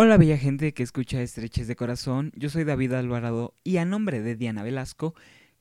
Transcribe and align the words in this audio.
Hola 0.00 0.16
bella 0.16 0.38
gente 0.38 0.72
que 0.74 0.84
escucha 0.84 1.20
Estreches 1.20 1.66
de 1.66 1.74
Corazón, 1.74 2.30
yo 2.36 2.50
soy 2.50 2.62
David 2.62 2.92
Alvarado 2.92 3.52
y 3.64 3.78
a 3.78 3.84
nombre 3.84 4.20
de 4.20 4.36
Diana 4.36 4.62
Velasco 4.62 5.16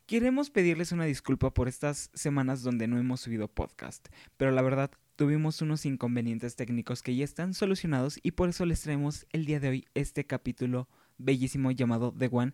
queremos 0.06 0.52
pedirles 0.52 0.92
una 0.92 1.06
disculpa 1.06 1.56
por 1.56 1.68
estas 1.68 2.12
semanas 2.14 2.62
donde 2.62 2.88
no 2.88 3.00
hemos 3.00 3.20
subido 3.20 3.48
podcast, 3.48 4.10
pero 4.38 4.52
la 4.52 4.62
verdad 4.62 4.92
tuvimos 5.16 5.64
unos 5.64 5.88
inconvenientes 5.88 6.56
técnicos 6.56 7.02
que 7.02 7.16
ya 7.16 7.24
están 7.24 7.56
solucionados 7.56 8.20
y 8.22 8.34
por 8.34 8.50
eso 8.50 8.68
les 8.68 8.80
traemos 8.80 9.26
el 9.32 9.46
día 9.46 9.60
de 9.60 9.70
hoy 9.70 9.86
este 9.96 10.28
capítulo 10.28 10.88
bellísimo 11.18 11.72
llamado 11.72 12.14
The 12.16 12.30
One 12.32 12.54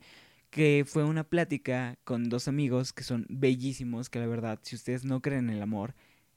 que 0.51 0.85
fue 0.87 1.03
una 1.03 1.25
plática 1.25 1.97
con 2.05 2.29
dos 2.29 2.47
amigos 2.47 2.93
que 2.93 3.03
son 3.03 3.25
bellísimos, 3.27 4.09
que 4.09 4.19
la 4.19 4.27
verdad, 4.27 4.57
si 4.61 4.77
ustedes 4.77 5.03
no 5.03 5.21
creen 5.21 5.49
en 5.49 5.57
el 5.57 5.61
amor, 5.61 5.95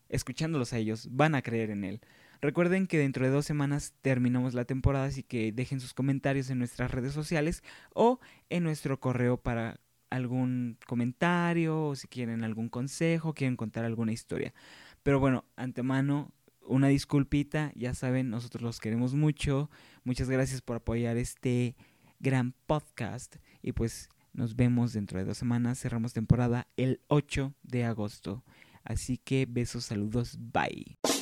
escuchándolos 0.08 0.72
a 0.72 0.78
ellos, 0.78 1.06
van 1.12 1.36
a 1.36 1.42
creer 1.42 1.70
en 1.70 1.84
él. 1.84 2.00
Recuerden 2.40 2.86
que 2.86 2.98
dentro 2.98 3.24
de 3.24 3.30
dos 3.30 3.46
semanas 3.46 3.94
terminamos 4.02 4.54
la 4.54 4.64
temporada, 4.64 5.06
así 5.06 5.22
que 5.22 5.52
dejen 5.52 5.80
sus 5.80 5.94
comentarios 5.94 6.50
en 6.50 6.58
nuestras 6.58 6.90
redes 6.90 7.12
sociales 7.12 7.62
o 7.94 8.20
en 8.50 8.64
nuestro 8.64 9.00
correo 9.00 9.36
para 9.36 9.80
algún 10.10 10.78
comentario 10.86 11.86
o 11.86 11.96
si 11.96 12.08
quieren 12.08 12.44
algún 12.44 12.68
consejo, 12.68 13.34
quieren 13.34 13.56
contar 13.56 13.84
alguna 13.84 14.12
historia. 14.12 14.54
Pero 15.02 15.20
bueno, 15.20 15.44
antemano, 15.56 16.32
una 16.66 16.88
disculpita, 16.88 17.72
ya 17.74 17.94
saben, 17.94 18.30
nosotros 18.30 18.62
los 18.62 18.80
queremos 18.80 19.14
mucho. 19.14 19.70
Muchas 20.04 20.28
gracias 20.28 20.62
por 20.62 20.76
apoyar 20.76 21.16
este 21.16 21.76
gran 22.18 22.54
podcast 22.66 23.36
y 23.62 23.72
pues 23.72 24.08
nos 24.32 24.56
vemos 24.56 24.92
dentro 24.92 25.18
de 25.18 25.24
dos 25.24 25.38
semanas. 25.38 25.80
Cerramos 25.80 26.12
temporada 26.12 26.66
el 26.76 27.00
8 27.08 27.54
de 27.62 27.84
agosto. 27.84 28.44
Así 28.84 29.18
que 29.18 29.46
besos, 29.48 29.86
saludos, 29.86 30.38
bye. 30.38 31.15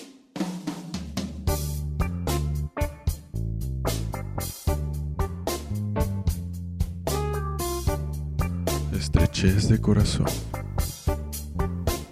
Estrechez 9.35 9.68
de 9.68 9.80
Corazón 9.80 10.27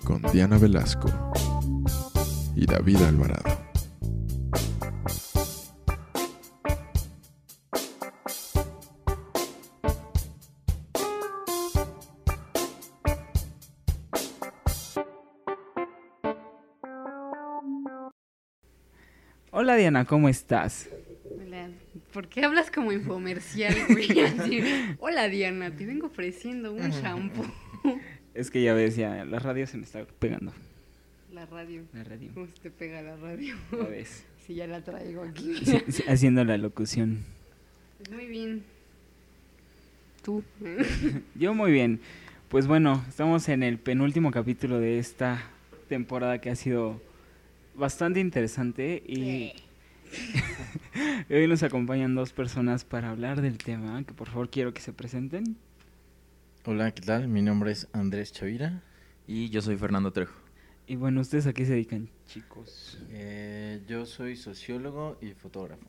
con 0.05 0.23
Diana 0.33 0.59
Velasco 0.59 1.09
y 2.57 2.67
David 2.67 3.01
Alvarado. 3.03 3.49
Hola 19.53 19.77
Diana, 19.77 20.05
¿cómo 20.07 20.29
estás? 20.29 20.89
¿Por 22.13 22.29
qué 22.29 22.45
hablas 22.45 22.71
como 22.71 22.93
infomercial, 22.93 23.75
güey? 23.89 24.21
Así, 24.21 24.61
Hola 24.99 25.29
Diana, 25.29 25.75
te 25.75 25.87
vengo 25.87 26.07
ofreciendo 26.07 26.73
un 26.73 26.91
shampoo. 26.91 27.45
Es 28.35 28.51
que 28.51 28.63
ya 28.63 28.73
ves, 28.73 28.97
ya 28.97 29.27
la 29.27 29.39
radio 29.41 29.67
se 29.67 29.77
me 29.77 29.83
está 29.83 30.07
pegando. 30.19 30.55
La 31.33 31.45
radio. 31.45 31.83
La 31.93 32.03
radio. 32.03 32.31
¿Cómo 32.33 32.47
se 32.47 32.55
te 32.63 32.71
pega 32.71 33.03
la 33.03 33.17
radio? 33.17 33.57
Ya 33.71 33.89
ves. 33.89 34.25
Si 34.47 34.55
ya 34.55 34.67
la 34.67 34.83
traigo 34.83 35.23
aquí. 35.23 35.55
Sí, 35.65 35.79
sí, 35.89 36.03
haciendo 36.09 36.45
la 36.45 36.59
locución. 36.59 37.25
Pues 37.99 38.11
muy 38.11 38.27
bien. 38.27 38.65
Tú. 40.25 40.43
Yo 41.37 41.55
muy 41.55 41.71
bien. 41.71 42.01
Pues 42.49 42.67
bueno, 42.67 43.05
estamos 43.09 43.49
en 43.49 43.63
el 43.63 43.79
penúltimo 43.79 44.33
capítulo 44.33 44.81
de 44.81 44.99
esta 44.99 45.49
temporada 45.89 46.41
que 46.41 46.51
ha 46.51 46.57
sido 46.57 47.01
bastante 47.77 48.19
interesante 48.19 49.01
y 49.07 49.53
hoy 51.31 51.47
nos 51.47 51.63
acompañan 51.63 52.15
dos 52.15 52.33
personas 52.33 52.85
para 52.85 53.11
hablar 53.11 53.41
del 53.41 53.59
tema, 53.59 54.03
que 54.05 54.13
por 54.13 54.29
favor 54.29 54.51
quiero 54.51 54.75
que 54.75 54.81
se 54.81 54.93
presenten. 54.93 55.57
Hola, 56.65 56.93
¿qué 56.93 57.03
tal? 57.03 57.29
Mi 57.29 57.43
nombre 57.43 57.73
es 57.73 57.89
Andrés 57.93 58.33
Chavira. 58.33 58.83
Y 59.27 59.51
yo 59.51 59.63
soy 59.63 59.77
Fernando 59.77 60.13
Trejo. 60.13 60.35
Y 60.87 60.97
bueno, 60.97 61.21
¿ustedes 61.21 61.47
a 61.47 61.53
qué 61.53 61.65
se 61.65 61.73
dedican, 61.73 62.09
chicos? 62.27 62.99
Eh, 63.11 63.83
yo 63.89 64.05
soy 64.05 64.37
sociólogo 64.37 65.17
y 65.21 65.33
fotógrafo. 65.33 65.87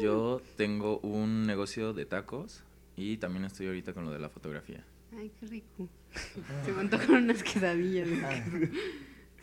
Yo 0.00 0.42
tengo 0.56 0.98
un 1.00 1.46
negocio 1.46 1.94
de 1.94 2.04
tacos 2.04 2.62
y 2.96 3.16
también 3.16 3.46
estoy 3.46 3.66
ahorita 3.66 3.94
con 3.94 4.04
lo 4.04 4.10
de 4.10 4.18
la 4.18 4.28
fotografía. 4.28 4.84
Ay, 5.16 5.32
qué 5.40 5.46
rico. 5.46 5.88
Se 6.64 6.72
me 6.72 6.80
antojaron 6.80 7.24
unas 7.24 7.42
quesadillas. 7.42 8.08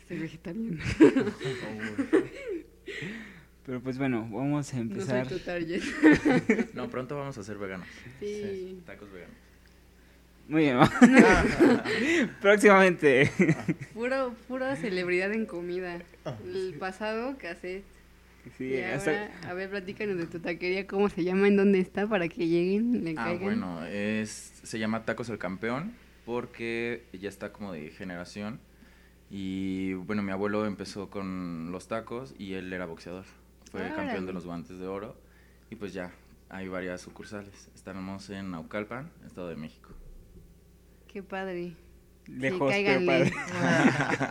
Soy 0.06 0.18
vegetariano. 0.18 0.80
Pero 3.66 3.80
pues 3.80 3.96
bueno, 3.98 4.28
vamos 4.30 4.72
a 4.74 4.76
No 4.78 4.82
soy 4.82 4.90
empezar. 4.92 5.26
tu 5.28 5.38
target. 5.38 5.82
No, 6.74 6.88
pronto 6.90 7.16
vamos 7.16 7.38
a 7.38 7.42
ser 7.44 7.58
veganos. 7.58 7.86
Sí. 8.20 8.80
Tacos 8.86 9.10
veganos. 9.12 9.36
Muy 10.48 10.62
bien, 10.62 10.76
próximamente. 12.40 13.30
Puro, 13.94 14.34
puro 14.48 14.74
celebridad 14.76 15.32
en 15.32 15.46
comida. 15.46 16.00
El 16.44 16.74
pasado, 16.78 17.36
cassette. 17.38 17.84
Sí, 18.58 18.64
y 18.74 18.80
hasta- 18.80 19.10
ahora, 19.12 19.50
a 19.50 19.54
ver, 19.54 19.70
platícanos 19.70 20.16
de 20.18 20.26
tu 20.26 20.40
taquería, 20.40 20.86
cómo 20.88 21.08
se 21.08 21.22
llama, 21.22 21.46
en 21.46 21.56
dónde 21.56 21.78
está, 21.78 22.08
para 22.08 22.26
que 22.28 22.48
lleguen, 22.48 23.04
le 23.04 23.12
Ah, 23.12 23.24
caigan. 23.26 23.42
bueno, 23.44 23.86
es, 23.86 24.52
se 24.64 24.78
llama 24.80 25.04
Tacos 25.04 25.28
el 25.28 25.38
Campeón 25.38 25.92
porque 26.26 27.04
ya 27.12 27.28
está 27.28 27.52
como 27.52 27.72
de 27.72 27.90
generación. 27.90 28.58
Y 29.30 29.94
bueno, 29.94 30.22
mi 30.22 30.32
abuelo 30.32 30.66
empezó 30.66 31.08
con 31.08 31.70
los 31.70 31.86
tacos 31.88 32.34
y 32.36 32.54
él 32.54 32.72
era 32.72 32.84
boxeador. 32.86 33.24
Fue 33.72 33.90
campeón 33.96 34.26
de 34.26 34.34
los 34.34 34.44
guantes 34.44 34.78
de 34.78 34.86
oro. 34.86 35.16
Y 35.70 35.76
pues 35.76 35.94
ya, 35.94 36.12
hay 36.50 36.68
varias 36.68 37.00
sucursales. 37.00 37.70
Estamos 37.74 38.28
en 38.28 38.50
Naucalpan, 38.50 39.10
Estado 39.26 39.48
de 39.48 39.56
México. 39.56 39.88
Qué 41.08 41.22
padre. 41.22 41.72
Lejos, 42.26 42.58
pero 42.58 42.70
cáiganle. 42.70 43.32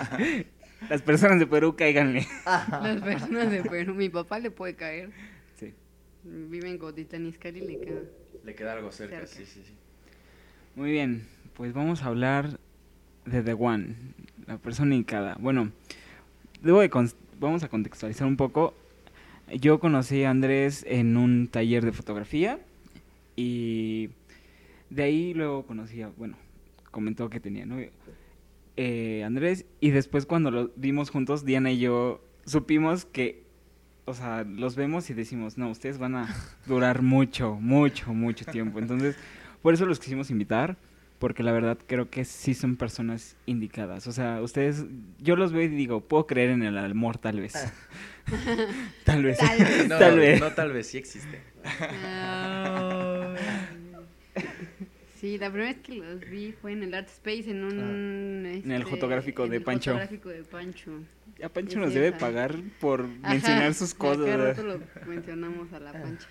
padre. 0.09 0.47
Las 0.89 1.01
personas 1.01 1.39
de 1.39 1.47
Perú, 1.47 1.75
cáiganle. 1.75 2.27
Las 2.45 3.01
personas 3.01 3.49
de 3.51 3.63
Perú, 3.63 3.95
mi 3.95 4.09
papá 4.09 4.37
le 4.37 4.51
puede 4.51 4.75
caer. 4.75 5.09
Sí. 5.55 5.73
Vive 6.23 6.69
en 6.69 7.25
Izcalli 7.25 7.63
y 7.63 7.67
le 7.67 7.79
queda. 7.79 8.01
Le 8.43 8.55
queda 8.55 8.73
algo 8.73 8.91
cerca, 8.91 9.25
Cerca. 9.25 9.27
sí, 9.27 9.45
sí, 9.45 9.63
sí. 9.65 9.73
Muy 10.75 10.91
bien, 10.91 11.27
pues 11.55 11.73
vamos 11.73 12.03
a 12.03 12.05
hablar 12.05 12.59
de 13.25 13.41
The 13.41 13.53
One, 13.53 13.95
la 14.45 14.59
persona 14.59 14.93
indicada. 14.93 15.35
Bueno, 15.39 15.71
debo 16.61 16.81
de 16.81 16.89
vamos 17.39 17.63
a 17.63 17.67
contextualizar 17.69 18.27
un 18.27 18.37
poco. 18.37 18.75
Yo 19.59 19.79
conocí 19.79 20.23
a 20.23 20.29
Andrés 20.29 20.85
en 20.87 21.17
un 21.17 21.47
taller 21.47 21.83
de 21.83 21.91
fotografía 21.91 22.59
y 23.35 24.09
de 24.89 25.03
ahí 25.03 25.33
luego 25.33 25.65
conocí 25.65 26.01
a, 26.01 26.09
bueno, 26.09 26.37
comentó 26.91 27.29
que 27.29 27.39
tenía 27.39 27.65
novio 27.65 27.89
eh, 28.77 29.23
Andrés 29.23 29.65
y 29.79 29.91
después 29.91 30.25
cuando 30.25 30.51
lo 30.51 30.71
vimos 30.75 31.09
juntos, 31.09 31.45
Diana 31.45 31.71
y 31.71 31.79
yo 31.79 32.23
supimos 32.45 33.05
que, 33.05 33.43
o 34.05 34.13
sea, 34.13 34.43
los 34.43 34.75
vemos 34.75 35.09
y 35.09 35.13
decimos, 35.13 35.57
no, 35.57 35.69
ustedes 35.69 35.97
van 35.97 36.15
a 36.15 36.35
durar 36.65 37.01
mucho, 37.01 37.55
mucho, 37.55 38.13
mucho 38.13 38.45
tiempo. 38.45 38.79
Entonces, 38.79 39.15
por 39.61 39.73
eso 39.73 39.85
los 39.85 39.99
quisimos 39.99 40.31
invitar, 40.31 40.77
porque 41.21 41.43
la 41.43 41.51
verdad 41.51 41.77
creo 41.85 42.09
que 42.09 42.25
sí 42.25 42.55
son 42.55 42.77
personas 42.77 43.37
indicadas. 43.45 44.07
O 44.07 44.11
sea, 44.11 44.41
ustedes, 44.41 44.85
yo 45.19 45.35
los 45.35 45.53
veo 45.53 45.61
y 45.61 45.67
digo, 45.67 46.01
puedo 46.01 46.25
creer 46.25 46.49
en 46.49 46.63
el 46.63 46.75
amor 46.79 47.19
tal 47.19 47.39
vez. 47.39 47.53
tal 49.05 49.23
vez. 49.23 49.37
Tal 49.37 49.59
vez. 49.59 49.87
No, 49.87 49.99
Tal 49.99 50.17
vez. 50.17 50.41
no, 50.41 50.51
tal 50.51 50.73
vez, 50.73 50.87
sí 50.87 50.97
existe. 50.97 51.39
Sí, 55.15 55.37
la 55.37 55.51
primera 55.51 55.71
vez 55.73 55.81
que 55.83 55.93
los 55.93 56.19
vi 56.21 56.53
fue 56.53 56.71
en 56.71 56.81
el 56.81 56.95
Art 56.95 57.07
Space, 57.09 57.51
en 57.51 57.65
un... 57.65 57.79
Ah. 57.79 58.49
En 58.55 58.71
el 58.71 58.81
este, 58.81 58.89
fotográfico 58.89 59.43
en 59.43 59.51
de 59.51 59.57
el 59.57 59.63
Pancho. 59.63 59.91
fotográfico 59.91 60.29
de 60.29 60.43
Pancho. 60.43 60.91
A 61.43 61.49
Pancho 61.49 61.77
nos 61.77 61.93
debe 61.93 62.13
pagar 62.13 62.55
por 62.79 63.01
Ajá, 63.21 63.33
mencionar 63.33 63.75
sus 63.75 63.93
cada 63.93 64.15
cosas. 64.15 64.39
rato 64.39 64.63
lo 64.63 64.81
mencionamos 65.05 65.71
a 65.71 65.79
la 65.79 65.91
Pancha. 65.91 66.27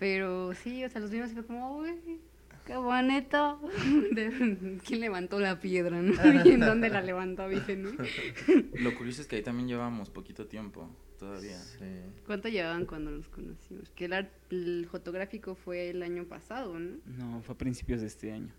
Pero 0.00 0.52
sí, 0.54 0.84
o 0.84 0.88
sea, 0.88 1.00
los 1.00 1.12
vimos 1.12 1.30
y 1.30 1.34
fue 1.34 1.46
como, 1.46 1.78
uy, 1.78 2.18
qué 2.66 2.76
bonito. 2.76 3.60
De- 4.12 4.78
¿Quién 4.86 5.00
levantó 5.00 5.38
la 5.40 5.60
piedra, 5.60 6.00
no? 6.02 6.12
¿Y 6.44 6.50
en 6.52 6.60
dónde 6.60 6.88
la 6.90 7.00
levantó, 7.02 7.48
dije, 7.48 7.76
no? 7.76 7.90
Lo 8.74 8.94
curioso 8.96 9.22
es 9.22 9.26
que 9.28 9.36
ahí 9.36 9.42
también 9.42 9.68
llevamos 9.68 10.10
poquito 10.10 10.46
tiempo 10.46 10.88
todavía. 11.18 11.58
Sí. 11.58 11.84
¿Cuánto 12.26 12.48
llevaban 12.48 12.86
cuando 12.86 13.10
los 13.10 13.28
conocimos? 13.28 13.88
Que 13.90 14.06
el, 14.06 14.12
art- 14.14 14.32
el 14.50 14.86
fotográfico 14.90 15.54
fue 15.54 15.90
el 15.90 16.02
año 16.02 16.24
pasado, 16.24 16.78
¿no? 16.78 16.96
No, 17.06 17.42
fue 17.42 17.54
a 17.54 17.58
principios 17.58 18.00
de 18.00 18.06
este 18.08 18.32
año. 18.32 18.52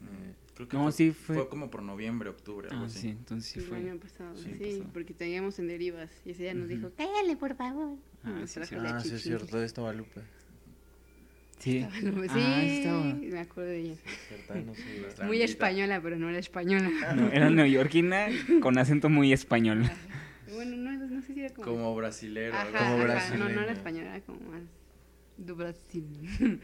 Mm, 0.00 0.30
Creo 0.54 0.68
que 0.68 0.76
No, 0.76 0.82
fue, 0.84 0.92
sí 0.92 1.10
fue- 1.12 1.36
fue 1.36 1.48
como 1.48 1.70
por 1.70 1.82
noviembre, 1.82 2.28
octubre, 2.28 2.68
algo 2.70 2.82
Ah, 2.84 2.86
así. 2.86 2.98
sí, 3.00 3.08
entonces 3.10 3.50
sí 3.50 3.58
el 3.60 3.64
fue. 3.66 3.78
año 3.78 3.96
pasado, 3.98 4.36
sí, 4.36 4.52
sí, 4.58 4.58
pasado. 4.76 4.90
porque 4.92 5.14
teníamos 5.14 5.58
en 5.58 5.68
derivas 5.68 6.10
y 6.24 6.30
ese 6.32 6.42
día 6.42 6.54
nos 6.54 6.66
Ujú. 6.66 6.74
dijo, 6.76 6.90
cállale, 6.96 7.36
por 7.36 7.54
favor. 7.54 7.96
Ah, 8.24 8.42
sí, 8.46 8.60
la 8.60 8.96
Ah, 8.96 9.00
sí, 9.00 9.14
es 9.14 9.22
cierto. 9.22 9.46
¿Dónde 9.46 9.64
estaba 9.66 9.92
Lupe? 9.94 10.20
Sí. 11.60 11.78
Estaba 11.78 12.24
Ah, 12.28 12.60
sí, 12.62 12.78
estaba. 12.78 13.04
me 13.14 13.38
acuerdo 13.38 13.70
de 13.70 13.78
ella. 13.80 13.94
Muy 15.26 15.42
española, 15.42 16.00
pero 16.02 16.16
no 16.18 16.28
era 16.28 16.38
española. 16.38 16.90
No, 17.14 17.28
era 17.30 17.48
neoyorquina 17.50 18.26
con 18.62 18.78
acento 18.78 19.08
muy 19.08 19.32
español. 19.32 19.84
Bueno, 20.52 20.76
no, 20.76 20.90
no 20.92 21.22
sé 21.22 21.32
si 21.34 21.40
era 21.40 21.54
como... 21.54 21.66
Como 21.68 21.94
brasilero. 21.94 22.56
algo 22.56 22.76
Ajá, 22.76 22.90
Como 22.92 23.04
ajá, 23.04 23.16
así. 23.18 23.32
no, 23.34 23.38
no 23.38 23.44
era 23.44 23.52
brasileño. 23.54 23.72
española, 23.78 24.16
era 24.16 24.20
como 24.24 24.40
más 24.50 24.62
Do 25.36 25.54
Brasil. 25.54 26.60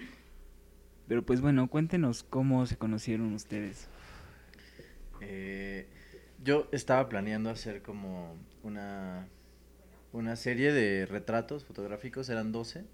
Pero 1.08 1.22
pues 1.24 1.40
bueno, 1.40 1.68
cuéntenos 1.68 2.24
cómo 2.24 2.66
se 2.66 2.76
conocieron 2.76 3.32
ustedes. 3.32 3.88
Eh, 5.20 5.86
yo 6.42 6.68
estaba 6.72 7.08
planeando 7.08 7.48
hacer 7.50 7.82
como 7.82 8.36
una, 8.62 9.28
una 10.12 10.36
serie 10.36 10.72
de 10.72 11.06
retratos 11.06 11.64
fotográficos, 11.64 12.28
eran 12.28 12.50
12, 12.52 12.84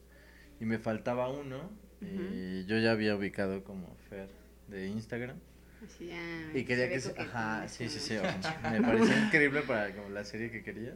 y 0.61 0.65
me 0.67 0.79
faltaba 0.79 1.31
uno. 1.31 1.71
Y 2.03 2.65
yo 2.67 2.79
ya 2.79 2.93
había 2.93 3.15
ubicado 3.17 3.63
como 3.65 3.97
Fer 4.11 4.29
de 4.69 4.89
Instagram. 4.89 5.37
Así, 5.85 6.11
ah, 6.13 6.51
Y 6.55 6.65
quería 6.65 6.87
se 6.87 6.91
que... 6.93 7.01
se- 7.01 7.21
Ajá, 7.21 7.67
sí, 7.69 7.89
sí, 7.89 7.99
sí. 7.99 8.15
Me 8.71 8.81
pareció 8.81 9.19
increíble 9.25 9.63
para 9.63 9.95
como 9.95 10.09
la 10.11 10.25
serie 10.25 10.51
que 10.51 10.63
quería. 10.63 10.95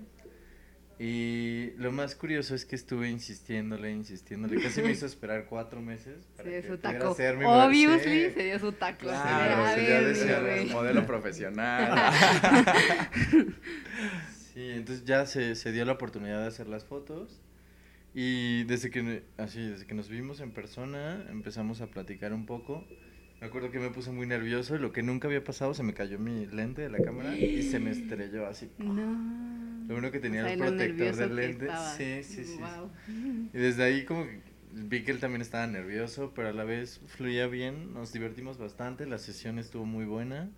Y 0.98 1.72
lo 1.76 1.92
más 1.92 2.14
curioso 2.14 2.54
es 2.54 2.64
que 2.64 2.74
estuve 2.74 3.10
insistiéndole, 3.10 3.90
insistiéndole. 3.92 4.62
Casi 4.62 4.80
me 4.80 4.92
hizo 4.92 5.04
esperar 5.12 5.44
cuatro 5.46 5.82
meses. 5.82 6.24
Se 6.24 6.36
para 6.36 6.48
dio 6.50 6.62
que 6.62 6.68
su 6.68 6.78
taco. 6.78 7.10
hacer 7.10 7.36
mi 7.36 7.44
Obviously, 7.44 8.24
sí. 8.28 8.30
se 8.34 8.42
dio 8.44 8.58
su 8.58 8.72
taco. 8.72 9.00
Claro, 9.00 9.74
sí, 9.74 9.80
mi 9.82 10.04
decía, 10.06 10.40
güey. 10.40 10.66
modelo 10.70 11.04
profesional. 11.06 12.12
Sí, 14.54 14.70
entonces 14.70 15.04
ya 15.04 15.26
se, 15.26 15.54
se 15.54 15.72
dio 15.72 15.84
la 15.84 15.92
oportunidad 15.92 16.40
de 16.40 16.46
hacer 16.48 16.66
las 16.68 16.84
fotos. 16.84 17.40
Y 18.18 18.64
desde 18.64 18.88
que, 18.90 19.24
así, 19.36 19.60
desde 19.60 19.86
que 19.86 19.92
nos 19.92 20.08
vimos 20.08 20.40
en 20.40 20.50
persona, 20.50 21.22
empezamos 21.28 21.82
a 21.82 21.88
platicar 21.88 22.32
un 22.32 22.46
poco. 22.46 22.82
Me 23.42 23.46
acuerdo 23.46 23.70
que 23.70 23.78
me 23.78 23.90
puse 23.90 24.10
muy 24.10 24.26
nervioso 24.26 24.74
y 24.74 24.78
lo 24.78 24.90
que 24.90 25.02
nunca 25.02 25.28
había 25.28 25.44
pasado, 25.44 25.74
se 25.74 25.82
me 25.82 25.92
cayó 25.92 26.18
mi 26.18 26.46
lente 26.46 26.80
de 26.80 26.88
la 26.88 26.98
cámara 26.98 27.36
y 27.36 27.62
se 27.62 27.78
me 27.78 27.90
estrelló 27.90 28.46
así. 28.46 28.70
No. 28.78 29.84
Lo 29.86 29.92
bueno 29.92 30.10
que 30.10 30.18
tenía 30.18 30.44
O 30.44 30.44
sea, 30.46 30.54
el 30.54 30.58
protector 30.60 31.14
del 31.16 31.36
lente. 31.36 31.68
Sí, 31.98 32.22
sí, 32.22 32.44
sí. 32.46 32.58
Y 33.52 33.58
desde 33.58 33.84
ahí 33.84 34.06
como 34.06 34.24
que 34.24 34.40
vi 34.72 35.04
que 35.04 35.10
él 35.10 35.20
también 35.20 35.42
estaba 35.42 35.66
nervioso, 35.66 36.32
pero 36.34 36.48
a 36.48 36.52
la 36.52 36.64
vez 36.64 37.02
fluía 37.08 37.46
bien, 37.48 37.92
nos 37.92 38.14
divertimos 38.14 38.56
bastante, 38.56 39.04
la 39.04 39.18
sesión 39.18 39.58
estuvo 39.58 39.84
muy 39.84 40.06
buena 40.06 40.48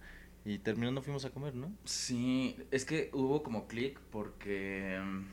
y 0.45 0.59
terminando 0.59 1.03
fuimos 1.03 1.25
a 1.25 1.31
comer, 1.31 1.57
¿no? 1.57 1.73
Sí, 1.85 2.55
es 2.71 2.85
que 2.85 3.11
hubo 3.13 3.43
como 3.43 3.67
clic 3.67 3.99
porque 4.13 4.97
mm, 5.03 5.25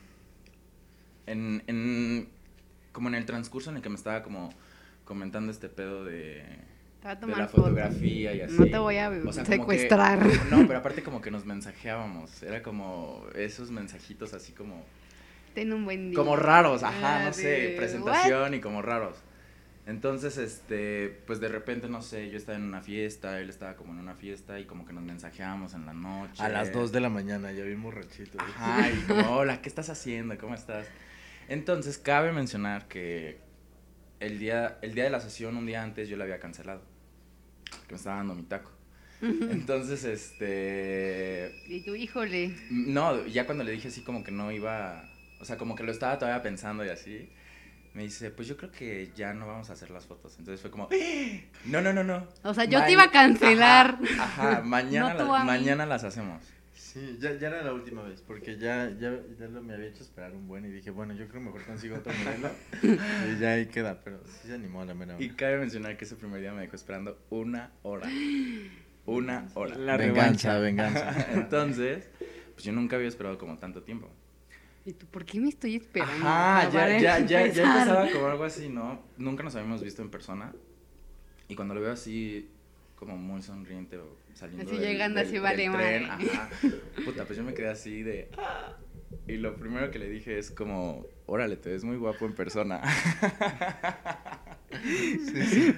en, 1.26 1.62
en 1.66 2.28
como 2.92 3.08
en 3.08 3.14
el 3.14 3.26
transcurso 3.26 3.70
en 3.70 3.76
el 3.76 3.82
que 3.82 3.88
me 3.88 3.96
estaba 3.96 4.22
como 4.22 4.50
comentando 5.04 5.52
este 5.52 5.68
pedo 5.68 6.04
de, 6.04 6.44
Te 7.02 7.06
voy 7.08 7.14
a 7.14 7.16
de 7.16 7.26
la 7.42 7.48
foto. 7.48 7.62
fotografía 7.64 8.34
y 8.34 8.40
así. 8.40 8.54
No 8.58 8.64
te 8.66 8.78
voy 8.78 8.96
a 8.98 9.08
O 9.10 9.32
sea, 9.32 9.44
como 9.44 9.46
que- 9.46 9.52
secuestrar. 9.78 10.26
no, 10.50 10.66
pero 10.66 10.78
aparte 10.78 11.02
como 11.02 11.20
que 11.20 11.30
nos 11.30 11.44
mensajeábamos, 11.44 12.42
era 12.42 12.62
como 12.62 13.24
esos 13.34 13.70
mensajitos 13.70 14.32
así 14.34 14.52
como 14.52 14.84
Ten 15.54 15.72
un 15.72 15.84
buen 15.84 16.10
día. 16.10 16.18
como 16.18 16.36
raros, 16.36 16.82
ajá, 16.82 17.22
Ah, 17.22 17.24
no 17.26 17.32
sé, 17.32 17.74
presentación 17.76 18.54
y 18.54 18.60
como 18.60 18.82
raros. 18.82 19.16
Entonces, 19.86 20.36
este, 20.36 21.20
pues 21.28 21.38
de 21.38 21.46
repente, 21.48 21.88
no 21.88 22.02
sé, 22.02 22.28
yo 22.28 22.36
estaba 22.36 22.58
en 22.58 22.64
una 22.64 22.82
fiesta, 22.82 23.40
él 23.40 23.48
estaba 23.48 23.76
como 23.76 23.92
en 23.92 24.00
una 24.00 24.14
fiesta 24.16 24.58
y 24.58 24.64
como 24.64 24.84
que 24.84 24.92
nos 24.92 25.04
mensajeábamos 25.04 25.74
en 25.74 25.86
la 25.86 25.94
noche. 25.94 26.42
A 26.42 26.48
las 26.48 26.72
2 26.72 26.90
de 26.90 27.00
la 27.00 27.08
mañana, 27.08 27.52
ya 27.52 27.62
vi 27.62 27.74
borrachito. 27.74 28.36
Ajá, 28.40 28.90
y 28.90 28.96
como, 29.06 29.30
hola, 29.36 29.62
¿qué 29.62 29.68
estás 29.68 29.88
haciendo? 29.88 30.36
¿Cómo 30.38 30.56
estás? 30.56 30.88
Entonces, 31.48 31.98
cabe 31.98 32.32
mencionar 32.32 32.88
que 32.88 33.38
el 34.20 34.38
día, 34.38 34.78
el 34.82 34.94
día 34.94 35.04
de 35.04 35.10
la 35.10 35.20
sesión, 35.20 35.56
un 35.56 35.66
día 35.66 35.82
antes, 35.82 36.08
yo 36.08 36.16
la 36.16 36.24
había 36.24 36.38
cancelado. 36.40 36.82
Que 37.86 37.92
me 37.92 37.96
estaba 37.96 38.16
dando 38.16 38.34
mi 38.34 38.42
taco. 38.42 38.70
Entonces, 39.22 40.04
este... 40.04 41.62
Y 41.66 41.80
tú, 41.84 41.94
híjole. 41.94 42.54
No, 42.70 43.26
ya 43.26 43.46
cuando 43.46 43.64
le 43.64 43.72
dije 43.72 43.88
así 43.88 44.02
como 44.02 44.22
que 44.22 44.30
no 44.30 44.52
iba... 44.52 45.04
O 45.40 45.44
sea, 45.44 45.56
como 45.56 45.74
que 45.74 45.82
lo 45.82 45.92
estaba 45.92 46.18
todavía 46.18 46.42
pensando 46.42 46.84
y 46.84 46.88
así. 46.88 47.30
Me 47.94 48.02
dice, 48.02 48.30
pues 48.30 48.46
yo 48.46 48.56
creo 48.58 48.70
que 48.70 49.10
ya 49.16 49.32
no 49.32 49.46
vamos 49.46 49.70
a 49.70 49.72
hacer 49.72 49.90
las 49.90 50.04
fotos. 50.04 50.36
Entonces 50.38 50.60
fue 50.60 50.70
como, 50.70 50.88
¡Ah! 50.92 51.40
no, 51.64 51.80
no, 51.80 51.92
no, 51.92 52.04
no. 52.04 52.26
O 52.42 52.52
sea, 52.52 52.64
yo 52.64 52.78
Ma- 52.78 52.86
te 52.86 52.92
iba 52.92 53.04
a 53.04 53.10
cancelar. 53.10 53.98
Ajá, 54.18 54.50
ajá, 54.52 54.62
mañana, 54.62 55.14
No 55.18 55.44
mañana 55.44 55.86
las 55.86 56.04
hacemos. 56.04 56.42
Sí, 56.96 57.18
ya, 57.20 57.36
ya 57.38 57.48
era 57.48 57.62
la 57.62 57.74
última 57.74 58.02
vez, 58.04 58.22
porque 58.22 58.56
ya, 58.56 58.90
ya, 58.98 59.20
ya 59.38 59.48
lo 59.48 59.62
me 59.62 59.74
había 59.74 59.88
hecho 59.88 60.02
esperar 60.02 60.32
un 60.34 60.48
buen 60.48 60.64
y 60.64 60.70
dije, 60.70 60.90
bueno, 60.90 61.12
yo 61.12 61.28
creo 61.28 61.42
mejor 61.42 61.62
consigo 61.66 61.96
otro 61.96 62.10
modelo 62.24 62.48
y 62.82 63.38
ya 63.38 63.50
ahí 63.50 63.66
queda, 63.66 64.00
pero 64.02 64.18
sí 64.24 64.48
se 64.48 64.54
animó 64.54 64.80
a 64.80 64.86
la 64.86 64.94
mera 64.94 65.14
Y 65.18 65.26
hora. 65.26 65.36
cabe 65.36 65.58
mencionar 65.58 65.98
que 65.98 66.06
ese 66.06 66.16
primer 66.16 66.40
día 66.40 66.54
me 66.54 66.62
dejó 66.62 66.74
esperando 66.74 67.18
una 67.28 67.70
hora. 67.82 68.08
Una 69.04 69.46
hora. 69.52 69.76
La 69.76 69.98
venganza, 69.98 70.54
revancha. 70.54 70.58
venganza. 70.58 71.32
Entonces, 71.34 72.08
pues 72.54 72.64
yo 72.64 72.72
nunca 72.72 72.96
había 72.96 73.08
esperado 73.08 73.36
como 73.36 73.58
tanto 73.58 73.82
tiempo. 73.82 74.10
¿Y 74.86 74.94
tú 74.94 75.04
por 75.04 75.26
qué 75.26 75.38
me 75.38 75.50
estoy 75.50 75.76
esperando? 75.76 76.26
Ajá, 76.26 76.70
ya, 76.70 76.98
ya, 76.98 77.18
ya, 77.18 77.46
ya 77.48 77.62
empezaba 77.62 78.10
como 78.10 78.26
algo 78.28 78.44
así, 78.44 78.70
¿no? 78.70 79.02
Nunca 79.18 79.42
nos 79.42 79.54
habíamos 79.54 79.82
visto 79.84 80.00
en 80.00 80.08
persona. 80.10 80.54
Y 81.46 81.56
cuando 81.56 81.74
lo 81.74 81.82
veo 81.82 81.92
así, 81.92 82.48
como 82.96 83.16
muy 83.16 83.42
sonriente 83.42 83.98
saliendo 84.34 84.64
Así 84.70 84.80
del- 84.80 84.90
llegando, 84.90 85.18
del- 85.18 85.26
así, 85.26 85.34
del 85.34 85.42
vale 85.42 85.56
tren, 85.70 85.72
madre. 86.08 86.26
ajá. 86.32 86.48
Puta, 87.04 87.24
pues 87.24 87.36
yo 87.38 87.44
me 87.44 87.54
quedé 87.54 87.68
así 87.68 88.02
de... 88.02 88.28
Y 89.28 89.36
lo 89.36 89.54
primero 89.56 89.90
que 89.90 89.98
le 90.00 90.08
dije 90.08 90.38
es 90.38 90.50
como, 90.50 91.06
órale, 91.26 91.56
te 91.56 91.70
ves 91.70 91.84
muy 91.84 91.96
guapo 91.96 92.26
en 92.26 92.34
persona. 92.34 92.80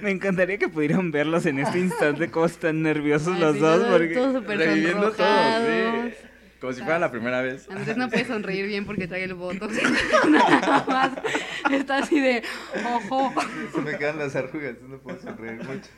Me 0.01 0.11
encantaría 0.11 0.57
que 0.57 0.67
pudieran 0.67 1.11
verlos 1.11 1.45
en 1.45 1.59
este 1.59 1.79
instante 1.79 2.29
cómo 2.31 2.45
están 2.47 2.81
nerviosos 2.81 3.35
Ay, 3.35 3.39
los 3.41 3.53
sí, 3.55 3.59
dos 3.59 3.83
porque 3.87 4.13
todos 4.13 4.45
Reviviendo 4.45 5.11
todo, 5.11 5.65
sí. 5.65 6.13
Como 6.59 6.73
si 6.73 6.81
fuera 6.81 6.99
la 6.99 7.09
primera 7.11 7.41
vez. 7.41 7.69
Andrés 7.69 7.95
no 7.95 8.09
puede 8.09 8.25
sonreír 8.25 8.67
bien 8.67 8.85
porque 8.85 9.07
trae 9.07 9.23
el 9.23 9.33
botox. 9.35 9.73
Nada 10.29 10.85
más. 10.87 11.11
Está 11.71 11.99
así 11.99 12.19
de 12.19 12.43
ojo. 12.95 13.33
Se 13.73 13.81
me 13.81 13.97
quedan 13.97 14.17
las 14.19 14.35
arrugas, 14.35 14.75
no 14.81 14.97
puedo 14.99 15.21
sonreír 15.21 15.63
mucho. 15.63 15.89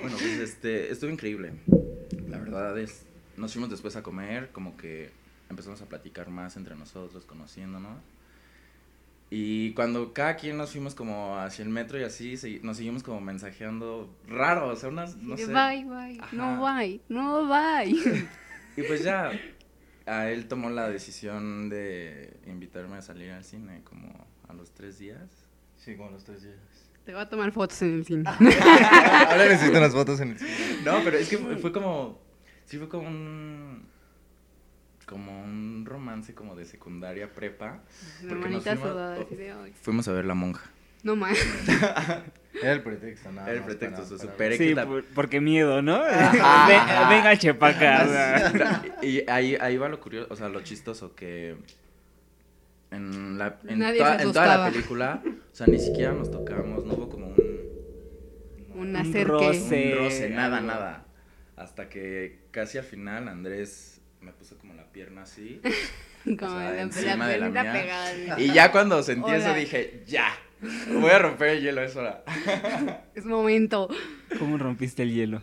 Bueno, 0.00 0.16
pues 0.16 0.38
este, 0.38 0.90
estuvo 0.90 1.10
increíble. 1.10 1.52
La 2.28 2.38
verdad 2.38 2.78
es, 2.78 3.06
nos 3.36 3.52
fuimos 3.52 3.70
después 3.70 3.96
a 3.96 4.02
comer, 4.02 4.50
como 4.50 4.76
que 4.76 5.10
empezamos 5.50 5.82
a 5.82 5.86
platicar 5.86 6.30
más 6.30 6.56
entre 6.56 6.74
nosotros, 6.74 7.26
conociéndonos. 7.26 7.98
Y 9.28 9.74
cuando 9.74 10.12
cada 10.12 10.36
quien 10.36 10.56
nos 10.56 10.72
fuimos 10.72 10.94
como 10.94 11.38
hacia 11.38 11.62
el 11.62 11.68
metro 11.68 12.00
y 12.00 12.02
así, 12.02 12.36
nos 12.62 12.78
seguimos 12.78 13.02
como 13.04 13.20
mensajeando 13.20 14.12
raro, 14.26 14.68
o 14.68 14.76
sea, 14.76 14.88
unas, 14.88 15.16
no 15.16 15.36
sé. 15.36 15.46
bye, 15.46 15.84
bye. 15.84 16.18
Ajá. 16.20 16.34
No 16.34 16.60
bye, 16.60 17.00
no 17.08 17.46
bye. 17.46 18.28
Y 18.76 18.82
pues 18.84 19.02
ya, 19.02 19.30
a 20.06 20.30
él 20.30 20.48
tomó 20.48 20.70
la 20.70 20.88
decisión 20.88 21.68
de 21.68 22.38
invitarme 22.46 22.96
a 22.96 23.02
salir 23.02 23.30
al 23.32 23.44
cine 23.44 23.82
como 23.84 24.26
a 24.48 24.54
los 24.54 24.70
tres 24.70 24.98
días. 24.98 25.28
Sí, 25.76 25.96
como 25.96 26.10
los 26.10 26.24
tres 26.24 26.42
días. 26.42 26.58
Te 27.04 27.12
voy 27.12 27.22
a 27.22 27.28
tomar 27.28 27.50
fotos 27.52 27.80
en 27.82 27.94
el 27.94 28.04
cine. 28.04 28.24
Ahora 28.28 29.48
necesito 29.48 29.78
unas 29.78 29.92
fotos 29.92 30.20
en 30.20 30.30
el 30.32 30.38
cine. 30.38 30.50
No, 30.84 31.00
pero 31.02 31.16
es 31.18 31.28
que 31.28 31.38
fue, 31.38 31.56
fue 31.56 31.72
como, 31.72 32.20
sí 32.66 32.78
fue 32.78 32.88
como 32.88 33.08
un, 33.08 33.86
como 35.06 35.42
un 35.42 35.84
romance 35.86 36.34
como 36.34 36.54
de 36.54 36.66
secundaria 36.66 37.32
prepa. 37.34 37.80
Nos 38.22 38.32
hermanita 38.32 38.76
fuimos- 38.76 38.90
sudada 38.92 39.16
así 39.20 39.34
de. 39.34 39.72
Fuimos 39.82 40.08
a 40.08 40.12
ver 40.12 40.24
La 40.26 40.34
Monja. 40.34 40.70
No 41.02 41.16
más. 41.16 41.38
Era 42.62 42.72
el 42.72 42.82
pretexto, 42.82 43.32
nada 43.32 43.48
Era 43.48 43.58
el 43.60 43.64
pretexto, 43.64 43.96
para- 44.02 44.08
se 44.08 44.16
para- 44.18 44.30
supere 44.32 44.58
Sí, 44.58 44.68
que 44.68 44.74
la- 44.74 44.86
por- 44.86 45.04
porque 45.14 45.40
miedo, 45.40 45.80
¿no? 45.80 45.94
Ajá, 45.96 46.68
Ven- 46.68 46.78
ajá. 46.80 47.08
Venga, 47.08 47.36
chepaca. 47.38 48.82
Y 49.02 49.28
ahí, 49.30 49.56
ahí 49.58 49.78
va 49.78 49.88
lo 49.88 49.98
curioso, 49.98 50.26
o 50.30 50.36
sea, 50.36 50.50
lo 50.50 50.60
chistoso 50.60 51.14
que 51.14 51.56
en, 52.90 53.38
la, 53.38 53.58
en, 53.66 53.80
se 53.80 54.22
en 54.22 54.32
toda 54.32 54.56
la 54.58 54.70
película, 54.70 55.22
o 55.24 55.54
sea, 55.54 55.66
ni 55.66 55.78
siquiera 55.78 56.12
nos 56.12 56.30
tocamos, 56.30 56.84
no 56.84 56.94
hubo 56.94 57.08
como 57.08 57.26
un, 58.74 58.96
Un 58.96 59.24
roce. 59.24 59.92
un 59.92 59.98
roce, 59.98 60.30
nada, 60.30 60.56
algo. 60.58 60.68
nada. 60.68 61.06
Hasta 61.56 61.88
que 61.88 62.46
casi 62.50 62.78
al 62.78 62.84
final 62.84 63.28
Andrés 63.28 64.00
me 64.20 64.32
puso 64.32 64.56
como 64.58 64.74
la 64.74 64.84
pierna 64.92 65.22
así. 65.22 65.60
Como 66.24 66.54
O 66.54 66.58
sea, 66.60 66.70
la, 66.72 66.82
encima 66.82 67.16
la 67.16 67.26
de 67.28 67.38
la 67.38 67.48
mía. 67.48 67.72
pegada. 67.72 68.38
Y 68.38 68.52
ya 68.52 68.70
cuando 68.70 69.02
sentí 69.02 69.30
eso 69.30 69.54
dije, 69.54 70.04
ya, 70.06 70.28
voy 71.00 71.10
a 71.10 71.18
romper 71.18 71.48
el 71.48 71.62
hielo, 71.62 71.82
es 71.82 71.96
hora. 71.96 72.22
Es 73.14 73.24
momento. 73.24 73.88
¿Cómo 74.38 74.58
rompiste 74.58 75.02
el 75.02 75.14
hielo? 75.14 75.40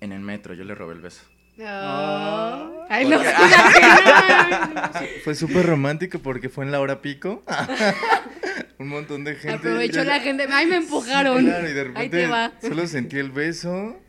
En 0.00 0.12
el 0.12 0.20
metro, 0.20 0.54
yo 0.54 0.64
le 0.64 0.74
robé 0.74 0.94
el 0.94 1.02
beso. 1.02 1.24
Oh. 1.60 2.77
Ay, 2.88 3.06
no. 3.08 3.18
Porque- 4.92 5.20
Fue 5.24 5.34
súper 5.34 5.66
romántico 5.66 6.18
porque 6.20 6.48
fue 6.48 6.64
en 6.64 6.72
la 6.72 6.80
hora 6.80 7.00
pico. 7.02 7.44
Un 8.78 8.88
montón 8.88 9.24
de 9.24 9.34
gente. 9.34 9.56
Aprovechó 9.56 10.04
la 10.04 10.18
ya- 10.18 10.22
gente. 10.24 10.46
Ay, 10.50 10.66
me 10.66 10.76
empujaron. 10.76 11.38
Sí, 11.40 11.44
claro, 11.46 11.68
y 11.68 11.72
de 11.72 11.80
Ahí 11.80 11.86
repente 11.88 12.16
te 12.16 12.26
va. 12.28 12.52
solo 12.60 12.86
sentí 12.86 13.18
el 13.18 13.30
beso, 13.30 14.00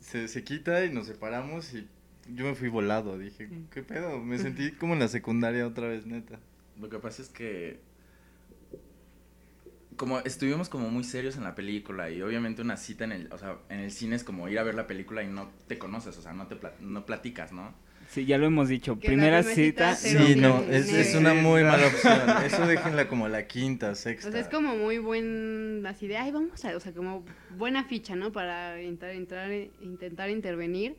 se, 0.00 0.26
se 0.28 0.42
quita 0.42 0.84
y 0.84 0.90
nos 0.90 1.06
separamos 1.06 1.72
y 1.74 1.86
yo 2.34 2.44
me 2.46 2.54
fui 2.54 2.68
volado. 2.68 3.18
Dije, 3.18 3.48
¿qué 3.72 3.82
pedo? 3.82 4.18
Me 4.18 4.38
sentí 4.38 4.72
como 4.72 4.94
en 4.94 5.00
la 5.00 5.08
secundaria 5.08 5.66
otra 5.66 5.86
vez, 5.88 6.06
neta. 6.06 6.38
Lo 6.80 6.88
que 6.88 6.98
pasa 6.98 7.20
es 7.22 7.28
que 7.28 7.80
como 9.96 10.18
estuvimos 10.20 10.70
como 10.70 10.88
muy 10.88 11.04
serios 11.04 11.36
en 11.36 11.44
la 11.44 11.54
película 11.54 12.10
y 12.10 12.22
obviamente 12.22 12.62
una 12.62 12.78
cita 12.78 13.04
en 13.04 13.12
el, 13.12 13.32
o 13.32 13.36
sea, 13.38 13.58
en 13.68 13.80
el 13.80 13.90
cine 13.90 14.16
es 14.16 14.24
como 14.24 14.48
ir 14.48 14.58
a 14.58 14.62
ver 14.62 14.74
la 14.74 14.86
película 14.86 15.22
y 15.22 15.28
no 15.28 15.50
te 15.66 15.78
conoces, 15.78 16.16
o 16.16 16.22
sea, 16.22 16.32
no 16.32 16.46
te 16.46 16.56
pla- 16.56 16.72
no 16.80 17.04
platicas, 17.04 17.52
¿no? 17.52 17.74
Sí, 18.10 18.26
ya 18.26 18.38
lo 18.38 18.46
hemos 18.46 18.68
dicho. 18.68 18.98
Que 18.98 19.06
Primera 19.06 19.44
cita. 19.44 19.94
Sí, 19.94 20.34
no, 20.34 20.64
es, 20.68 21.14
una 21.14 21.32
muy 21.32 21.62
mala 21.62 21.86
opción. 21.86 22.18
Eso 22.44 22.66
déjenla 22.66 23.06
como 23.06 23.28
la 23.28 23.46
quinta, 23.46 23.94
sexta. 23.94 24.28
O 24.28 24.32
sea, 24.32 24.40
es 24.40 24.48
como 24.48 24.74
muy 24.74 24.98
buen, 24.98 25.86
así 25.86 26.08
de, 26.08 26.16
ay, 26.16 26.32
vamos 26.32 26.64
a, 26.64 26.76
o 26.76 26.80
sea, 26.80 26.92
como 26.92 27.24
buena 27.56 27.84
ficha, 27.84 28.16
¿no? 28.16 28.32
Para 28.32 28.82
intentar, 28.82 29.10
entrar, 29.10 29.52
intentar 29.80 30.28
intervenir. 30.28 30.96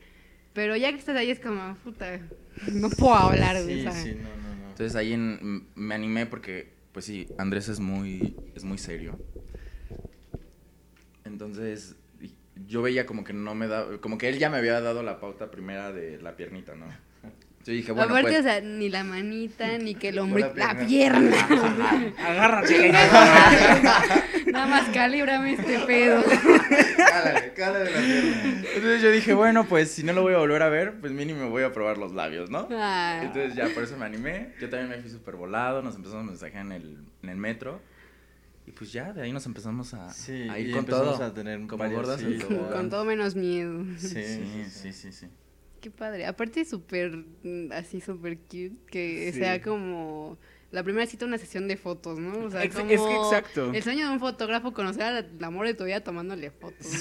Pero 0.54 0.74
ya 0.74 0.90
que 0.90 0.98
estás 0.98 1.14
ahí 1.16 1.30
es 1.30 1.38
como, 1.38 1.76
puta, 1.84 2.18
no 2.72 2.88
puedo 2.88 3.14
hablar, 3.14 3.62
güey, 3.62 3.82
Sí, 3.82 3.88
sí, 3.92 4.14
no, 4.14 4.22
no, 4.22 4.62
no. 4.62 4.68
Entonces 4.70 4.96
ahí 4.96 5.12
en- 5.12 5.66
me 5.74 5.94
animé 5.94 6.24
porque, 6.24 6.72
pues 6.92 7.04
sí, 7.04 7.26
Andrés 7.36 7.68
es 7.68 7.78
muy, 7.78 8.34
es 8.54 8.64
muy 8.64 8.78
serio. 8.78 9.18
Entonces 11.24 11.96
yo 12.66 12.82
veía 12.82 13.06
como 13.06 13.24
que 13.24 13.32
no 13.32 13.54
me 13.54 13.66
da, 13.68 13.86
como 14.00 14.18
que 14.18 14.28
él 14.28 14.38
ya 14.38 14.50
me 14.50 14.58
había 14.58 14.80
dado 14.80 15.02
la 15.02 15.20
pauta 15.20 15.50
primera 15.50 15.92
de 15.92 16.20
la 16.20 16.36
piernita, 16.36 16.74
¿no? 16.74 16.86
Yo 17.64 17.72
dije, 17.72 17.92
bueno, 17.92 18.10
Aparte, 18.10 18.30
pues, 18.30 18.40
o 18.40 18.42
sea, 18.42 18.60
ni 18.60 18.88
la 18.88 19.04
manita, 19.04 19.78
ni 19.78 19.94
que 19.94 20.08
el 20.08 20.18
hombre, 20.18 20.50
la 20.56 20.74
la 20.74 20.84
pierna. 20.84 21.46
pierna. 21.46 22.12
Agárrate. 22.26 22.92
Nada 24.50 24.66
más 24.66 24.88
calíbrame 24.88 25.52
este 25.52 25.78
pedo. 25.86 26.24
Cálale, 26.96 27.52
cálale 27.54 27.84
la 27.90 28.00
pierna. 28.00 28.62
entonces 28.74 29.02
yo 29.02 29.12
dije, 29.12 29.32
bueno, 29.34 29.64
pues 29.68 29.92
si 29.92 30.02
no 30.02 30.12
lo 30.12 30.22
voy 30.22 30.34
a 30.34 30.38
volver 30.38 30.60
a 30.62 30.68
ver, 30.68 31.00
pues 31.00 31.12
mínimo 31.12 31.50
voy 31.50 31.62
a 31.62 31.72
probar 31.72 31.98
los 31.98 32.12
labios, 32.12 32.50
¿no? 32.50 32.66
Ah. 32.72 33.20
Entonces 33.22 33.54
ya 33.54 33.68
por 33.68 33.84
eso 33.84 33.96
me 33.96 34.06
animé. 34.06 34.54
Yo 34.60 34.68
también 34.68 34.90
me 34.90 34.98
fui 35.00 35.10
súper 35.10 35.36
volado. 35.36 35.82
Nos 35.82 35.94
empezamos 35.94 36.24
a 36.24 36.26
mensajear 36.26 36.66
en 36.66 36.72
el, 36.72 36.98
en 37.22 37.28
el 37.28 37.36
metro. 37.36 37.80
Y 38.66 38.70
pues 38.72 38.92
ya, 38.92 39.12
de 39.12 39.22
ahí 39.22 39.32
nos 39.32 39.44
empezamos 39.46 39.92
a, 39.94 40.08
Sí, 40.10 40.48
a 40.48 40.58
ir 40.58 40.68
y 40.68 40.70
con 40.72 40.80
empezamos 40.80 41.16
todo. 41.18 41.26
a 41.26 41.34
tener 41.34 41.58
como 41.66 41.78
varias 41.78 41.96
gordas 42.00 42.20
tobogán. 42.48 42.72
Con 42.72 42.90
todo 42.90 43.04
menos 43.04 43.34
miedo. 43.34 43.84
Sí, 43.98 44.08
Sí, 44.08 44.64
sí, 44.70 44.92
sí, 44.92 45.12
sí. 45.12 45.26
Qué 45.80 45.90
padre. 45.90 46.26
Aparte, 46.26 46.64
súper, 46.64 47.16
mm, 47.42 47.72
así, 47.72 48.00
súper 48.00 48.38
cute. 48.38 48.76
Que 48.86 49.30
Sí. 49.32 49.40
sea 49.40 49.60
como 49.60 50.38
la 50.72 50.82
primera 50.82 51.06
cita 51.06 51.24
una 51.26 51.38
sesión 51.38 51.68
de 51.68 51.76
fotos, 51.76 52.18
¿no? 52.18 52.46
O 52.46 52.50
sea, 52.50 52.68
como 52.70 52.90
es 52.90 53.00
que 53.00 53.16
exacto. 53.16 53.72
El 53.72 53.82
sueño 53.82 54.06
de 54.08 54.12
un 54.14 54.20
fotógrafo 54.20 54.72
conocer 54.72 55.02
al 55.02 55.28
amor 55.44 55.66
de 55.66 55.74
tu 55.74 55.84
vida 55.84 56.00
tomándole 56.00 56.50
fotos. 56.50 56.86
¿no? 56.86 56.98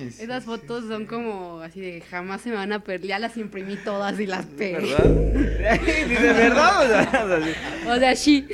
Sí, 0.00 0.10
sí, 0.10 0.22
Esas 0.24 0.42
sí. 0.42 0.46
fotos 0.46 0.86
son 0.88 1.06
como 1.06 1.60
así 1.60 1.80
de 1.80 2.00
jamás 2.00 2.40
se 2.40 2.50
me 2.50 2.56
van 2.56 2.72
a 2.72 2.82
perder. 2.82 3.06
Ya 3.08 3.18
las 3.18 3.36
imprimí 3.36 3.76
todas 3.76 4.18
y 4.18 4.26
las 4.26 4.46
pegué. 4.46 4.78
¿Verdad? 4.96 5.78
Dice, 6.08 6.32
¿verdad? 6.32 6.84
O 6.84 6.88
sea, 6.88 7.24
o 7.24 7.28
sea, 7.28 7.42
sí. 7.44 7.52
O 7.86 7.96
sea, 7.98 8.16
sí. 8.16 8.48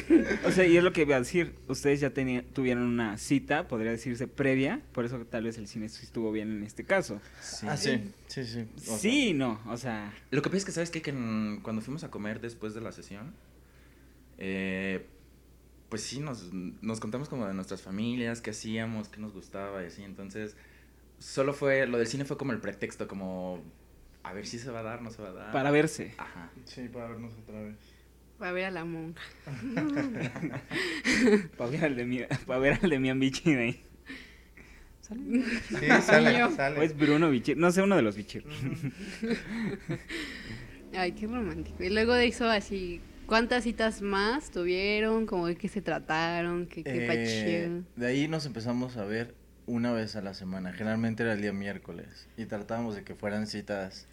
O 0.46 0.50
sea, 0.50 0.66
y 0.66 0.76
es 0.76 0.82
lo 0.84 0.92
que 0.92 1.02
iba 1.02 1.16
a 1.16 1.20
decir. 1.20 1.54
Ustedes 1.68 2.00
ya 2.00 2.10
tenían, 2.10 2.44
tuvieron 2.52 2.82
una 2.84 3.16
cita, 3.18 3.68
podría 3.68 3.92
decirse 3.92 4.26
previa. 4.26 4.80
Por 4.92 5.04
eso 5.04 5.18
tal 5.30 5.44
vez 5.44 5.58
el 5.58 5.68
cine 5.68 5.86
estuvo 5.86 6.32
bien 6.32 6.50
en 6.50 6.62
este 6.64 6.84
caso. 6.84 7.20
Sí. 7.40 7.66
Ah, 7.68 7.76
sí, 7.76 8.00
sí, 8.26 8.44
sí. 8.44 8.66
O 8.76 8.80
sea, 8.80 8.98
Sí, 8.98 9.32
no. 9.32 9.60
O 9.68 9.76
sea, 9.76 10.12
Lo 10.30 10.42
que 10.42 10.48
pasa 10.50 10.58
es 10.58 10.64
que, 10.64 10.72
¿sabes 10.72 10.90
qué? 10.90 11.02
Que 11.02 11.10
en- 11.10 11.60
cuando 11.62 11.82
fuimos 11.82 12.02
a 12.04 12.10
comer 12.10 12.40
después 12.40 12.74
de 12.74 12.80
la 12.80 12.90
sesión, 12.92 13.32
eh, 14.38 15.06
pues 15.88 16.02
sí, 16.02 16.20
nos, 16.20 16.52
nos 16.52 17.00
contamos 17.00 17.28
como 17.28 17.46
de 17.46 17.54
nuestras 17.54 17.82
familias, 17.82 18.40
qué 18.40 18.50
hacíamos, 18.50 19.08
qué 19.08 19.20
nos 19.20 19.32
gustaba 19.32 19.82
y 19.82 19.86
así. 19.86 20.02
Entonces, 20.02 20.56
solo 21.18 21.54
fue, 21.54 21.86
lo 21.86 21.98
del 21.98 22.06
cine 22.06 22.24
fue 22.24 22.36
como 22.36 22.52
el 22.52 22.60
pretexto, 22.60 23.06
como, 23.06 23.62
a 24.22 24.32
ver 24.32 24.46
si 24.46 24.58
se 24.58 24.70
va 24.70 24.80
a 24.80 24.82
dar, 24.82 25.02
no 25.02 25.10
se 25.10 25.22
va 25.22 25.28
a 25.28 25.32
dar. 25.32 25.52
para 25.52 25.70
verse. 25.70 26.14
Ajá. 26.18 26.50
Sí, 26.64 26.88
para 26.88 27.08
vernos 27.08 27.34
otra 27.34 27.62
vez. 27.62 27.76
Va 28.42 28.48
a 28.48 28.52
ver 28.52 28.64
a 28.64 28.70
la 28.72 28.84
monja. 28.84 29.22
Para 31.56 31.70
ver 31.70 31.84
al 31.84 31.94
de 31.94 32.04
mi, 32.04 32.18
para 32.46 32.58
ver 32.58 32.80
al 32.82 32.90
de 32.90 32.98
mi 32.98 33.08
ahí. 33.08 33.84
Sí, 35.00 35.86
sale. 36.02 36.42
O 36.42 36.50
sale. 36.50 36.84
es 36.84 36.96
Bruno 36.96 37.30
Bichir. 37.30 37.56
No 37.56 37.70
sé, 37.70 37.82
uno 37.82 37.94
de 37.94 38.02
los 38.02 38.16
Bichir. 38.16 38.44
Ay, 40.96 41.12
qué 41.12 41.26
romántico. 41.26 41.84
Y 41.84 41.90
luego 41.90 42.14
de 42.14 42.26
eso, 42.26 42.48
así, 42.48 43.00
¿cuántas 43.34 43.64
citas 43.64 44.00
más 44.00 44.52
tuvieron? 44.52 45.26
Como 45.26 45.48
de 45.48 45.56
qué 45.56 45.66
se 45.66 45.82
trataron, 45.82 46.66
qué, 46.68 46.84
qué 46.84 47.08
Eh, 47.10 47.82
de 47.96 48.06
ahí 48.06 48.28
nos 48.28 48.46
empezamos 48.46 48.96
a 48.96 49.04
ver 49.04 49.34
una 49.66 49.92
vez 49.92 50.14
a 50.14 50.20
la 50.22 50.34
semana. 50.34 50.72
Generalmente 50.72 51.24
era 51.24 51.32
el 51.32 51.42
día 51.42 51.52
miércoles. 51.52 52.28
Y 52.36 52.44
tratábamos 52.44 52.94
de 52.94 53.02
que 53.02 53.16
fueran 53.16 53.48
citas. 53.48 54.06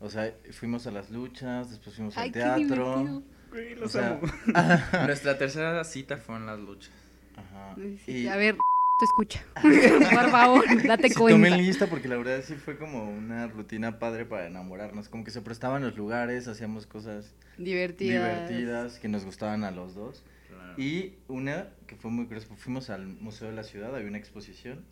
O 0.00 0.10
sea, 0.10 0.34
fuimos 0.50 0.86
a 0.86 0.90
las 0.90 1.08
luchas, 1.10 1.70
después 1.70 1.96
fuimos 1.96 2.14
Ay, 2.18 2.26
al 2.26 2.32
qué 2.34 2.40
teatro. 2.40 3.22
Güey, 3.50 3.72
O 3.72 3.80
los 3.80 3.92
sea, 3.92 4.20
amo. 4.20 4.20
Nuestra 5.06 5.38
tercera 5.38 5.82
cita 5.84 6.18
fue 6.18 6.36
en 6.36 6.44
las 6.44 6.58
luchas. 6.58 6.92
ajá. 7.36 7.74
Sí, 8.04 8.12
Y 8.18 8.28
A 8.28 8.36
ver, 8.36 8.58
te 8.98 9.04
escucha. 9.04 9.44
Por 9.62 10.30
favor, 10.30 10.64
date 10.86 11.08
sí, 11.08 11.14
cuenta. 11.14 11.34
tomen 11.36 11.56
lista 11.56 11.86
porque 11.86 12.08
la 12.08 12.16
verdad 12.16 12.42
sí 12.44 12.54
fue 12.54 12.76
como 12.76 13.08
una 13.08 13.46
rutina 13.46 13.98
padre 13.98 14.24
para 14.24 14.46
enamorarnos. 14.46 15.08
Como 15.08 15.24
que 15.24 15.30
se 15.30 15.40
prestaban 15.40 15.82
los 15.82 15.96
lugares, 15.96 16.48
hacíamos 16.48 16.86
cosas 16.86 17.32
Divertidas. 17.56 18.48
divertidas 18.50 18.98
que 18.98 19.08
nos 19.08 19.24
gustaban 19.24 19.62
a 19.64 19.70
los 19.70 19.94
dos. 19.94 20.24
Claro. 20.48 20.74
Y 20.76 21.14
una 21.28 21.68
que 21.86 21.94
fue 21.94 22.10
muy 22.10 22.26
curiosa, 22.26 22.48
fuimos 22.56 22.90
al 22.90 23.06
Museo 23.06 23.48
de 23.48 23.54
la 23.54 23.62
Ciudad, 23.62 23.94
había 23.94 24.08
una 24.08 24.18
exposición, 24.18 24.84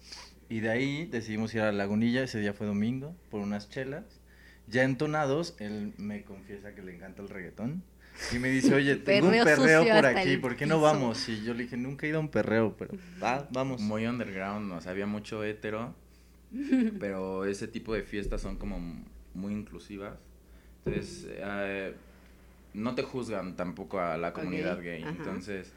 y 0.48 0.60
de 0.60 0.70
ahí 0.70 1.06
decidimos 1.06 1.52
ir 1.54 1.62
a 1.62 1.66
la 1.66 1.72
Lagunilla, 1.72 2.22
ese 2.22 2.38
día 2.38 2.52
fue 2.52 2.66
domingo, 2.66 3.16
por 3.30 3.40
unas 3.40 3.68
chelas. 3.68 4.04
Ya 4.68 4.82
entonados, 4.84 5.56
él 5.58 5.94
me 5.96 6.22
confiesa 6.22 6.74
que 6.74 6.82
le 6.82 6.94
encanta 6.94 7.22
el 7.22 7.28
reggaetón. 7.28 7.82
Y 8.32 8.38
me 8.38 8.48
dice, 8.48 8.74
oye, 8.74 8.96
tengo 9.04 9.28
un 9.28 9.44
Perreo 9.44 9.86
por 9.86 10.06
aquí, 10.06 10.36
¿por 10.36 10.56
qué 10.56 10.66
no 10.66 10.76
piso". 10.76 10.82
vamos? 10.82 11.28
Y 11.28 11.42
yo 11.44 11.54
le 11.54 11.64
dije, 11.64 11.76
nunca 11.76 12.06
he 12.06 12.10
ido 12.10 12.18
a 12.18 12.20
un 12.20 12.28
perreo, 12.28 12.76
pero 12.76 12.94
va, 13.22 13.48
vamos. 13.50 13.80
Muy 13.80 14.06
underground, 14.06 14.72
o 14.72 14.80
sea, 14.80 14.92
había 14.92 15.06
mucho 15.06 15.44
hétero, 15.44 15.94
pero 17.00 17.44
ese 17.44 17.68
tipo 17.68 17.94
de 17.94 18.02
fiestas 18.02 18.40
son 18.40 18.56
como 18.56 18.78
muy 19.34 19.52
inclusivas. 19.52 20.14
Entonces, 20.84 21.26
eh, 21.30 21.94
no 22.74 22.94
te 22.94 23.02
juzgan 23.02 23.56
tampoco 23.56 24.00
a 24.00 24.16
la 24.16 24.32
comunidad 24.32 24.80
gay. 24.80 25.02
ajá. 25.02 25.10
Entonces, 25.10 25.72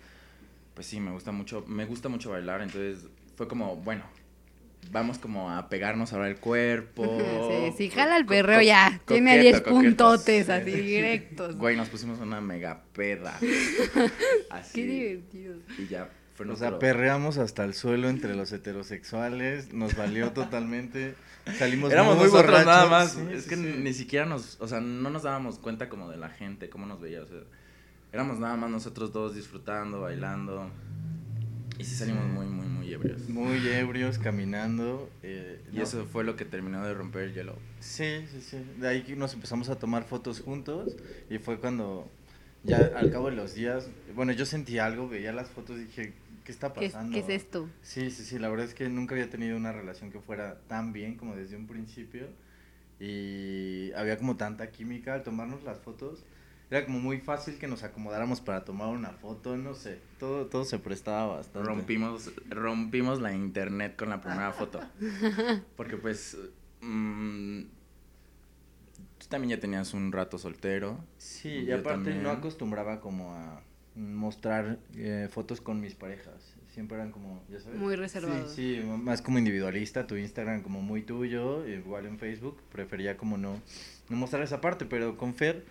pues 0.73 0.87
sí, 0.87 0.99
me 0.99 1.11
gusta 1.11 1.31
mucho, 1.31 1.65
me 1.67 1.85
gusta 1.85 2.09
mucho 2.09 2.29
bailar, 2.31 2.61
entonces 2.61 3.07
fue 3.35 3.47
como, 3.47 3.75
bueno, 3.77 4.03
vamos 4.91 5.17
como 5.19 5.51
a 5.51 5.69
pegarnos 5.69 6.13
ahora 6.13 6.27
el 6.29 6.37
cuerpo. 6.37 7.05
Sí, 7.49 7.73
sí, 7.77 7.89
jala 7.89 8.17
el 8.17 8.25
perreo 8.25 8.59
co- 8.59 8.63
ya. 8.63 9.01
Tiene 9.05 9.31
coqueto, 9.31 9.41
10 9.41 9.61
coqueto, 9.61 9.75
puntotes 9.75 10.45
sí. 10.45 10.51
así 10.51 10.71
directos. 10.71 11.55
Güey, 11.57 11.75
nos 11.75 11.89
pusimos 11.89 12.19
una 12.19 12.39
mega 12.41 12.83
peda. 12.93 13.37
Así. 14.49 14.73
Qué 14.73 14.85
divertido. 14.87 15.55
Y 15.77 15.87
ya 15.87 16.09
fue 16.35 16.47
O 16.49 16.55
sea, 16.55 16.79
perreamos 16.79 17.37
hasta 17.37 17.63
el 17.65 17.73
suelo 17.73 18.07
entre 18.09 18.35
los 18.35 18.51
heterosexuales, 18.53 19.73
nos 19.73 19.95
valió 19.95 20.31
totalmente. 20.33 21.15
Salimos 21.57 21.91
Éramos 21.91 22.17
muy 22.17 22.27
borrachos. 22.27 22.65
borrachos 22.65 22.65
nada 22.65 22.85
más. 22.89 23.11
Sí, 23.13 23.21
es 23.33 23.43
sí, 23.43 23.49
que 23.49 23.55
sí. 23.55 23.61
ni 23.79 23.93
siquiera 23.93 24.25
nos, 24.25 24.57
o 24.61 24.67
sea, 24.67 24.79
no 24.79 25.09
nos 25.09 25.23
dábamos 25.23 25.59
cuenta 25.59 25.89
como 25.89 26.09
de 26.09 26.17
la 26.17 26.29
gente, 26.29 26.69
cómo 26.69 26.85
nos 26.85 27.01
veía, 27.01 27.21
o 27.21 27.25
sea, 27.25 27.39
éramos 28.13 28.39
nada 28.39 28.55
más 28.55 28.69
nosotros 28.69 29.11
dos 29.11 29.35
disfrutando, 29.35 30.01
bailando. 30.01 30.69
Y 31.79 31.85
sí 31.85 31.95
salimos 31.95 32.27
muy, 32.27 32.45
muy, 32.45 32.67
muy 32.67 32.93
ebrios. 32.93 33.27
Muy 33.29 33.65
ebrios, 33.69 34.17
caminando. 34.19 35.09
eh, 35.23 35.61
Y 35.71 35.77
no, 35.77 35.83
eso 35.83 36.05
fue 36.05 36.25
lo 36.25 36.35
que 36.35 36.43
terminó 36.45 36.85
de 36.85 36.93
romper 36.93 37.23
el 37.23 37.33
hielo. 37.33 37.55
Sí, 37.79 38.25
sí, 38.29 38.41
sí. 38.41 38.57
De 38.77 38.87
ahí 38.87 39.03
que 39.03 39.15
nos 39.15 39.33
empezamos 39.33 39.69
a 39.69 39.79
tomar 39.79 40.03
fotos 40.03 40.41
juntos 40.41 40.97
y 41.29 41.37
fue 41.39 41.57
cuando 41.59 42.11
ya 42.63 42.85
al 42.85 43.09
cabo 43.09 43.29
de 43.29 43.37
los 43.37 43.55
días, 43.55 43.87
bueno, 44.13 44.33
yo 44.33 44.45
sentí 44.45 44.77
algo, 44.77 45.07
veía 45.07 45.31
las 45.31 45.47
fotos 45.49 45.77
y 45.79 45.85
dije, 45.85 46.13
¿qué 46.43 46.51
está 46.51 46.73
¿Qué, 46.73 46.85
es- 46.87 46.91
pasando? 46.91 47.13
qué 47.13 47.19
es 47.21 47.29
esto? 47.29 47.69
Sí, 47.81 48.11
sí, 48.11 48.25
sí, 48.25 48.37
la 48.39 48.49
verdad 48.49 48.65
es 48.65 48.73
que 48.73 48.89
nunca 48.89 49.15
había 49.15 49.29
tenido 49.29 49.55
una 49.55 49.71
relación 49.71 50.11
que 50.11 50.19
fuera 50.19 50.59
tan 50.67 50.91
bien 50.91 51.15
como 51.15 51.35
desde 51.37 51.55
un 51.55 51.65
principio 51.65 52.27
y 52.99 53.93
había 53.93 54.17
como 54.17 54.35
tanta 54.35 54.69
química 54.71 55.13
al 55.13 55.23
tomarnos 55.23 55.63
las 55.63 55.79
fotos. 55.79 56.25
Era 56.71 56.85
como 56.85 56.99
muy 56.99 57.19
fácil 57.19 57.57
que 57.57 57.67
nos 57.67 57.83
acomodáramos 57.83 58.41
para 58.41 58.63
tomar 58.63 58.89
una 58.89 59.09
foto, 59.09 59.57
no 59.57 59.73
sé, 59.73 59.99
todo, 60.19 60.45
todo 60.45 60.65
se 60.65 60.77
prestaba 60.77 61.37
bastante. 61.37 61.67
Rompimos, 61.67 62.31
rompimos 62.49 63.19
la 63.19 63.33
internet 63.33 63.95
con 63.95 64.09
la 64.09 64.21
primera 64.21 64.51
foto. 64.51 64.79
Porque 65.75 65.97
pues, 65.97 66.37
mm, 66.81 67.61
tú 69.17 69.27
también 69.29 69.57
ya 69.57 69.59
tenías 69.59 69.95
un 69.95 70.11
rato 70.11 70.37
soltero. 70.37 71.03
Sí, 71.17 71.49
y 71.49 71.71
aparte 71.71 71.89
también. 71.89 72.21
no 72.21 72.29
acostumbraba 72.29 72.99
como 72.99 73.33
a 73.33 73.63
mostrar 73.95 74.77
eh, 74.95 75.27
fotos 75.31 75.61
con 75.61 75.81
mis 75.81 75.95
parejas. 75.95 76.55
Siempre 76.71 76.97
eran 76.97 77.11
como, 77.11 77.43
ya 77.49 77.59
sabes. 77.59 77.79
Muy 77.79 77.95
reservado. 77.95 78.47
Sí, 78.47 78.79
sí, 78.79 78.85
más 78.85 79.23
como 79.23 79.39
individualista, 79.39 80.05
tu 80.05 80.15
Instagram 80.17 80.61
como 80.61 80.83
muy 80.83 81.01
tuyo, 81.01 81.67
igual 81.67 82.05
en 82.05 82.19
Facebook, 82.19 82.61
prefería 82.71 83.17
como 83.17 83.39
no, 83.39 83.59
no 84.07 84.17
mostrar 84.17 84.43
esa 84.43 84.61
parte, 84.61 84.85
pero 84.85 85.17
con 85.17 85.33
Fer 85.33 85.65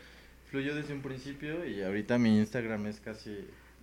fluyó 0.50 0.75
desde 0.75 0.95
un 0.95 1.02
principio 1.02 1.64
y 1.67 1.83
ahorita 1.83 2.19
mi 2.19 2.38
Instagram 2.38 2.87
es 2.87 3.00
casi... 3.00 3.37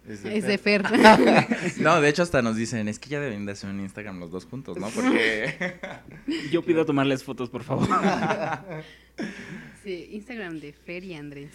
Es 0.08 0.22
de 0.22 0.38
Es 0.38 0.46
de 0.46 0.58
Fer. 0.60 0.88
Fer. 0.88 1.48
No, 1.80 2.00
de 2.00 2.10
hecho 2.10 2.22
hasta 2.22 2.44
nos 2.44 2.56
dicen, 2.56 2.88
es 2.88 3.00
que 3.00 3.10
ya 3.10 3.20
deben 3.20 3.46
de 3.46 3.54
hacer 3.54 3.70
un 3.70 3.80
Instagram 3.80 4.20
los 4.20 4.32
dos 4.32 4.46
juntos, 4.46 4.78
¿no? 4.78 4.90
Porque... 4.90 5.80
Yo 6.52 6.62
pido 6.62 6.86
tomarles 6.86 7.24
fotos, 7.24 7.50
por 7.50 7.64
favor. 7.64 7.88
sí, 9.84 10.10
Instagram 10.12 10.60
de 10.60 10.74
Fer 10.74 11.04
y 11.04 11.16
Andrés. 11.16 11.52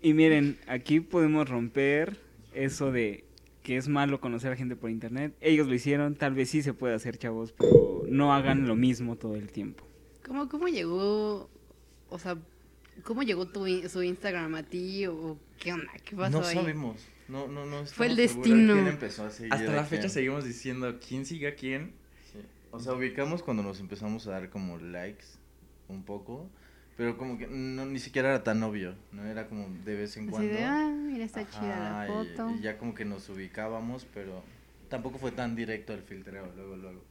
Y 0.00 0.12
miren, 0.12 0.58
aquí 0.66 0.98
podemos 0.98 1.48
romper 1.48 2.16
eso 2.52 2.90
de 2.90 3.24
que 3.62 3.76
es 3.76 3.88
malo 3.88 4.20
conocer 4.20 4.52
a 4.52 4.56
gente 4.56 4.74
por 4.74 4.90
internet. 4.90 5.34
Ellos 5.40 5.68
lo 5.68 5.74
hicieron, 5.74 6.16
tal 6.16 6.34
vez 6.34 6.50
sí 6.50 6.62
se 6.62 6.74
puede 6.74 6.94
hacer, 6.94 7.16
chavos, 7.16 7.52
pero 7.52 8.02
no 8.08 8.34
hagan 8.34 8.66
lo 8.66 8.74
mismo 8.74 9.16
todo 9.16 9.36
el 9.36 9.52
tiempo. 9.52 9.84
¿Cómo, 10.26 10.48
cómo 10.48 10.66
llegó? 10.66 11.48
O 12.08 12.18
sea, 12.18 12.36
¿Cómo 13.04 13.22
llegó 13.22 13.46
tu, 13.48 13.66
i- 13.66 13.88
su 13.88 14.02
Instagram 14.02 14.54
a 14.54 14.62
ti 14.62 15.06
o 15.06 15.38
qué 15.58 15.72
onda? 15.72 15.90
¿Qué 16.04 16.14
pasó 16.16 16.40
No 16.40 16.46
ahí? 16.46 16.54
sabemos. 16.54 17.00
No, 17.28 17.48
no, 17.48 17.64
no. 17.66 17.86
Fue 17.86 18.06
el 18.06 18.16
destino. 18.16 18.74
quién 18.74 18.86
empezó 18.88 19.24
a 19.24 19.30
seguir 19.30 19.52
Hasta 19.54 19.70
a 19.72 19.76
la 19.76 19.84
fecha 19.84 20.02
quién. 20.02 20.10
seguimos 20.10 20.44
diciendo 20.44 20.98
quién 21.06 21.24
sigue 21.24 21.48
a 21.48 21.54
quién. 21.54 21.92
Sí. 22.32 22.38
O 22.70 22.78
sea, 22.80 22.92
ubicamos 22.92 23.42
cuando 23.42 23.62
nos 23.62 23.80
empezamos 23.80 24.26
a 24.26 24.32
dar 24.32 24.50
como 24.50 24.78
likes 24.78 25.24
un 25.88 26.04
poco, 26.04 26.48
pero 26.96 27.16
como 27.16 27.38
que 27.38 27.46
no, 27.46 27.86
ni 27.86 27.98
siquiera 27.98 28.28
era 28.28 28.44
tan 28.44 28.62
obvio, 28.62 28.94
¿no? 29.12 29.24
Era 29.24 29.48
como 29.48 29.68
de 29.84 29.94
vez 29.96 30.16
en 30.16 30.24
Así 30.24 30.30
cuando. 30.30 30.52
de, 30.54 30.62
ah, 30.64 30.92
mira, 30.94 31.24
está 31.24 31.48
chida 31.48 31.62
la 31.68 32.02
Ajá, 32.02 32.04
y- 32.06 32.08
foto. 32.36 32.50
Y, 32.50 32.60
ya 32.60 32.76
como 32.78 32.94
que 32.94 33.04
nos 33.06 33.28
ubicábamos, 33.30 34.06
pero 34.12 34.42
tampoco 34.90 35.18
fue 35.18 35.32
tan 35.32 35.56
directo 35.56 35.94
el 35.94 36.02
filtreo, 36.02 36.52
luego, 36.54 36.76
luego. 36.76 37.02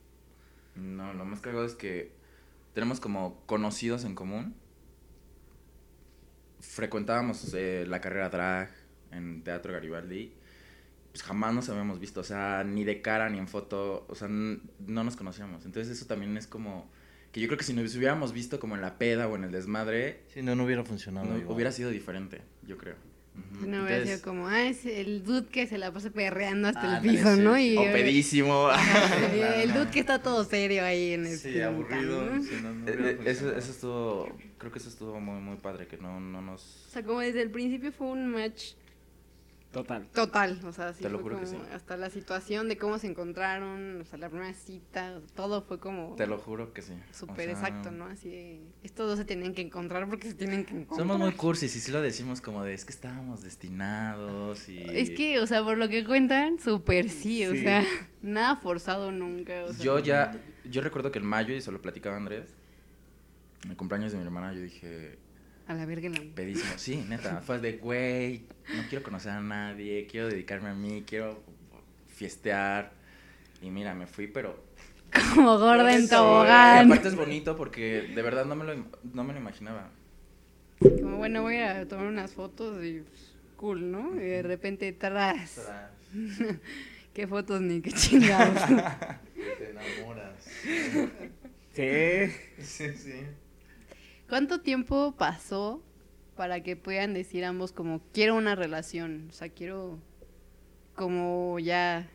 No, 0.75 1.13
lo 1.13 1.25
más 1.25 1.41
cagado 1.41 1.65
es 1.65 1.73
que 1.73 2.11
tenemos 2.73 2.99
como 2.99 3.41
conocidos 3.47 4.05
en 4.05 4.13
común. 4.15 4.55
Frecuentábamos 6.61 7.53
eh, 7.53 7.85
la 7.87 7.99
carrera 8.01 8.29
drag 8.29 8.69
en 9.11 9.43
Teatro 9.43 9.73
Garibaldi. 9.73 10.33
Pues 11.11 11.23
jamás 11.23 11.53
nos 11.53 11.67
habíamos 11.69 11.99
visto, 11.99 12.21
o 12.21 12.23
sea, 12.23 12.63
ni 12.63 12.85
de 12.85 13.01
cara 13.01 13.29
ni 13.29 13.37
en 13.37 13.47
foto, 13.49 14.05
o 14.07 14.15
sea, 14.15 14.29
no 14.29 14.63
nos 15.03 15.17
conocíamos. 15.17 15.65
Entonces 15.65 15.97
eso 15.97 16.05
también 16.05 16.37
es 16.37 16.47
como 16.47 16.89
que 17.33 17.41
yo 17.41 17.47
creo 17.47 17.57
que 17.57 17.63
si 17.65 17.73
nos 17.73 17.93
hubiéramos 17.95 18.31
visto 18.31 18.59
como 18.59 18.75
en 18.75 18.81
la 18.81 18.97
peda 18.97 19.27
o 19.27 19.35
en 19.35 19.43
el 19.43 19.51
desmadre, 19.51 20.21
Si 20.33 20.41
no, 20.41 20.55
no 20.55 20.63
hubiera 20.63 20.83
funcionado. 20.85 21.27
no, 21.27 21.37
igual. 21.37 21.53
hubiera 21.55 21.71
sido 21.71 21.89
diferente, 21.89 22.41
yo 22.63 22.77
creo. 22.77 22.95
No 23.65 23.83
hubiera 23.83 24.05
sido 24.05 24.21
como, 24.21 24.47
ah, 24.47 24.63
es 24.63 24.85
el 24.85 25.23
dude 25.23 25.47
que 25.47 25.67
se 25.67 25.77
la 25.77 25.91
pasa 25.91 26.09
perreando 26.09 26.67
hasta 26.67 26.81
el 26.81 26.95
ándale, 26.95 27.17
piso. 27.17 27.35
¿no? 27.37 27.57
Y, 27.57 27.77
o 27.77 27.83
pedísimo. 27.83 28.69
El 29.55 29.73
dude 29.73 29.89
que 29.91 29.99
está 29.99 30.21
todo 30.21 30.43
serio 30.43 30.83
ahí 30.83 31.13
en 31.13 31.25
el 31.27 31.37
Sí, 31.37 31.61
aburrido. 31.61 32.25
¿no? 32.25 32.43
sí, 32.43 32.49
no, 32.61 32.73
no 32.73 32.87
Eh, 32.87 32.95
eh, 32.99 33.19
eso, 33.25 33.55
eso 33.55 33.71
estuvo, 33.71 34.37
creo 34.57 34.71
que 34.71 34.79
eso 34.79 34.89
estuvo 34.89 35.19
muy, 35.19 35.39
muy 35.41 35.57
padre, 35.57 35.87
que 35.87 35.97
no, 35.97 36.19
no 36.19 36.41
nos... 36.41 36.85
O 36.87 36.91
sea, 36.91 37.03
como 37.03 37.19
desde 37.21 37.41
el 37.41 37.51
principio 37.51 37.91
fue 37.91 38.07
un 38.07 38.31
match 38.31 38.73
Total. 39.71 40.05
total, 40.13 40.59
o 40.65 40.73
sea, 40.73 40.93
sí 40.93 41.01
Te 41.01 41.09
lo 41.09 41.19
fue 41.19 41.31
juro 41.31 41.39
que 41.39 41.45
sí. 41.45 41.55
hasta 41.73 41.95
la 41.95 42.09
situación 42.09 42.67
de 42.67 42.77
cómo 42.77 42.97
se 42.97 43.07
encontraron, 43.07 44.01
o 44.01 44.05
sea, 44.05 44.19
la 44.19 44.29
primera 44.29 44.53
cita, 44.53 45.21
todo 45.33 45.61
fue 45.61 45.79
como 45.79 46.15
Te 46.15 46.27
lo 46.27 46.37
juro 46.37 46.73
que 46.73 46.81
sí. 46.81 46.93
súper 47.11 47.49
O 47.49 47.55
sea, 47.55 47.69
exacto, 47.69 47.89
¿no? 47.89 48.05
Así 48.05 48.29
de, 48.29 48.61
estos 48.83 49.07
dos 49.07 49.17
se 49.17 49.23
tienen 49.23 49.53
que 49.53 49.61
encontrar 49.61 50.09
porque 50.09 50.27
se 50.27 50.33
tienen 50.33 50.65
que 50.65 50.73
encontrar. 50.73 50.99
Somos 50.99 51.19
muy 51.19 51.31
cursis 51.33 51.73
y 51.75 51.79
sí 51.79 51.91
lo 51.91 52.01
decimos 52.01 52.41
como 52.41 52.63
de 52.63 52.73
es 52.73 52.83
que 52.83 52.91
estábamos 52.91 53.43
destinados 53.43 54.67
y... 54.67 54.79
Es 54.89 55.11
que, 55.11 55.39
o 55.39 55.47
sea, 55.47 55.63
por 55.63 55.77
lo 55.77 55.87
que 55.87 56.03
cuentan, 56.05 56.59
súper 56.59 57.09
sí, 57.09 57.45
o 57.45 57.55
sea, 57.55 57.85
nada 58.21 58.57
forzado 58.57 59.11
nunca, 59.13 59.63
o 59.63 59.73
sea. 59.73 59.85
Yo 59.85 59.99
ya, 59.99 60.37
yo 60.65 60.81
recuerdo 60.81 61.11
que 61.11 61.19
en 61.19 61.25
mayo, 61.25 61.55
y 61.55 61.61
se 61.61 61.71
lo 61.71 61.81
platicaba 61.81 62.17
Andrés, 62.17 62.53
en 63.63 63.71
el 63.71 63.77
cumpleaños 63.77 64.11
de 64.11 64.17
mi 64.17 64.25
hermana, 64.25 64.53
yo 64.53 64.61
dije, 64.61 65.17
A 65.71 65.73
la 65.73 65.85
verga 65.85 66.09
la... 66.09 66.19
pedísimo, 66.35 66.73
sí, 66.75 67.05
neta, 67.07 67.41
fue 67.45 67.59
de, 67.59 67.77
güey, 67.77 68.43
no 68.75 68.83
quiero 68.89 69.05
conocer 69.05 69.31
a 69.31 69.39
nadie, 69.39 70.05
quiero 70.05 70.27
dedicarme 70.27 70.67
a 70.67 70.73
mí, 70.73 71.05
quiero 71.07 71.41
fiestear. 72.07 72.91
Y 73.61 73.69
mira, 73.69 73.95
me 73.95 74.05
fui, 74.05 74.27
pero... 74.27 74.61
Como 75.33 75.57
gorda 75.57 75.95
en 75.95 76.03
Y 76.03 76.07
tobogán. 76.09 76.87
aparte 76.87 77.07
es 77.07 77.15
bonito 77.15 77.55
porque 77.55 78.11
de 78.13 78.21
verdad 78.21 78.43
no 78.43 78.57
me 78.57 78.65
lo, 78.65 78.85
no 79.13 79.23
me 79.23 79.31
lo 79.31 79.39
imaginaba. 79.39 79.89
Como, 80.79 81.17
bueno, 81.17 81.41
voy 81.41 81.57
a 81.57 81.87
tomar 81.87 82.07
unas 82.07 82.33
fotos 82.33 82.83
y 82.83 82.99
pues, 82.99 83.33
cool, 83.55 83.91
¿no? 83.91 84.15
Y 84.15 84.25
de 84.25 84.41
repente, 84.43 84.91
tras. 84.91 85.69
¿Qué 87.13 87.27
fotos 87.27 87.61
ni 87.61 87.81
qué 87.81 87.93
chingados? 87.93 88.61
Te 89.57 89.69
enamoras. 89.69 90.43
Sí. 91.73 92.61
Sí, 92.61 92.93
sí. 92.93 93.23
¿Cuánto 94.31 94.61
tiempo 94.61 95.13
pasó 95.17 95.83
para 96.37 96.63
que 96.63 96.77
puedan 96.77 97.13
decir 97.13 97.43
ambos 97.43 97.73
como 97.73 97.99
quiero 98.13 98.37
una 98.37 98.55
relación? 98.55 99.27
O 99.29 99.33
sea, 99.33 99.49
quiero 99.49 99.99
como 100.95 101.59
ya... 101.59 102.09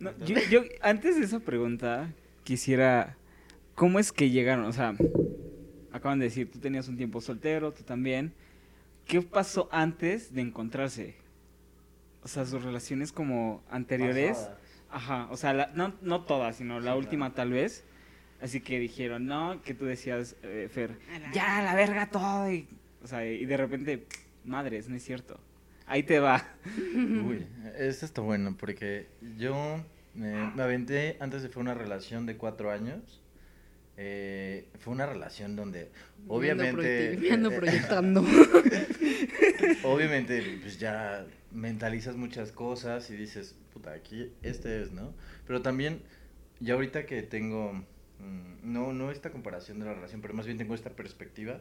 No, 0.00 0.10
yo, 0.24 0.34
yo, 0.50 0.62
antes 0.82 1.16
de 1.16 1.26
esa 1.26 1.38
pregunta, 1.38 2.12
quisiera. 2.42 3.16
¿Cómo 3.76 4.00
es 4.00 4.10
que 4.10 4.30
llegaron? 4.30 4.64
O 4.64 4.72
sea, 4.72 4.96
acaban 5.92 6.18
de 6.18 6.24
decir, 6.24 6.50
tú 6.50 6.58
tenías 6.58 6.88
un 6.88 6.96
tiempo 6.96 7.20
soltero, 7.20 7.72
tú 7.72 7.84
también. 7.84 8.32
¿Qué 9.06 9.22
pasó 9.22 9.68
antes 9.70 10.34
de 10.34 10.40
encontrarse? 10.40 11.14
O 12.24 12.26
sea, 12.26 12.44
sus 12.46 12.64
relaciones 12.64 13.12
como 13.12 13.62
anteriores. 13.70 14.38
Pasadas. 14.38 14.58
Ajá, 14.90 15.28
o 15.30 15.36
sea, 15.36 15.52
la- 15.54 15.70
no, 15.72 15.94
no 16.02 16.24
todas, 16.24 16.56
sino 16.56 16.80
la 16.80 16.94
Sí, 16.94 16.98
última 16.98 17.26
claro. 17.26 17.34
tal 17.36 17.50
vez. 17.52 17.84
Así 18.42 18.60
que 18.60 18.78
dijeron, 18.78 19.26
no, 19.26 19.62
que 19.62 19.74
tú 19.74 19.84
decías, 19.84 20.36
eh, 20.42 20.68
Fer, 20.72 20.96
A 21.14 21.18
la- 21.18 21.32
ya, 21.32 21.62
la 21.62 21.74
verga 21.74 22.10
todo. 22.10 22.50
Y, 22.50 22.66
o 23.02 23.06
sea, 23.06 23.26
y 23.26 23.44
de 23.44 23.56
repente, 23.56 24.06
madres, 24.44 24.88
no 24.88 24.96
es 24.96 25.04
cierto. 25.04 25.38
Ahí 25.86 26.02
te 26.04 26.20
va. 26.20 26.46
Uy, 26.94 27.46
esto 27.78 28.06
está 28.06 28.20
bueno 28.22 28.56
porque 28.58 29.08
yo 29.36 29.84
eh, 30.16 30.50
me 30.54 30.62
aventé 30.62 31.16
antes 31.20 31.42
de 31.42 31.48
fue 31.48 31.62
una 31.62 31.74
relación 31.74 32.26
de 32.26 32.36
cuatro 32.36 32.70
años. 32.70 33.20
Eh, 34.02 34.66
fue 34.78 34.94
una 34.94 35.04
relación 35.04 35.56
donde 35.56 35.90
obviamente 36.26 37.18
me 37.20 37.32
ando 37.32 37.50
eh, 37.50 37.56
proyectando. 37.56 38.22
obviamente 39.82 40.58
pues 40.62 40.78
ya 40.78 41.26
mentalizas 41.52 42.16
muchas 42.16 42.52
cosas 42.52 43.10
y 43.10 43.16
dices 43.16 43.56
puta 43.74 43.92
aquí 43.92 44.32
este 44.42 44.82
es 44.82 44.92
no 44.92 45.12
pero 45.46 45.60
también 45.60 46.00
ya 46.60 46.74
ahorita 46.74 47.04
que 47.04 47.22
tengo 47.22 47.84
no 48.62 48.92
no 48.92 49.10
esta 49.10 49.30
comparación 49.30 49.78
de 49.80 49.86
la 49.86 49.94
relación 49.94 50.20
pero 50.20 50.34
más 50.34 50.46
bien 50.46 50.58
tengo 50.58 50.74
esta 50.74 50.90
perspectiva. 50.90 51.60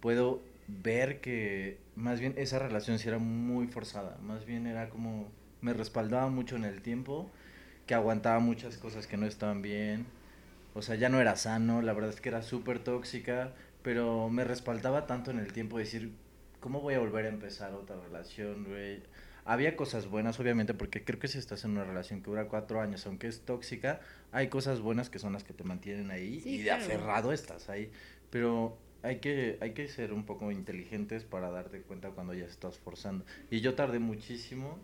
Puedo 0.00 0.42
ver 0.68 1.20
que 1.20 1.78
más 1.96 2.20
bien 2.20 2.34
esa 2.36 2.58
relación 2.58 2.98
sí 2.98 3.08
era 3.08 3.18
muy 3.18 3.66
forzada. 3.68 4.18
Más 4.22 4.46
bien 4.46 4.66
era 4.66 4.88
como 4.90 5.30
me 5.60 5.72
respaldaba 5.72 6.28
mucho 6.28 6.56
en 6.56 6.64
el 6.64 6.82
tiempo 6.82 7.30
que 7.86 7.94
aguantaba 7.94 8.38
muchas 8.40 8.78
cosas 8.78 9.06
que 9.06 9.16
no 9.16 9.26
estaban 9.26 9.62
bien. 9.62 10.06
O 10.74 10.82
sea, 10.82 10.96
ya 10.96 11.08
no 11.08 11.20
era 11.20 11.36
sano, 11.36 11.82
la 11.82 11.92
verdad 11.92 12.10
es 12.10 12.20
que 12.20 12.28
era 12.30 12.42
súper 12.42 12.78
tóxica, 12.80 13.52
pero 13.82 14.28
me 14.30 14.44
respaldaba 14.44 15.06
tanto 15.06 15.30
en 15.30 15.38
el 15.38 15.52
tiempo 15.52 15.78
de 15.78 15.84
decir, 15.84 16.12
¿cómo 16.60 16.80
voy 16.80 16.94
a 16.94 17.00
volver 17.00 17.26
a 17.26 17.28
empezar 17.28 17.74
otra 17.74 17.96
relación, 18.00 18.64
güey? 18.64 19.02
Había 19.44 19.76
cosas 19.76 20.06
buenas, 20.08 20.38
obviamente, 20.38 20.72
porque 20.74 21.02
creo 21.04 21.18
que 21.18 21.26
si 21.28 21.38
estás 21.38 21.64
en 21.64 21.72
una 21.72 21.84
relación 21.84 22.22
que 22.22 22.30
dura 22.30 22.46
cuatro 22.46 22.80
años, 22.80 23.06
aunque 23.06 23.26
es 23.26 23.40
tóxica, 23.40 24.00
hay 24.30 24.48
cosas 24.48 24.80
buenas 24.80 25.10
que 25.10 25.18
son 25.18 25.32
las 25.32 25.42
que 25.44 25.52
te 25.52 25.64
mantienen 25.64 26.10
ahí 26.10 26.40
Sí, 26.40 26.50
y 26.50 26.58
de 26.58 26.64
claro. 26.64 26.84
aferrado 26.84 27.32
estás 27.32 27.68
ahí. 27.68 27.90
Pero 28.30 28.78
hay 29.02 29.18
que, 29.18 29.58
hay 29.60 29.72
que 29.72 29.88
ser 29.88 30.12
un 30.12 30.24
poco 30.24 30.52
inteligentes 30.52 31.24
para 31.24 31.50
darte 31.50 31.82
cuenta 31.82 32.10
cuando 32.10 32.34
ya 32.34 32.44
estás 32.44 32.78
forzando. 32.78 33.24
Y 33.50 33.60
yo 33.60 33.74
tardé 33.74 33.98
muchísimo 33.98 34.78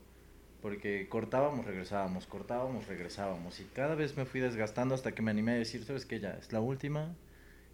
porque 0.61 1.09
cortábamos, 1.09 1.65
regresábamos, 1.67 2.27
cortábamos, 2.27 2.89
regresábamos. 2.89 3.61
Y 3.61 3.65
cada 3.67 3.95
vez 3.95 4.17
me 4.17 4.25
fui 4.25 4.41
desgastando 4.41 4.95
hasta 4.95 5.13
que 5.13 5.23
me 5.23 5.31
animé 5.31 5.53
a 5.53 5.55
decir, 5.55 5.85
¿sabes 5.85 6.05
qué? 6.05 6.19
Ya 6.19 6.33
es 6.33 6.53
la 6.53 6.61
última. 6.61 7.15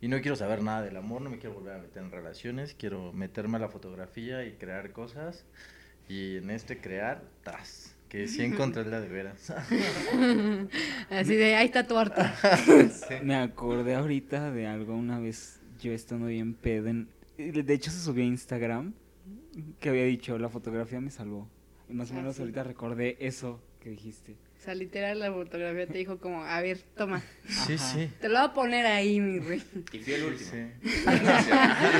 Y 0.03 0.09
no 0.09 0.21
quiero 0.21 0.37
saber 0.37 0.63
nada 0.63 0.83
del 0.83 0.97
amor, 0.99 1.23
no 1.23 1.31
me 1.31 1.39
quiero 1.39 1.55
volver 1.55 1.75
a 1.77 1.79
meter 1.79 2.03
en 2.03 2.11
relaciones, 2.11 2.75
quiero 2.75 3.13
meterme 3.15 3.57
a 3.57 3.61
la 3.61 3.69
fotografía 3.69 4.45
y 4.45 4.53
crear 4.53 4.93
cosas. 4.93 5.47
Y 6.09 6.37
en 6.37 6.51
este 6.51 6.79
crear, 6.81 7.23
¡tas! 7.43 7.97
Que 8.09 8.29
sí 8.29 8.43
encontré 8.43 8.85
la 8.85 9.01
de 9.01 9.09
veras. 9.09 9.51
Así 11.11 11.35
de, 11.35 11.57
ahí 11.57 11.67
está 11.67 11.87
tu 11.87 11.97
arte. 11.99 12.23
Me 13.25 13.35
acordé 13.37 13.95
ahorita 13.97 14.51
de 14.53 14.67
algo 14.67 14.95
una 14.95 15.19
vez 15.19 15.61
yo 15.81 15.93
estando 15.93 16.27
bien 16.27 16.55
pedo. 16.55 16.89
en- 16.89 17.09
De 17.37 17.75
hecho, 17.75 17.91
se 17.91 17.99
subió 18.01 18.23
a 18.23 18.27
Instagram 18.27 18.93
que 19.81 19.89
había 19.89 20.05
dicho, 20.05 20.39
la 20.39 20.49
fotografía 20.49 21.01
me 21.01 21.11
salvó. 21.11 21.49
Y 21.89 21.95
más 21.95 22.11
o 22.11 22.15
Ah, 22.15 22.19
menos 22.19 22.37
sí. 22.37 22.43
ahorita 22.43 22.63
recordé 22.65 23.17
eso 23.21 23.61
que 23.81 23.91
dijiste. 23.91 24.37
O 24.65 24.67
sea, 24.67 24.75
literal, 24.75 25.19
la 25.19 25.31
fotografía 25.31 25.87
te 25.87 25.99
dijo 25.99 26.17
como, 26.17 26.43
a 26.43 26.59
ver, 26.63 26.79
toma, 26.97 27.23
sí, 27.47 27.75
Ajá. 27.75 27.93
sí. 27.93 28.09
te 28.19 28.31
lo 28.31 28.39
voy 28.39 28.49
a 28.49 28.53
poner 28.55 28.87
ahí, 28.87 29.21
mi 29.21 29.39
rey. 29.39 29.63
Y 29.93 29.99
fui 29.99 30.15
el 30.15 30.23
último. 30.25 30.51
Sí. 30.51 30.91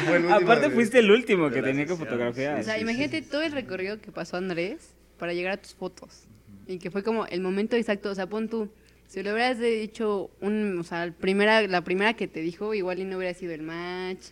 Fue 0.07 0.17
el 0.17 0.23
último 0.25 0.35
Aparte 0.35 0.69
de- 0.71 0.75
fuiste 0.75 0.99
el 1.01 1.11
último 1.11 1.51
que 1.51 1.61
tenía 1.61 1.85
que 1.85 1.95
fotografiar. 1.95 2.61
O 2.61 2.63
sea, 2.63 2.77
sí, 2.77 2.81
imagínate 2.81 3.23
sí, 3.23 3.29
todo 3.31 3.43
el 3.43 3.53
recorrido 3.53 4.01
que 4.01 4.11
pasó 4.13 4.39
Andrés 4.39 4.95
para 5.19 5.35
llegar 5.35 5.53
a 5.53 5.57
tus 5.59 5.75
fotos. 5.75 6.25
Y 6.67 6.79
que 6.79 6.91
fue 6.91 7.03
como 7.03 7.27
el 7.27 7.43
momento 7.43 7.77
exacto. 7.77 8.11
O 8.11 8.15
sea, 8.15 8.27
pon 8.29 8.49
tú, 8.49 8.71
si 9.09 9.23
le 9.23 9.31
hubieras 9.35 9.59
dicho 9.59 10.31
un, 10.41 10.79
o 10.79 10.85
sea, 10.85 11.13
primera, 11.21 11.61
la 11.67 11.85
primera 11.85 12.15
que 12.15 12.29
te 12.29 12.41
dijo, 12.41 12.73
igual 12.73 12.99
y 13.01 13.05
no 13.05 13.19
hubiera 13.19 13.35
sido 13.35 13.53
el 13.53 13.61
match. 13.61 14.25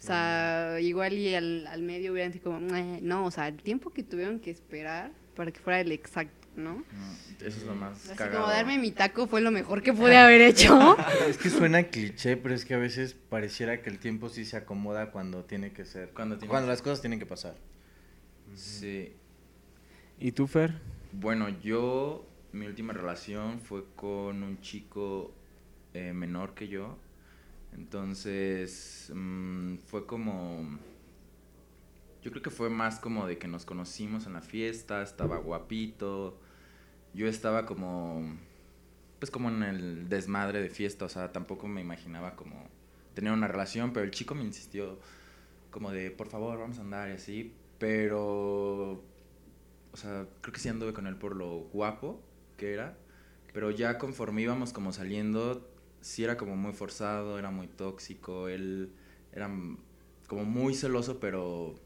O 0.00 0.06
sea, 0.06 0.78
igual 0.80 1.12
y 1.12 1.34
al, 1.34 1.66
al 1.66 1.82
medio 1.82 2.12
hubieran 2.12 2.32
sido 2.32 2.44
como, 2.44 2.60
no, 2.60 3.26
o 3.26 3.30
sea, 3.30 3.48
el 3.48 3.56
tiempo 3.56 3.90
que 3.92 4.02
tuvieron 4.02 4.40
que 4.40 4.50
esperar 4.50 5.10
para 5.34 5.50
que 5.50 5.60
fuera 5.60 5.80
el 5.80 5.92
exacto, 5.92 6.35
¿no? 6.56 6.74
No, 6.74 7.12
eso 7.46 7.58
es 7.58 7.64
lo 7.64 7.74
más 7.74 8.06
Así 8.06 8.16
cagado. 8.16 8.42
como 8.42 8.52
darme 8.52 8.78
mi 8.78 8.90
taco 8.90 9.26
fue 9.26 9.40
lo 9.40 9.50
mejor 9.50 9.82
que 9.82 9.92
pude 9.92 10.16
haber 10.16 10.40
hecho. 10.40 10.96
Es 11.28 11.38
que 11.38 11.50
suena 11.50 11.84
cliché, 11.84 12.36
pero 12.36 12.54
es 12.54 12.64
que 12.64 12.74
a 12.74 12.78
veces 12.78 13.14
pareciera 13.14 13.82
que 13.82 13.90
el 13.90 13.98
tiempo 13.98 14.28
sí 14.28 14.44
se 14.44 14.56
acomoda 14.56 15.10
cuando 15.10 15.44
tiene 15.44 15.72
que 15.72 15.84
ser. 15.84 16.10
Cuando 16.10 16.36
tiene 16.36 16.48
cuando 16.48 16.66
que 16.66 16.72
las 16.72 16.82
cosas 16.82 17.00
tienen 17.00 17.18
que 17.18 17.26
pasar. 17.26 17.56
Sí. 18.54 19.12
¿Y 20.18 20.32
tú, 20.32 20.46
Fer? 20.46 20.74
Bueno, 21.12 21.48
yo, 21.62 22.26
mi 22.52 22.66
última 22.66 22.92
relación 22.92 23.60
fue 23.60 23.84
con 23.94 24.42
un 24.42 24.60
chico 24.60 25.34
eh, 25.94 26.12
menor 26.12 26.54
que 26.54 26.68
yo. 26.68 26.96
Entonces, 27.74 29.10
mm, 29.14 29.76
fue 29.86 30.06
como... 30.06 30.78
Yo 32.22 32.30
creo 32.30 32.42
que 32.42 32.50
fue 32.50 32.70
más 32.70 32.98
como 32.98 33.26
de 33.26 33.38
que 33.38 33.46
nos 33.46 33.64
conocimos 33.64 34.26
en 34.26 34.32
la 34.32 34.40
fiesta, 34.40 35.02
estaba 35.02 35.36
guapito, 35.38 36.40
yo 37.16 37.26
estaba 37.26 37.64
como, 37.64 38.36
pues 39.18 39.30
como 39.30 39.48
en 39.48 39.62
el 39.62 40.08
desmadre 40.10 40.60
de 40.60 40.68
fiesta, 40.68 41.06
o 41.06 41.08
sea, 41.08 41.32
tampoco 41.32 41.66
me 41.66 41.80
imaginaba 41.80 42.36
como 42.36 42.68
tener 43.14 43.32
una 43.32 43.48
relación, 43.48 43.94
pero 43.94 44.04
el 44.04 44.10
chico 44.10 44.34
me 44.34 44.44
insistió 44.44 44.98
como 45.70 45.92
de, 45.92 46.10
por 46.10 46.28
favor, 46.28 46.58
vamos 46.58 46.78
a 46.78 46.82
andar 46.82 47.08
y 47.08 47.12
así, 47.12 47.54
pero, 47.78 49.02
o 49.92 49.96
sea, 49.96 50.26
creo 50.42 50.52
que 50.52 50.60
sí 50.60 50.68
anduve 50.68 50.92
con 50.92 51.06
él 51.06 51.16
por 51.16 51.34
lo 51.34 51.60
guapo 51.72 52.22
que 52.58 52.74
era, 52.74 52.98
pero 53.54 53.70
ya 53.70 53.96
conforme 53.96 54.42
íbamos 54.42 54.74
como 54.74 54.92
saliendo, 54.92 55.66
sí 56.02 56.22
era 56.22 56.36
como 56.36 56.54
muy 56.54 56.74
forzado, 56.74 57.38
era 57.38 57.50
muy 57.50 57.66
tóxico, 57.66 58.48
él 58.48 58.92
era 59.32 59.50
como 60.28 60.44
muy 60.44 60.74
celoso, 60.74 61.18
pero 61.18 61.76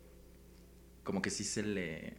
como 1.04 1.22
que 1.22 1.30
sí 1.30 1.44
se 1.44 1.62
le 1.62 2.16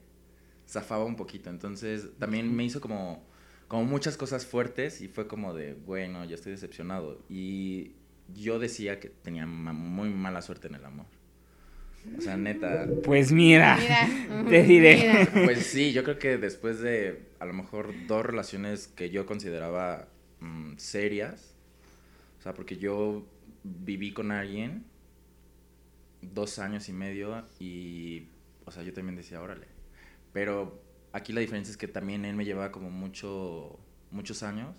zafaba 0.72 1.04
un 1.06 1.16
poquito. 1.18 1.50
Entonces 1.50 2.10
también 2.18 2.56
me 2.56 2.64
hizo 2.64 2.80
como, 2.82 3.24
como 3.68 3.84
muchas 3.86 4.18
cosas 4.18 4.46
fuertes 4.46 5.02
y 5.02 5.08
fue 5.10 5.28
como 5.28 5.54
de, 5.54 5.74
bueno, 5.74 6.24
ya 6.26 6.36
estoy 6.36 6.54
decepcionado. 6.54 7.20
Y 7.30 7.94
yo 8.34 8.58
decía 8.60 9.00
que 9.00 9.10
tenía 9.10 9.46
ma- 9.46 9.74
muy 9.74 10.10
mala 10.10 10.42
suerte 10.42 10.68
en 10.68 10.76
el 10.76 10.86
amor. 10.86 11.06
O 12.18 12.22
sea, 12.22 12.36
neta. 12.36 12.88
Pues 13.04 13.32
mira, 13.32 13.78
Mira, 13.80 14.08
te 14.50 14.64
diré. 14.64 14.96
mira. 14.98 15.30
Pues 15.44 15.66
sí, 15.68 15.94
yo 15.94 16.04
creo 16.04 16.18
que 16.18 16.38
después 16.38 16.80
de 16.80 17.28
a 17.40 17.46
lo 17.46 17.54
mejor 17.54 17.94
dos 18.08 18.26
relaciones 18.26 18.88
que 18.88 19.10
yo 19.12 19.26
consideraba 19.28 20.08
mm, 20.40 20.78
serias, 20.78 21.54
o 22.40 22.42
sea, 22.42 22.54
porque 22.56 22.78
yo 22.78 23.28
viví 23.64 24.14
con 24.14 24.32
alguien 24.32 24.86
dos 26.22 26.60
años 26.60 26.88
y 26.90 26.94
medio 26.94 27.46
y, 27.60 28.28
o 28.66 28.72
sea, 28.72 28.84
yo 28.84 28.94
también 28.94 29.16
decía, 29.16 29.42
órale. 29.42 29.68
Pero 30.34 30.82
aquí 31.14 31.34
la 31.34 31.42
diferencia 31.42 31.72
es 31.72 31.78
que 31.78 31.88
también 31.88 32.26
él 32.26 32.36
me 32.36 32.46
llevaba 32.46 32.72
como 32.72 32.90
mucho, 32.90 33.78
muchos 34.12 34.44
años 34.44 34.76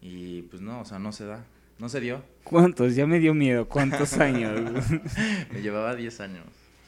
y 0.00 0.42
pues 0.42 0.60
no, 0.62 0.80
o 0.80 0.84
sea, 0.84 0.98
no 0.98 1.12
se 1.12 1.24
da, 1.24 1.44
no 1.78 1.88
se 1.88 2.00
dio. 2.00 2.22
¿Cuántos? 2.44 2.94
Ya 2.96 3.06
me 3.06 3.18
dio 3.20 3.34
miedo. 3.34 3.68
¿Cuántos 3.68 4.12
años? 4.18 4.72
Me 5.52 5.62
llevaba 5.62 5.94
10 5.94 6.20
años. 6.20 6.44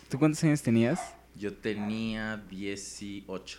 ¿Tú 0.09 0.19
cuántos 0.19 0.43
años 0.45 0.63
tenías? 0.63 1.01
Yo 1.37 1.55
tenía 1.55 2.37
18. 2.51 3.59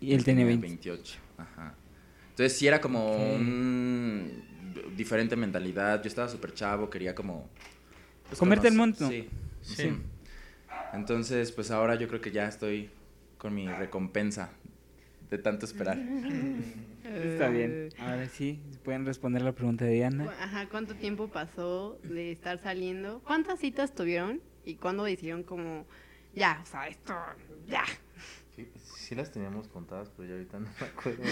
Y 0.00 0.14
él 0.14 0.24
tenía 0.24 0.44
20. 0.46 0.66
28. 0.66 1.18
Ajá. 1.38 1.74
Entonces 2.30 2.56
sí 2.58 2.66
era 2.66 2.80
como 2.80 3.16
un 3.34 4.42
diferente 4.96 5.36
mentalidad. 5.36 6.02
Yo 6.02 6.08
estaba 6.08 6.28
súper 6.28 6.54
chavo, 6.54 6.88
quería 6.88 7.14
como... 7.14 7.48
pues, 8.28 8.38
Comerte 8.38 8.68
el 8.68 8.74
monto. 8.74 9.08
Sí, 9.08 9.28
Sí. 9.62 9.74
sí. 9.76 9.92
Entonces, 10.92 11.52
pues 11.52 11.70
ahora 11.70 11.94
yo 11.94 12.08
creo 12.08 12.20
que 12.20 12.30
ya 12.30 12.46
estoy 12.46 12.90
con 13.38 13.54
mi 13.54 13.68
recompensa 13.68 14.50
de 15.30 15.38
tanto 15.38 15.66
esperar. 15.66 15.98
Está 17.04 17.48
bien. 17.48 17.88
Ahora 17.98 18.26
sí, 18.28 18.60
pueden 18.84 19.06
responder 19.06 19.42
la 19.42 19.52
pregunta 19.52 19.84
de 19.84 19.92
Diana. 19.92 20.30
Ajá, 20.40 20.68
¿cuánto 20.68 20.94
tiempo 20.94 21.28
pasó 21.28 21.98
de 22.02 22.32
estar 22.32 22.58
saliendo? 22.58 23.20
¿Cuántas 23.24 23.60
citas 23.60 23.94
tuvieron? 23.94 24.40
¿Y 24.64 24.74
cuándo 24.74 25.04
decidieron 25.04 25.42
como, 25.42 25.86
ya, 26.34 26.60
o 26.62 26.66
sea, 26.66 26.86
esto, 26.88 27.14
ya? 27.66 27.84
Sí, 28.54 28.68
sí 28.96 29.14
las 29.14 29.32
teníamos 29.32 29.68
contadas, 29.68 30.10
pero 30.16 30.28
ya 30.28 30.34
ahorita 30.34 30.58
no 30.58 30.68
me 30.80 30.86
acuerdo. 30.86 31.22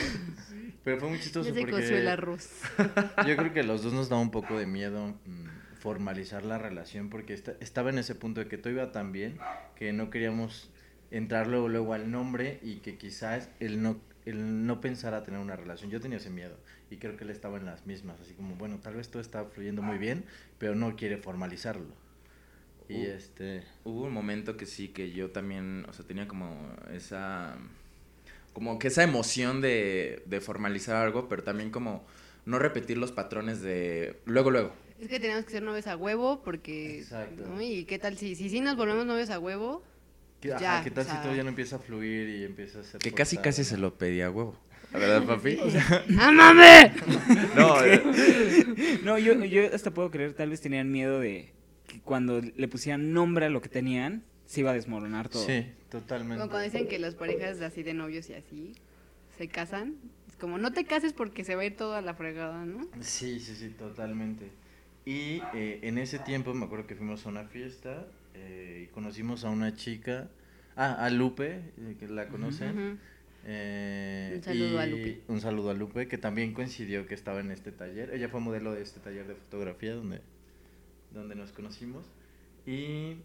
Pero 0.83 0.99
fue 0.99 1.09
muy 1.11 1.21
chistoso 1.21 1.49
Ya 1.49 1.55
se 1.55 1.61
porque 1.61 1.73
coció 1.73 1.97
el 1.97 2.09
arroz. 2.09 2.63
yo 3.27 3.37
creo 3.37 3.53
que 3.53 3.61
a 3.61 3.65
los 3.65 3.83
dos 3.83 3.93
nos 3.93 4.09
daba 4.09 4.23
un 4.23 4.31
poco 4.31 4.59
de 4.59 4.67
miedo 4.67 5.15
mm, 5.27 5.47
formalizar 5.89 6.45
la 6.45 6.59
relación 6.59 7.09
porque 7.11 7.33
esta- 7.35 7.57
estaba 7.61 7.91
en 7.91 7.99
ese 7.99 8.15
punto 8.15 8.41
de 8.41 8.49
que 8.49 8.59
todo 8.59 8.73
iba 8.73 8.93
tan 8.93 9.13
bien 9.13 9.39
que 9.77 9.93
no 9.93 10.11
queríamos 10.11 10.71
entrar 11.11 11.47
luego, 11.47 11.69
luego 11.69 11.95
al 11.95 12.11
nombre 12.11 12.59
y 12.63 12.77
que 12.77 12.97
quizás 12.99 13.49
él 13.61 13.83
no, 13.83 14.01
él 14.27 14.67
no 14.67 14.81
pensara 14.81 15.25
tener 15.25 15.41
una 15.41 15.57
relación. 15.57 15.91
Yo 15.91 16.01
tenía 16.01 16.19
ese 16.19 16.31
miedo 16.31 16.57
y 16.91 16.97
creo 16.99 17.17
que 17.17 17.25
él 17.25 17.31
estaba 17.31 17.57
en 17.59 17.65
las 17.67 17.87
mismas, 17.87 18.21
así 18.21 18.35
como, 18.35 18.55
bueno, 18.57 18.79
tal 18.83 18.95
vez 18.97 19.09
todo 19.11 19.23
está 19.23 19.45
fluyendo 19.47 19.83
muy 19.83 19.99
bien, 19.99 20.25
pero 20.59 20.75
no 20.75 20.97
quiere 20.97 21.17
formalizarlo. 21.17 21.95
Y 22.89 23.07
Uh. 23.07 23.11
este... 23.17 23.63
Hubo 23.85 24.05
un 24.05 24.13
momento 24.13 24.57
que 24.57 24.67
sí, 24.67 24.89
que 24.89 25.11
yo 25.13 25.31
también, 25.31 25.87
o 25.89 25.93
sea, 25.93 26.07
tenía 26.07 26.29
como 26.29 26.51
esa, 26.93 27.57
como 28.53 28.79
que 28.79 28.89
esa 28.89 29.03
emoción 29.03 29.61
de, 29.61 30.23
de 30.27 30.41
formalizar 30.41 30.97
algo, 30.97 31.29
pero 31.29 31.43
también 31.43 31.71
como 31.71 32.05
no 32.47 32.59
repetir 32.59 32.99
los 32.99 33.13
patrones 33.13 33.61
de 33.63 34.21
luego, 34.27 34.51
luego. 34.51 34.73
Es 35.01 35.09
que 35.09 35.21
tenemos 35.21 35.45
que 35.45 35.53
ser 35.53 35.63
novios 35.63 35.87
a 35.87 35.97
huevo 35.97 36.43
porque... 36.43 36.99
Exacto. 37.01 37.47
¿no? 37.47 37.61
¿Y 37.63 37.85
qué 37.85 37.99
tal 37.99 38.17
si, 38.19 38.35
si 38.35 38.49
sí 38.51 38.61
nos 38.61 38.77
volvemos 38.77 39.07
novios 39.07 39.31
a 39.31 39.39
huevo? 39.39 39.83
que- 40.41 40.53
ajá, 40.53 40.61
Ya, 40.61 40.85
¿Qué 40.85 40.91
tal 40.91 41.05
o 41.05 41.09
sea- 41.09 41.17
si 41.17 41.23
todo 41.23 41.35
ya 41.37 41.43
no 41.43 41.49
empieza 41.51 41.77
a 41.77 41.79
fluir 41.79 42.29
y 42.29 42.45
empieza 42.45 42.81
a 42.81 42.85
ser... 42.85 43.01
Que 43.01 43.13
casi, 43.13 43.37
casi 43.39 43.63
¿no? 43.63 43.69
se 43.69 43.77
lo 43.79 43.95
pedía 43.99 44.27
a 44.27 44.31
huevo. 44.31 44.57
¿La 44.93 44.99
verdad, 45.01 45.25
papi? 45.25 45.59
¡Ámame! 46.19 46.93
no, 47.57 47.85
eh, 47.85 49.01
No, 49.05 49.19
yo, 49.19 49.35
yo 49.45 49.75
hasta 49.75 49.93
puedo 49.93 50.11
creer, 50.11 50.35
tal 50.35 50.51
vez 50.51 50.61
tenían 50.61 50.91
miedo 50.91 51.21
de 51.21 51.53
que 51.87 52.01
cuando 52.01 52.41
le 52.41 52.69
pusieran 52.69 53.13
nombre 53.13 53.47
a 53.47 53.51
lo 53.51 53.61
que 53.61 53.69
tenían, 53.69 54.25
se 54.47 54.61
iba 54.61 54.71
a 54.71 54.75
desmoronar 54.75 55.29
todo. 55.29 55.45
Sí, 55.45 55.67
totalmente. 55.91 56.39
Como 56.39 56.51
cuando 56.51 56.65
dicen 56.65 56.89
que 56.89 56.99
las 56.99 57.15
parejas 57.15 57.61
así 57.61 57.83
de 57.83 57.93
novios 57.95 58.29
y 58.31 58.35
así 58.35 58.73
se 59.37 59.49
casan, 59.49 59.97
es 60.29 60.37
como 60.37 60.57
no 60.59 60.73
te 60.73 60.85
cases 60.87 61.13
porque 61.13 61.45
se 61.45 61.55
va 61.55 61.63
a 61.63 61.65
ir 61.67 61.77
todo 61.77 61.95
a 61.95 62.01
la 62.01 62.15
fregada, 62.15 62.65
¿no? 62.65 62.89
Sí, 63.01 63.41
sí, 63.41 63.55
sí, 63.57 63.69
totalmente. 63.71 64.51
Y 65.05 65.41
eh, 65.55 65.81
en 65.83 65.99
ese 65.99 66.19
tiempo 66.19 66.53
me 66.55 66.67
acuerdo 66.67 66.87
que 66.87 66.95
fuimos 66.95 67.25
a 67.25 67.29
una 67.31 67.45
fiesta 67.45 68.07
eh, 68.35 68.85
y 68.85 68.93
conocimos 68.93 69.45
a 69.45 69.51
una 69.51 69.75
chica, 69.75 70.29
ah, 70.77 70.95
a 71.05 71.11
Lupe, 71.11 71.61
eh, 71.79 71.97
que 71.99 72.09
la 72.09 72.29
conocen. 72.29 72.99
Eh, 73.45 74.33
Un 74.37 74.43
saludo 74.43 74.79
a 74.81 74.87
Lupe. 74.87 75.21
Un 75.29 75.41
saludo 75.41 75.71
a 75.71 75.75
Lupe, 75.75 76.09
que 76.09 76.19
también 76.19 76.53
coincidió 76.53 77.07
que 77.07 77.15
estaba 77.15 77.41
en 77.41 77.51
este 77.51 77.73
taller. 77.73 78.13
Ella 78.13 78.29
fue 78.29 78.41
modelo 78.41 78.73
de 78.75 78.83
este 78.83 79.01
taller 79.01 79.27
de 79.27 79.35
fotografía 79.35 79.95
donde, 79.95 80.21
donde 81.15 81.35
nos 81.35 81.53
conocimos. 81.53 82.05
Y 82.67 83.17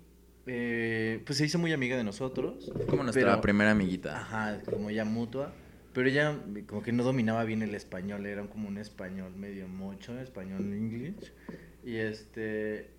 eh, 0.46 1.22
pues 1.26 1.38
se 1.38 1.46
hizo 1.46 1.60
muy 1.60 1.74
amiga 1.74 1.98
de 1.98 2.04
nosotros. 2.06 2.72
como 2.88 3.04
nuestra 3.04 3.24
pero- 3.32 3.42
primera 3.42 3.72
amiguita. 3.72 4.22
Ajá, 4.22 4.62
como 4.64 4.90
ya 4.90 5.04
mutua. 5.04 5.54
Pero 5.94 6.10
ella 6.10 6.40
como 6.68 6.82
que 6.82 6.92
no 6.92 7.04
dominaba 7.04 7.44
bien 7.44 7.62
el 7.62 7.76
español, 7.76 8.26
era 8.26 8.44
como 8.48 8.68
un 8.68 8.78
español 8.78 9.36
medio 9.36 9.68
mocho, 9.68 10.20
español 10.20 10.62
english. 10.74 11.32
Y 11.84 11.98
este... 11.98 12.90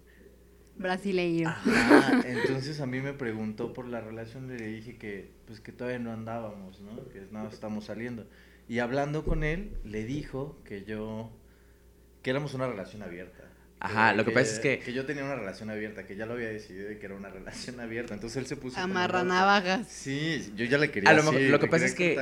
Brasileiro. 0.77 1.51
Ajá, 1.51 2.23
entonces 2.25 2.81
a 2.81 2.87
mí 2.87 3.01
me 3.01 3.13
preguntó 3.13 3.73
por 3.73 3.87
la 3.87 4.01
relación, 4.01 4.49
le 4.49 4.67
dije 4.67 4.97
que 4.97 5.33
pues 5.47 5.61
que 5.61 5.73
todavía 5.73 5.99
no 5.99 6.13
andábamos, 6.13 6.81
¿no? 6.81 7.09
Que 7.09 7.21
nada, 7.31 7.45
más 7.45 7.55
estamos 7.55 7.85
saliendo. 7.87 8.27
Y 8.69 8.79
hablando 8.79 9.25
con 9.25 9.45
él, 9.45 9.77
le 9.85 10.05
dijo 10.05 10.61
que 10.65 10.85
yo... 10.85 11.31
que 12.23 12.31
éramos 12.31 12.55
una 12.55 12.67
relación 12.67 13.03
abierta. 13.03 13.44
Ajá, 13.85 14.15
lo 14.15 14.25
que 14.25 14.31
pasa 14.31 14.53
es 14.55 14.61
que- 14.61 14.79
Que 14.81 14.93
yo 14.93 15.05
tenía 15.07 15.25
una 15.25 15.35
relación 15.37 15.69
abierta, 15.71 16.07
que 16.07 16.17
ya 16.17 16.25
lo 16.27 16.35
había 16.35 16.49
decidido 16.49 16.91
y 16.91 16.97
que 16.97 17.07
era 17.07 17.15
una 17.15 17.29
relación 17.29 17.79
abierta. 17.81 18.15
Entonces 18.15 18.37
él 18.39 18.47
se 18.47 18.57
puso... 18.57 18.75
como 18.81 18.85
Amarra 18.95 19.19
loco. 19.23 19.35
navajas. 19.35 19.87
Sí, 19.89 20.53
yo 20.57 20.65
ya 20.65 20.79
le 20.79 20.91
quería 20.91 21.11
A 21.11 21.13
lo 21.13 21.23
mejor- 21.23 21.37
así, 21.37 21.49
lo 21.49 21.61
que 21.61 21.67
pasa 21.67 21.85
es 21.87 21.95
que. 21.95 22.17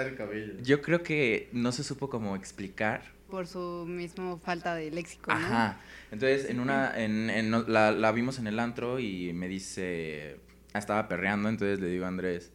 Yo 0.63 0.83
creo 0.83 1.03
que 1.03 1.49
no 1.53 1.71
se 1.73 1.85
supo 1.85 2.09
cómo 2.11 2.35
explicar 2.37 3.03
Por 3.31 3.47
su 3.47 3.85
mismo 3.89 4.39
falta 4.39 4.75
de 4.75 4.91
léxico, 4.91 5.33
¿no? 5.33 5.39
Ajá. 5.39 5.81
Entonces, 6.11 6.51
en 6.51 6.61
una, 6.61 6.93
en, 7.01 7.31
en- 7.31 7.51
no- 7.51 7.63
la, 7.67 7.91
la 7.93 8.13
vimos 8.13 8.39
en 8.39 8.47
el 8.47 8.59
antro 8.59 8.99
y 8.99 9.33
me 9.33 9.49
dice, 9.49 10.37
estaba 10.75 11.09
perreando, 11.09 11.49
entonces 11.49 11.81
le 11.81 11.87
digo 11.89 12.05
a 12.05 12.09
Andrés, 12.09 12.51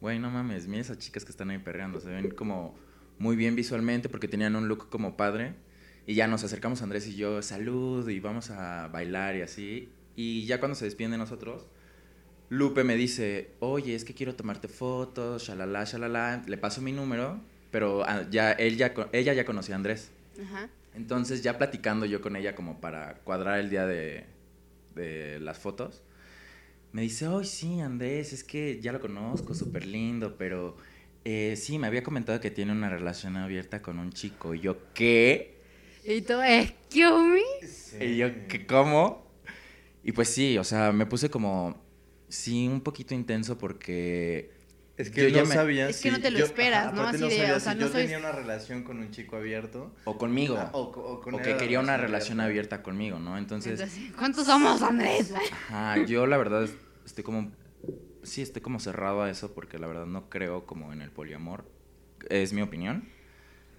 güey, 0.00 0.18
no 0.18 0.30
mames, 0.30 0.66
mira 0.66 0.82
esas 0.82 0.98
chicas 0.98 1.24
que 1.24 1.30
están 1.30 1.48
ahí 1.50 1.58
perreando, 1.58 2.00
se 2.00 2.08
ven 2.10 2.30
como 2.30 2.76
muy 3.18 3.36
bien 3.36 3.56
visualmente 3.56 4.08
porque 4.08 4.28
tenían 4.28 4.54
un 4.56 4.68
look 4.68 4.90
como 4.90 5.16
padre. 5.16 5.54
Y 6.08 6.14
ya 6.14 6.26
nos 6.26 6.42
acercamos 6.42 6.80
Andrés 6.80 7.06
y 7.06 7.16
yo, 7.16 7.42
salud, 7.42 8.08
y 8.08 8.18
vamos 8.18 8.48
a 8.48 8.88
bailar 8.88 9.36
y 9.36 9.42
así. 9.42 9.90
Y 10.16 10.46
ya 10.46 10.58
cuando 10.58 10.74
se 10.74 10.86
despiden 10.86 11.10
de 11.10 11.18
nosotros, 11.18 11.66
Lupe 12.48 12.82
me 12.82 12.96
dice, 12.96 13.50
oye, 13.60 13.94
es 13.94 14.06
que 14.06 14.14
quiero 14.14 14.34
tomarte 14.34 14.68
fotos, 14.68 15.46
shalala, 15.46 15.84
shalala. 15.84 16.42
Le 16.46 16.56
paso 16.56 16.80
mi 16.80 16.92
número, 16.92 17.42
pero 17.70 18.04
ah, 18.06 18.24
ya, 18.30 18.52
él 18.52 18.78
ya, 18.78 18.94
ella 19.12 19.34
ya 19.34 19.44
conocía 19.44 19.74
a 19.74 19.76
Andrés. 19.76 20.10
Ajá. 20.42 20.70
Entonces, 20.94 21.42
ya 21.42 21.58
platicando 21.58 22.06
yo 22.06 22.22
con 22.22 22.36
ella 22.36 22.54
como 22.54 22.80
para 22.80 23.16
cuadrar 23.16 23.58
el 23.58 23.68
día 23.68 23.84
de, 23.84 24.24
de 24.94 25.38
las 25.40 25.58
fotos, 25.58 26.02
me 26.92 27.02
dice, 27.02 27.26
ay, 27.26 27.44
sí, 27.44 27.80
Andrés, 27.80 28.32
es 28.32 28.44
que 28.44 28.80
ya 28.80 28.92
lo 28.92 29.00
conozco, 29.00 29.52
súper 29.52 29.84
lindo, 29.84 30.38
pero 30.38 30.74
eh, 31.26 31.54
sí, 31.54 31.78
me 31.78 31.86
había 31.86 32.02
comentado 32.02 32.40
que 32.40 32.50
tiene 32.50 32.72
una 32.72 32.88
relación 32.88 33.36
abierta 33.36 33.82
con 33.82 33.98
un 33.98 34.10
chico. 34.10 34.54
Y 34.54 34.60
yo, 34.60 34.78
¿qué? 34.94 35.57
Y 36.04 36.22
tú, 36.22 36.40
excuse 36.40 37.12
me. 37.98 38.04
Y 38.06 38.16
yo, 38.16 38.28
¿qué, 38.48 38.66
¿cómo? 38.66 39.26
Y 40.02 40.12
pues 40.12 40.28
sí, 40.28 40.56
o 40.58 40.64
sea, 40.64 40.92
me 40.92 41.06
puse 41.06 41.28
como, 41.30 41.82
sí, 42.28 42.66
un 42.68 42.80
poquito 42.80 43.14
intenso 43.14 43.58
porque 43.58 44.56
Es 44.96 45.10
que 45.10 45.22
Yo 45.22 45.28
ya 45.28 45.42
no 45.42 45.48
me- 45.48 45.54
sabía 45.54 45.88
Es 45.88 45.96
que 46.00 46.08
si- 46.08 46.10
no 46.10 46.20
te 46.20 46.30
lo 46.32 46.38
yo- 46.40 46.44
esperas, 46.46 46.92
¿no? 46.92 47.02
aparte 47.02 47.18
Así 47.24 47.28
de, 47.28 47.36
sabía 47.40 47.56
o 47.56 47.60
sea, 47.60 47.72
si 47.72 47.78
no 47.78 47.86
yo 47.86 47.92
soy- 47.92 48.02
tenía 48.02 48.18
una 48.18 48.32
relación 48.32 48.82
con 48.82 48.98
un 48.98 49.10
chico 49.12 49.36
abierto. 49.36 49.94
O 50.04 50.18
conmigo. 50.18 50.56
Ah, 50.58 50.70
o, 50.72 50.80
o 50.82 51.20
con 51.20 51.34
o 51.34 51.38
que 51.38 51.56
quería 51.56 51.78
una 51.78 51.96
relación 51.96 52.00
relación 52.38 52.40
abierta 52.40 52.82
conmigo, 52.82 53.18
¿no? 53.20 53.38
Entonces, 53.38 53.78
Entonces, 53.80 54.12
¿cuántos 54.16 54.46
somos, 54.46 54.82
Andrés? 54.82 55.32
ajá, 55.52 56.04
yo 56.06 56.26
la 56.26 56.36
verdad 56.36 56.64
es- 56.64 56.74
estoy 57.06 57.22
como, 57.22 57.52
sí, 58.24 58.42
estoy 58.42 58.60
como 58.62 58.80
cerrado 58.80 59.22
a 59.22 59.30
eso 59.30 59.54
porque 59.54 59.78
la 59.78 59.86
verdad 59.86 60.06
no 60.06 60.28
creo 60.30 60.66
como 60.66 60.92
en 60.92 61.00
el 61.02 61.10
poliamor. 61.12 61.64
Es 62.28 62.52
mi 62.52 62.62
opinión. 62.62 63.08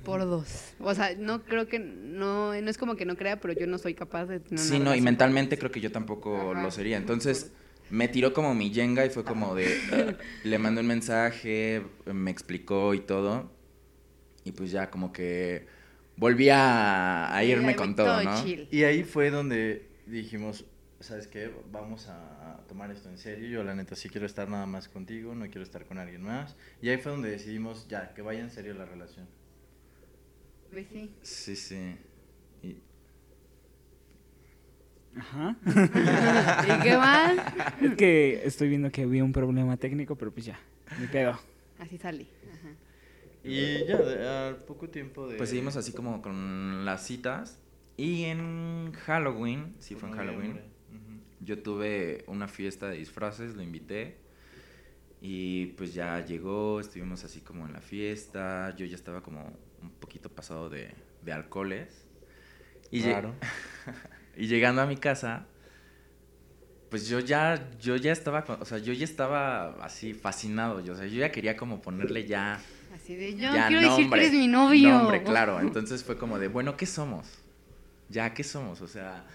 Por 0.04 0.22
dos. 0.22 0.74
O 0.80 0.94
sea, 0.96 1.16
no 1.18 1.44
creo 1.44 1.68
que, 1.68 1.80
no, 1.80 2.60
no 2.60 2.70
es 2.70 2.78
como 2.78 2.96
que 2.96 3.06
no 3.06 3.16
crea, 3.16 3.40
pero 3.40 3.54
yo 3.54 3.68
no 3.68 3.78
soy 3.78 3.94
capaz 3.94 4.26
de 4.26 4.40
tener 4.40 4.60
Sí, 4.60 4.80
no, 4.80 4.96
y 4.96 5.02
mentalmente 5.02 5.58
creo 5.58 5.72
que 5.72 5.82
yo 5.82 5.92
tampoco 5.92 6.52
Ajá. 6.52 6.62
lo 6.62 6.72
sería. 6.72 6.98
Entonces, 6.98 7.52
me 7.90 8.08
tiró 8.08 8.34
como 8.34 8.54
mi 8.54 8.72
yenga 8.72 9.06
y 9.06 9.10
fue 9.10 9.24
como 9.24 9.56
de, 9.56 10.16
le 10.44 10.60
mandé 10.60 10.82
un 10.82 10.88
mensaje, 10.88 11.84
me 12.06 12.32
explicó 12.32 12.94
y 12.94 13.02
todo. 13.02 13.52
Y 14.46 14.52
pues 14.52 14.72
ya 14.72 14.90
como 14.90 15.12
que 15.12 15.68
volví 16.16 16.50
a, 16.50 17.40
irme 17.44 17.76
con 17.76 17.96
todo, 17.96 18.24
¿no? 18.24 18.44
chill. 18.44 18.68
Y 18.72 18.84
ahí 18.84 19.04
fue 19.04 19.32
donde 19.32 19.90
dijimos, 20.06 20.66
¿sabes 21.00 21.28
qué? 21.28 21.52
Vamos 21.72 22.08
a 22.08 22.62
tomar 22.68 22.92
esto 22.92 23.10
en 23.10 23.18
serio. 23.18 23.48
Yo 23.48 23.64
la 23.64 23.76
neta 23.76 23.96
sí 23.96 24.10
quiero 24.10 24.26
estar 24.26 24.50
nada 24.50 24.66
más 24.66 24.88
contigo, 24.88 25.36
no 25.36 25.46
quiero 25.46 25.64
estar 25.64 25.86
con 25.86 25.98
alguien 25.98 26.22
más. 26.22 26.56
Y 26.82 26.90
ahí 26.90 26.98
fue 26.98 27.12
donde 27.12 27.30
decidimos 27.30 27.88
ya, 27.88 28.14
que 28.14 28.22
vaya 28.22 28.42
en 28.42 28.52
serio 28.52 28.74
la 28.74 28.86
relación. 28.86 29.28
Pues 30.72 30.88
sí. 30.92 31.10
Sí, 31.22 31.56
sí. 31.56 31.96
Y- 32.64 32.78
Ajá. 35.18 35.58
¿Y 35.66 36.84
qué 36.84 36.98
más? 36.98 37.38
es 37.82 37.96
que 37.96 38.42
estoy 38.46 38.70
viendo 38.70 38.92
que 38.92 39.04
había 39.04 39.24
un 39.24 39.34
problema 39.34 39.78
técnico, 39.78 40.16
pero 40.16 40.32
pues 40.32 40.46
ya, 40.46 40.60
mi 41.00 41.08
pedo. 41.08 41.38
Así 41.80 41.98
sale. 41.98 42.28
Ajá. 42.54 42.70
Y 43.44 43.86
ya, 43.88 43.98
de- 43.98 44.28
al 44.28 44.56
poco 44.58 44.90
tiempo 44.90 45.28
de... 45.28 45.38
Pues 45.38 45.50
seguimos 45.50 45.76
así 45.76 45.92
como 45.94 46.22
con 46.22 46.86
las 46.86 47.06
citas. 47.06 47.60
Y 47.98 48.26
en 48.26 48.94
Halloween, 49.06 49.76
sí 49.80 49.96
fue 49.96 50.10
en 50.10 50.16
Halloween, 50.16 50.62
yo 51.42 51.62
tuve 51.62 52.24
una 52.28 52.48
fiesta 52.48 52.88
de 52.90 52.98
disfraces, 52.98 53.56
lo 53.56 53.62
invité. 53.64 54.18
Y 55.22 55.68
pues 55.78 55.94
ya 55.94 56.24
llegó, 56.24 56.80
estuvimos 56.80 57.26
así 57.26 57.42
como 57.42 57.66
en 57.66 57.74
la 57.74 57.82
fiesta. 57.82 58.74
Yo 58.78 58.86
ya 58.86 58.96
estaba 58.96 59.22
como 59.22 59.52
pasado 60.40 60.70
de, 60.70 60.90
de 61.22 61.32
alcoholes. 61.34 62.06
Y, 62.92 63.04
Claro. 63.04 63.34
y 64.38 64.48
llegando 64.48 64.82
a 64.82 64.86
mi 64.86 64.96
casa, 64.96 65.46
pues 66.90 67.08
yo 67.10 67.20
ya, 67.20 67.70
yo 67.80 67.98
ya 67.98 68.14
estaba, 68.14 68.46
con- 68.46 68.62
o 68.62 68.66
sea, 68.66 68.78
yo 68.78 68.94
ya 68.94 69.04
estaba 69.04 69.72
así 69.84 70.14
fascinado. 70.14 70.80
Yo, 70.80 70.94
o 70.94 70.96
sea, 70.96 71.08
yo 71.08 71.20
ya 71.20 71.30
quería 71.32 71.58
como 71.58 71.82
ponerle 71.82 72.26
ya 72.26 72.60
Así 72.96 73.16
de, 73.16 73.34
yo 73.36 73.54
ya, 73.54 73.68
quiero 73.68 73.82
decir 73.90 74.10
que 74.10 74.16
eres 74.16 74.32
mi 74.34 74.48
novio. 74.48 74.90
nombre, 74.90 75.24
claro. 75.24 75.60
Entonces 75.68 76.04
fue 76.06 76.18
como 76.18 76.40
de, 76.40 76.48
bueno, 76.48 76.78
¿qué 76.78 76.86
somos? 76.86 77.28
Ya, 78.10 78.34
¿qué 78.34 78.44
somos? 78.44 78.82
O 78.82 78.88
sea, 78.88 79.26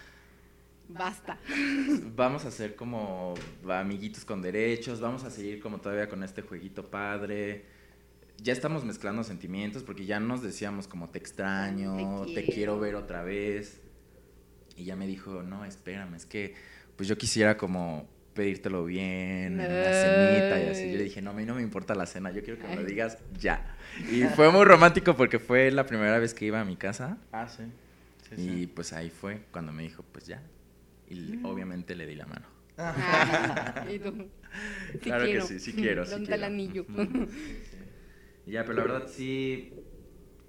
Basta. 0.88 1.38
vamos 2.16 2.44
a 2.46 2.50
ser 2.50 2.74
como 2.76 3.34
amiguitos 3.70 4.24
con 4.24 4.40
derechos, 4.42 5.00
vamos 5.00 5.22
a 5.24 5.30
seguir 5.30 5.60
como 5.60 5.78
todavía 5.78 6.08
con 6.08 6.22
este 6.24 6.40
jueguito 6.42 6.90
padre. 6.90 7.66
Ya 8.38 8.52
estamos 8.52 8.84
mezclando 8.84 9.24
sentimientos 9.24 9.82
porque 9.82 10.06
ya 10.06 10.20
nos 10.20 10.42
decíamos 10.42 10.86
como 10.88 11.08
te 11.08 11.18
extraño, 11.18 12.26
Te 12.26 12.34
te, 12.34 12.44
quiero. 12.44 12.78
ver 12.78 12.94
otra 12.94 13.22
vez. 13.22 13.80
Y 14.76 14.84
ya 14.84 14.96
me 14.96 15.06
dijo, 15.06 15.42
no, 15.42 15.64
espérame, 15.64 16.14
es 16.14 16.26
que 16.26 16.54
pues 16.96 17.08
yo 17.08 17.16
quisiera 17.16 17.56
como 17.56 18.08
pedírtelo 18.34 18.84
bien, 18.84 19.60
en 19.60 19.72
una 19.72 19.92
cenita 19.92 20.60
y 20.60 20.68
así. 20.68 20.90
Yo 20.90 20.98
le 20.98 21.04
dije, 21.04 21.22
no, 21.22 21.30
a 21.30 21.34
mí 21.34 21.44
no 21.44 21.54
me 21.54 21.62
importa 21.62 21.94
la 21.94 22.06
cena, 22.06 22.32
yo 22.32 22.42
quiero 22.42 22.60
que 22.60 22.66
me 22.68 22.76
lo 22.76 22.84
digas 22.84 23.18
ya. 23.40 23.76
Y 24.10 24.24
fue 24.24 24.50
muy 24.50 24.64
romántico 24.64 25.14
porque 25.16 25.38
fue 25.38 25.70
la 25.70 25.86
primera 25.86 26.18
vez 26.18 26.34
que 26.34 26.44
iba 26.46 26.60
a 26.60 26.64
mi 26.64 26.74
casa. 26.76 27.16
Ah, 27.30 27.48
sí. 27.48 27.62
Sí, 28.28 28.34
Y 28.42 28.48
sí. 28.48 28.66
pues 28.66 28.92
ahí 28.92 29.08
fue 29.10 29.42
cuando 29.52 29.72
me 29.72 29.84
dijo, 29.84 30.04
pues 30.10 30.26
ya. 30.26 30.42
Y 31.08 31.38
obviamente 31.44 31.94
le 31.94 32.06
di 32.06 32.16
la 32.16 32.26
mano. 32.26 32.46
Ah, 32.76 33.84
y 33.92 33.98
tú. 34.00 34.28
Sí 34.92 34.98
Claro 34.98 35.26
que 35.26 35.40
sí, 35.42 35.58
sí 35.60 35.72
quiero, 35.72 36.04
sí 36.04 36.10
¿Dónde 36.12 36.34
el 36.34 36.44
anillo? 36.44 36.86
Y 38.46 38.52
ya, 38.52 38.64
pero 38.64 38.74
la 38.74 38.82
verdad 38.82 39.08
sí, 39.08 39.72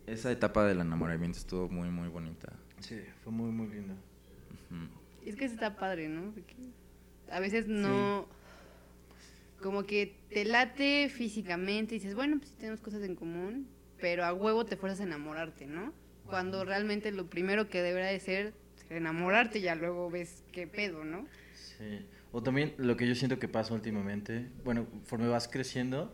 esa 0.06 0.32
etapa 0.32 0.66
del 0.66 0.82
enamoramiento 0.82 1.38
estuvo 1.38 1.70
muy, 1.70 1.90
muy 1.90 2.10
bonita. 2.10 2.52
Sí, 2.80 3.02
fue 3.24 3.32
muy, 3.32 3.52
muy 3.52 3.68
lindo. 3.70 3.94
Ujú. 3.94 4.88
Es 5.26 5.36
que 5.36 5.46
eso 5.46 5.54
está 5.54 5.76
padre, 5.76 6.10
¿no? 6.10 6.32
Porque 6.32 6.56
a 7.32 7.40
veces 7.40 7.68
no. 7.68 8.28
Como 9.62 9.84
que 9.84 10.20
te 10.30 10.46
late 10.46 11.10
físicamente 11.10 11.96
y 11.96 12.00
dices, 12.00 12.14
bueno, 12.14 12.38
pues 12.38 12.50
sí 12.50 12.56
tenemos 12.58 12.82
cosas 12.82 13.02
en 13.04 13.16
común, 13.16 13.68
pero 14.00 14.26
a 14.26 14.34
huevo 14.34 14.66
te 14.66 14.76
fuerzas 14.76 15.00
a 15.00 15.04
enamorarte, 15.04 15.66
¿no? 15.66 15.94
Cuando 16.28 16.66
realmente 16.66 17.12
lo 17.12 17.28
primero 17.28 17.70
que 17.70 17.82
deberá 17.82 18.08
de 18.08 18.20
ser 18.20 18.54
enamorarte, 18.90 19.62
ya 19.62 19.76
luego 19.76 20.10
ves 20.10 20.44
qué 20.52 20.68
pedo, 20.68 21.04
¿no? 21.04 21.26
Sí. 21.54 22.06
O 22.32 22.44
también 22.44 22.74
lo 22.78 22.98
que 22.98 23.08
yo 23.08 23.16
siento 23.16 23.40
que 23.40 23.48
pasa 23.48 23.74
últimamente, 23.74 24.50
bueno, 24.64 24.86
conforme 24.90 25.28
vas 25.28 25.48
creciendo, 25.48 26.14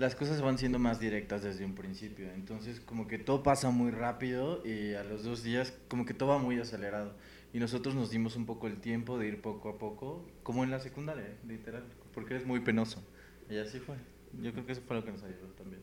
las 0.00 0.14
cosas 0.14 0.40
van 0.40 0.56
siendo 0.56 0.78
más 0.78 0.98
directas 0.98 1.42
desde 1.42 1.62
un 1.64 1.74
principio. 1.74 2.32
Entonces, 2.32 2.80
como 2.80 3.06
que 3.06 3.18
todo 3.18 3.42
pasa 3.42 3.68
muy 3.68 3.90
rápido 3.90 4.66
y 4.66 4.94
a 4.94 5.04
los 5.04 5.24
dos 5.24 5.42
días, 5.42 5.74
como 5.88 6.06
que 6.06 6.14
todo 6.14 6.30
va 6.30 6.38
muy 6.38 6.58
acelerado. 6.58 7.14
Y 7.52 7.58
nosotros 7.58 7.94
nos 7.94 8.10
dimos 8.10 8.34
un 8.34 8.46
poco 8.46 8.66
el 8.66 8.80
tiempo 8.80 9.18
de 9.18 9.28
ir 9.28 9.42
poco 9.42 9.68
a 9.68 9.78
poco, 9.78 10.26
como 10.42 10.64
en 10.64 10.70
la 10.70 10.80
secundaria, 10.80 11.36
literal, 11.46 11.84
porque 12.14 12.34
eres 12.34 12.46
muy 12.46 12.60
penoso. 12.60 13.04
Y 13.50 13.58
así 13.58 13.78
fue. 13.78 13.96
Yo 14.40 14.52
creo 14.52 14.64
que 14.64 14.72
eso 14.72 14.80
fue 14.86 14.96
lo 14.96 15.04
que 15.04 15.12
nos 15.12 15.22
ayudó 15.22 15.48
también. 15.48 15.82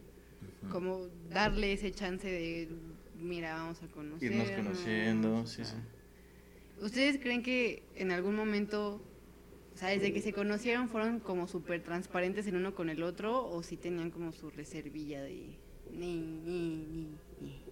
Como 0.71 1.07
darle 1.29 1.73
ese 1.73 1.91
chance 1.91 2.27
de, 2.27 2.69
mira, 3.19 3.53
vamos 3.53 3.83
a 3.83 3.87
conocer. 3.87 4.31
Irnos 4.31 4.49
conociendo, 4.49 5.45
sí, 5.45 5.63
sí. 5.63 5.75
¿Ustedes 6.81 7.19
creen 7.19 7.43
que 7.43 7.83
en 7.95 8.11
algún 8.11 8.35
momento, 8.35 8.99
o 9.77 9.79
sea, 9.79 9.89
desde 9.89 10.11
que 10.11 10.23
se 10.23 10.33
conocieron, 10.33 10.89
fueron 10.89 11.19
como 11.19 11.47
súper 11.47 11.83
transparentes 11.83 12.47
el 12.47 12.55
uno 12.55 12.73
con 12.73 12.89
el 12.89 13.03
otro 13.03 13.47
o 13.47 13.61
si 13.61 13.77
tenían 13.77 14.09
como 14.09 14.31
su 14.31 14.49
reservilla 14.49 15.21
de... 15.21 15.55
Ni, 15.91 16.19
ni, 16.19 16.87
ni, 16.91 17.11
ni? 17.39 17.63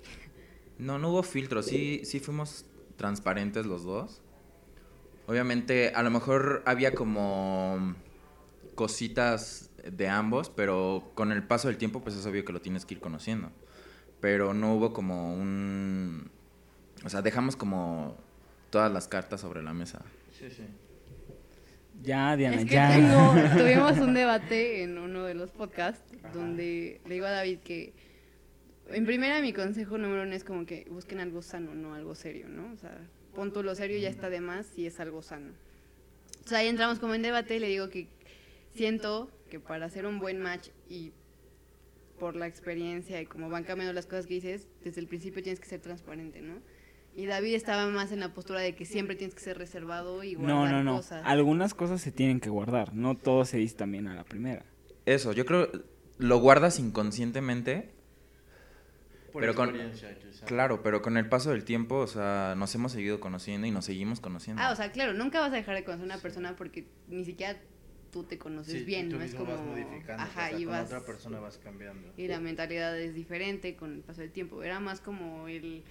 No, 0.78 1.00
no 1.00 1.10
hubo 1.10 1.24
filtro, 1.24 1.64
sí, 1.64 2.02
sí 2.06 2.20
fuimos 2.20 2.68
transparentes 2.96 3.66
los 3.66 3.86
dos. 3.86 4.22
Obviamente, 5.26 5.94
a 5.96 6.04
lo 6.04 6.12
mejor 6.12 6.62
había 6.68 6.94
como 6.94 7.96
cositas 8.76 9.72
de 9.84 10.08
ambos, 10.08 10.52
pero 10.52 11.12
con 11.16 11.32
el 11.32 11.42
paso 11.42 11.70
del 11.70 11.78
tiempo, 11.78 12.02
pues 12.02 12.16
es 12.16 12.24
obvio 12.28 12.46
que 12.46 12.54
lo 12.54 12.62
tienes 12.62 12.86
que 12.86 12.94
ir 12.94 13.00
conociendo. 13.00 13.52
Pero 14.20 14.54
no 14.54 14.76
hubo 14.76 14.94
como 14.94 15.34
un... 15.34 16.30
O 17.04 17.10
sea, 17.10 17.24
dejamos 17.24 17.56
como 17.56 18.16
todas 18.70 18.92
las 18.92 19.08
cartas 19.08 19.42
sobre 19.42 19.64
la 19.64 19.74
mesa. 19.74 20.06
Sí, 20.32 20.52
sí. 20.52 20.66
Ya, 22.06 22.36
Diana, 22.38 22.58
Es 22.58 22.66
que 22.66 22.76
ya. 22.76 22.90
tengo, 22.94 23.34
tuvimos 23.58 23.98
un 23.98 24.14
debate 24.14 24.84
en 24.84 24.98
uno 24.98 25.24
de 25.24 25.34
los 25.34 25.52
podcasts 25.52 26.04
donde 26.34 27.02
le 27.06 27.14
digo 27.16 27.26
a 27.26 27.32
David 27.32 27.60
que 27.60 27.94
en 28.90 29.06
primera 29.06 29.42
mi 29.42 29.54
consejo 29.54 29.98
número 29.98 30.24
uno 30.24 30.34
es 30.34 30.44
como 30.44 30.66
que 30.66 30.86
busquen 30.90 31.20
algo 31.20 31.42
sano, 31.42 31.74
no 31.74 31.94
algo 31.96 32.14
serio, 32.16 32.48
¿no? 32.48 32.72
O 32.74 32.78
sea, 32.78 32.96
pon 33.34 33.52
tú 33.52 33.64
lo 33.64 33.74
serio 33.76 33.98
ya 33.98 34.10
está 34.10 34.30
de 34.30 34.42
más 34.42 34.68
si 34.68 34.86
es 34.86 35.00
algo 35.00 35.22
sano. 35.22 35.52
O 36.46 36.48
sea, 36.48 36.60
ahí 36.60 36.68
entramos 36.68 37.00
como 37.00 37.16
en 37.16 37.24
debate 37.24 37.56
y 37.56 37.60
le 37.60 37.68
digo 37.68 37.90
que 37.90 38.08
siento 38.76 39.32
que 39.50 39.60
para 39.60 39.88
hacer 39.88 40.06
un 40.06 40.20
buen 40.20 40.40
match 40.40 40.70
y 40.90 41.12
por 42.20 42.36
la 42.36 42.48
experiencia 42.48 43.20
y 43.22 43.26
como 43.26 43.50
van 43.50 43.64
cambiando 43.64 43.94
las 43.94 44.06
cosas 44.06 44.28
que 44.28 44.36
dices, 44.36 44.68
desde 44.84 45.02
el 45.02 45.08
principio 45.08 45.42
tienes 45.42 45.60
que 45.60 45.68
ser 45.68 45.82
transparente, 45.82 46.42
¿no? 46.42 46.56
Y 47.16 47.28
David 47.28 47.54
estaba 47.56 47.88
más 47.88 48.12
en 48.12 48.20
la 48.20 48.34
postura 48.34 48.60
de 48.60 48.76
que 48.76 48.86
siempre 48.86 49.16
tienes 49.16 49.34
que 49.36 49.42
ser 49.42 49.58
reservado 49.58 50.24
y 50.24 50.36
guardar 50.36 50.56
No, 50.56 50.68
no, 50.70 50.84
no. 50.84 50.98
cosas. 50.98 51.22
Algunas 51.26 51.74
cosas 51.74 52.02
se 52.02 52.12
tienen 52.12 52.40
que 52.42 52.50
guardar. 52.50 52.94
No 52.94 53.16
todo 53.16 53.46
se 53.46 53.58
dice 53.58 53.76
también 53.76 54.08
a 54.08 54.16
la 54.16 54.26
primera. 54.26 54.66
Eso, 55.06 55.32
yo 55.32 55.46
creo 55.46 55.70
lo 56.18 56.38
guardas 56.40 56.80
inconscientemente. 56.80 57.92
Por 59.32 59.42
Pero 59.42 59.56
con-. 59.56 59.74
Claro, 60.46 60.82
pero 60.84 61.02
con 61.02 61.18
el 61.18 61.28
paso 61.28 61.52
del 61.52 61.64
tiempo, 61.64 61.98
o 61.98 62.08
sea, 62.08 62.54
nos 62.58 62.74
hemos 62.76 62.92
seguido 62.92 63.20
conociendo 63.20 63.66
y 63.68 63.72
nos 63.72 63.86
seguimos 63.86 64.20
conociendo. 64.20 64.62
Ah, 64.62 64.72
o 64.72 64.76
sea, 64.76 64.92
claro, 64.92 65.14
nunca 65.14 65.40
vas 65.40 65.52
a 65.52 65.56
dejar 65.56 65.76
de 65.76 65.84
conocer 65.84 66.04
a 66.04 66.14
una 66.14 66.22
persona 66.22 66.56
porque 66.56 66.88
ni 67.08 67.26
siquiera 67.26 67.60
tú 68.12 68.24
te 68.24 68.38
conoces 68.38 68.80
Sí, 68.80 68.86
bien, 68.86 69.10
tú 69.10 69.18
¿no? 69.18 69.24
Es 69.24 69.36
como... 69.36 69.52
vas 69.52 69.62
modificando, 69.62 70.24
Ajá, 70.24 70.46
o 70.48 70.50
sea, 70.50 70.60
y 70.60 70.64
con 70.64 70.74
vas... 70.74 70.86
otra 70.86 71.06
persona 71.06 71.40
vas 71.40 71.58
cambiando. 71.58 72.14
Y 72.16 72.28
la 72.28 72.40
mentalidad 72.40 72.98
es 72.98 73.14
diferente 73.14 73.76
con 73.76 73.94
el 73.94 74.00
paso 74.02 74.22
del 74.22 74.32
tiempo. 74.32 74.64
Era 74.64 74.80
más 74.80 75.02
como 75.02 75.48
el, 75.50 75.84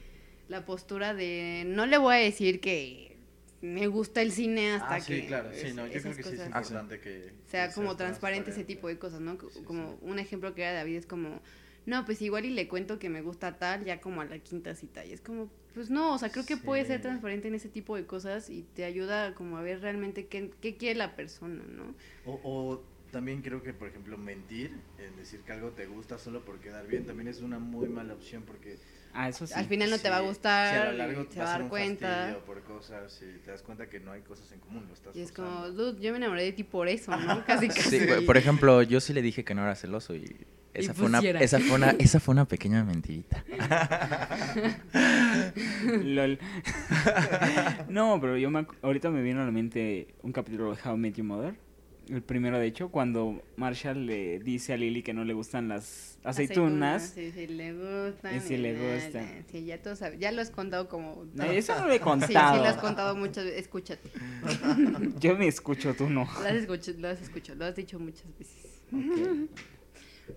la 0.48 0.64
postura 0.64 1.14
de... 1.14 1.64
No 1.66 1.86
le 1.86 1.98
voy 1.98 2.14
a 2.14 2.18
decir 2.18 2.60
que 2.60 3.16
me 3.60 3.86
gusta 3.86 4.20
el 4.20 4.30
cine 4.30 4.72
hasta 4.72 4.96
Ah, 4.96 5.00
sí, 5.00 5.22
que... 5.22 5.26
claro, 5.26 5.50
sí, 5.52 5.72
no, 5.72 5.86
yo 5.86 6.00
creo 6.02 6.14
que 6.14 6.22
sí 6.22 6.34
es 6.34 6.46
importante 6.46 7.00
que... 7.00 7.32
sea 7.46 7.68
que 7.68 7.74
como 7.74 7.96
transparente 7.96 8.50
ese 8.50 8.64
tipo 8.64 8.88
de 8.88 8.98
cosas, 8.98 9.20
¿no? 9.20 9.38
Sí, 9.50 9.62
como 9.64 9.98
un 10.02 10.18
ejemplo 10.18 10.54
que 10.54 10.62
era 10.62 10.72
David 10.74 10.96
es 10.96 11.06
como, 11.06 11.40
no, 11.86 12.04
pues 12.04 12.20
igual 12.20 12.44
y 12.44 12.50
le 12.50 12.68
cuento 12.68 12.98
que 12.98 13.08
me 13.08 13.22
gusta 13.22 13.58
tal 13.58 13.84
ya 13.84 14.00
como 14.00 14.20
a 14.20 14.26
la 14.26 14.38
quinta 14.38 14.74
cita 14.74 15.04
y 15.04 15.12
es 15.12 15.20
como, 15.22 15.50
pues 15.72 15.88
no, 15.90 16.14
o 16.14 16.18
sea, 16.18 16.30
creo 16.30 16.44
que 16.44 16.56
puedes 16.56 16.88
ser 16.88 17.00
transparente 17.00 17.48
en 17.48 17.54
ese 17.54 17.68
tipo 17.68 17.96
de 17.96 18.06
cosas 18.06 18.50
y 18.50 18.62
te 18.74 18.84
ayuda 18.84 19.34
como 19.34 19.56
a 19.56 19.62
ver 19.62 19.80
realmente 19.80 20.26
qué, 20.26 20.50
qué 20.60 20.76
quiere 20.76 20.98
la 20.98 21.16
persona, 21.16 21.64
¿no? 21.66 21.94
O, 22.26 22.40
o 22.44 22.84
también 23.14 23.42
creo 23.42 23.62
que, 23.62 23.72
por 23.72 23.86
ejemplo, 23.86 24.18
mentir, 24.18 24.72
en 24.98 25.14
decir 25.16 25.38
que 25.46 25.52
algo 25.52 25.70
te 25.70 25.86
gusta 25.86 26.18
solo 26.18 26.44
por 26.44 26.58
quedar 26.58 26.88
bien, 26.88 27.06
también 27.06 27.28
es 27.28 27.42
una 27.42 27.60
muy 27.60 27.88
mala 27.88 28.12
opción 28.12 28.42
porque 28.44 28.76
Ah, 29.16 29.28
eso 29.28 29.46
sí. 29.46 29.54
Al 29.54 29.66
final 29.66 29.90
no 29.90 29.98
te 29.98 30.10
va 30.10 30.16
a 30.16 30.20
gustar, 30.20 30.74
sí, 30.74 30.80
a 30.80 30.84
lo 30.90 30.98
largo 30.98 31.24
te 31.26 31.38
va 31.38 31.44
a 31.44 31.48
dar 31.50 31.62
un 31.62 31.68
cuenta. 31.68 32.08
fastidio 32.08 32.44
por 32.44 32.62
cosas 32.64 33.22
y 33.22 33.38
te 33.38 33.52
das 33.52 33.62
cuenta 33.62 33.88
que 33.88 34.00
no 34.00 34.10
hay 34.10 34.22
cosas 34.22 34.50
en 34.50 34.58
común, 34.58 34.86
lo 34.88 34.94
estás 34.94 35.14
Y 35.14 35.20
es 35.20 35.30
como, 35.30 35.70
dude, 35.70 36.00
yo 36.02 36.10
me 36.10 36.16
enamoré 36.16 36.42
de 36.42 36.52
ti 36.52 36.64
por 36.64 36.88
eso, 36.88 37.16
¿no? 37.16 37.44
Casi, 37.46 37.68
casi. 37.68 38.00
Sí, 38.00 38.06
por 38.26 38.36
ejemplo, 38.36 38.82
yo 38.82 38.98
sí 38.98 39.12
le 39.12 39.22
dije 39.22 39.44
que 39.44 39.54
no 39.54 39.62
era 39.62 39.76
celoso 39.76 40.16
y 40.16 40.24
esa, 40.74 40.90
Y 40.90 40.94
fue, 40.96 41.06
una, 41.06 41.20
esa, 41.20 41.60
fue, 41.60 41.76
una, 41.76 41.90
esa 41.92 42.18
fue 42.18 42.32
una 42.32 42.46
pequeña 42.46 42.82
mentirita. 42.82 43.44
Lol. 46.02 46.40
no, 47.88 48.18
pero 48.20 48.36
yo 48.36 48.50
me, 48.50 48.66
ahorita 48.82 49.10
me 49.10 49.22
viene 49.22 49.40
a 49.40 49.44
la 49.44 49.52
mente 49.52 50.08
un 50.22 50.32
capítulo 50.32 50.74
de 50.74 50.80
How 50.84 50.96
I 50.96 50.98
Met 50.98 51.14
Your 51.14 51.26
Mother. 51.26 51.54
El 52.08 52.22
primero, 52.22 52.58
de 52.58 52.66
hecho, 52.66 52.90
cuando 52.90 53.42
Marshall 53.56 54.06
le 54.06 54.38
dice 54.38 54.72
a 54.74 54.76
Lily 54.76 55.02
que 55.02 55.14
no 55.14 55.24
le 55.24 55.32
gustan 55.32 55.68
las 55.68 56.18
aceitunas. 56.22 57.12
Sí, 57.14 57.32
sí, 57.32 57.46
le 57.46 57.72
gustan. 57.72 58.36
Y 58.36 58.40
sí 58.40 58.58
nada. 58.58 59.42
Sí, 59.50 59.64
ya 59.64 59.80
todos 59.80 59.98
saben. 60.00 60.18
Ya 60.20 60.30
lo 60.32 60.42
has 60.42 60.50
contado 60.50 60.88
como... 60.88 61.24
No, 61.34 61.44
Eso 61.44 61.74
no 61.78 61.86
lo 61.86 61.92
he 61.92 61.98
Sí, 61.98 62.02
contado. 62.04 62.28
sí, 62.56 62.62
lo 62.62 62.68
has 62.68 62.76
contado 62.76 63.16
muchas 63.16 63.44
veces. 63.44 63.60
Escúchate. 63.60 64.10
Yo 65.20 65.36
me 65.36 65.46
escucho, 65.48 65.94
tú 65.94 66.10
no. 66.10 66.24
Lo 66.24 66.46
has 66.46 66.54
escuchado, 66.54 66.98
lo 66.98 67.08
has 67.08 67.22
escuchado, 67.22 67.58
lo 67.58 67.64
has 67.64 67.76
dicho 67.76 67.98
muchas 67.98 68.26
veces. 68.38 68.82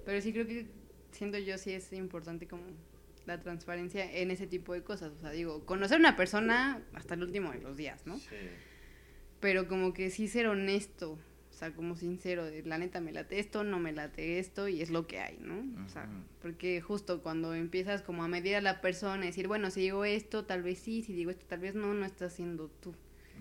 Pero 0.06 0.22
sí 0.22 0.32
creo 0.32 0.48
que, 0.48 0.68
siendo 1.12 1.38
yo, 1.38 1.58
sí 1.58 1.72
es 1.72 1.92
importante 1.94 2.48
como 2.48 2.64
la 3.26 3.40
transparencia 3.42 4.10
en 4.12 4.32
ese 4.32 4.48
tipo 4.48 4.74
de 4.74 4.84
cosas. 4.84 5.12
O 5.12 5.20
sea, 5.20 5.32
digo, 5.32 5.66
conocer 5.66 5.98
a 5.98 6.00
una 6.00 6.16
persona 6.16 6.82
hasta 6.94 7.14
el 7.16 7.24
último 7.24 7.52
de 7.52 7.60
los 7.60 7.76
días, 7.78 8.06
¿no? 8.06 8.18
Sí. 8.18 8.28
Pero 9.40 9.68
como 9.68 9.94
que 9.94 10.10
sí 10.10 10.28
ser 10.28 10.48
honesto. 10.48 11.20
O 11.58 11.60
sea, 11.60 11.74
como 11.74 11.96
sincero, 11.96 12.46
de 12.46 12.62
la 12.62 12.78
neta 12.78 13.02
me 13.02 13.12
late 13.12 13.40
esto, 13.40 13.64
no 13.64 13.80
me 13.80 13.92
late 13.92 14.38
esto 14.38 14.68
y 14.68 14.84
es 14.84 14.92
lo 14.92 15.08
que 15.08 15.20
hay, 15.20 15.40
¿no? 15.40 15.64
O 15.84 15.90
sea, 15.90 16.08
porque 16.40 16.82
justo 16.82 17.24
cuando 17.24 17.56
empiezas 17.56 18.04
como 18.04 18.24
a 18.24 18.28
medir 18.28 18.58
a 18.58 18.62
la 18.62 18.80
persona 18.80 19.24
y 19.24 19.30
decir, 19.30 19.48
bueno, 19.48 19.72
si 19.72 19.82
digo 19.82 20.06
esto, 20.06 20.46
tal 20.46 20.62
vez 20.62 20.78
sí, 20.78 21.02
si 21.02 21.14
digo 21.14 21.32
esto, 21.32 21.48
tal 21.48 21.62
vez 21.62 21.74
no, 21.74 21.96
no 21.96 22.06
estás 22.06 22.34
siendo 22.34 22.68
tú. 22.80 22.94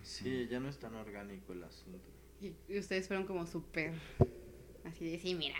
Sí, 0.02 0.48
ya 0.50 0.60
no 0.60 0.70
es 0.70 0.78
tan 0.78 0.94
orgánico 0.94 1.52
el 1.52 1.64
asunto. 1.64 2.08
Y, 2.40 2.54
y 2.72 2.78
ustedes 2.78 3.06
fueron 3.06 3.26
como 3.26 3.46
súper, 3.46 3.92
así 4.84 5.10
de, 5.10 5.18
sí, 5.18 5.34
mira, 5.34 5.56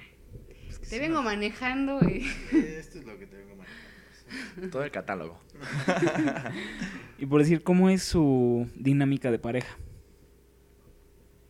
Es 0.71 0.79
que 0.79 0.87
te 0.87 0.99
vengo 0.99 1.17
no- 1.17 1.25
manejando 1.25 2.01
y... 2.09 2.27
Esto 2.57 3.01
es 3.01 3.05
lo 3.05 3.19
que 3.19 3.27
te 3.27 3.37
vengo 3.37 3.55
manejando. 3.55 4.63
sí. 4.63 4.71
Todo 4.71 4.83
el 4.83 4.91
catálogo. 4.91 5.39
Y 7.19 7.27
por 7.27 7.41
decir, 7.43 7.63
¿cómo 7.63 7.91
es 7.91 8.03
su 8.03 8.67
dinámica 8.77 9.31
de 9.31 9.39
pareja? 9.39 9.77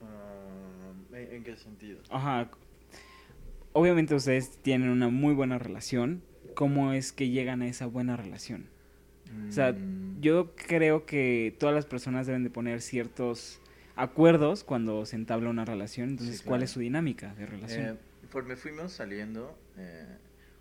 Ah, 0.03 0.93
¿en, 1.37 1.45
qué 1.45 1.57
sentido? 1.57 2.01
Ajá. 2.11 2.51
Obviamente 3.73 4.15
ustedes 4.15 4.59
tienen 4.63 4.89
una 4.89 5.09
muy 5.09 5.35
buena 5.35 5.59
relación. 5.59 6.23
¿Cómo 6.55 6.93
es 6.93 7.13
que 7.13 7.29
llegan 7.29 7.61
a 7.63 7.69
esa 7.69 7.87
buena 7.87 8.17
relación? 8.17 8.69
O 9.49 9.53
sea, 9.53 9.73
Mm, 9.73 10.21
yo 10.21 10.55
creo 10.57 11.05
que 11.05 11.55
todas 11.59 11.75
las 11.75 11.85
personas 11.85 12.27
deben 12.27 12.43
de 12.45 12.49
poner 12.51 12.81
ciertos 12.81 13.61
acuerdos 13.97 14.65
cuando 14.65 15.05
se 15.05 15.17
entabla 15.17 15.51
una 15.51 15.65
relación. 15.65 16.11
Entonces, 16.11 16.39
Sí, 16.39 16.45
¿cuál 16.45 16.61
claro. 16.61 16.65
es 16.65 16.71
su 16.71 16.81
dinámica 16.81 17.35
de 17.35 17.45
relación? 17.47 17.87
Eh, 17.87 17.95
conforme 18.23 18.57
fuimos 18.57 18.93
saliendo, 18.93 19.59
eh, 19.77 20.07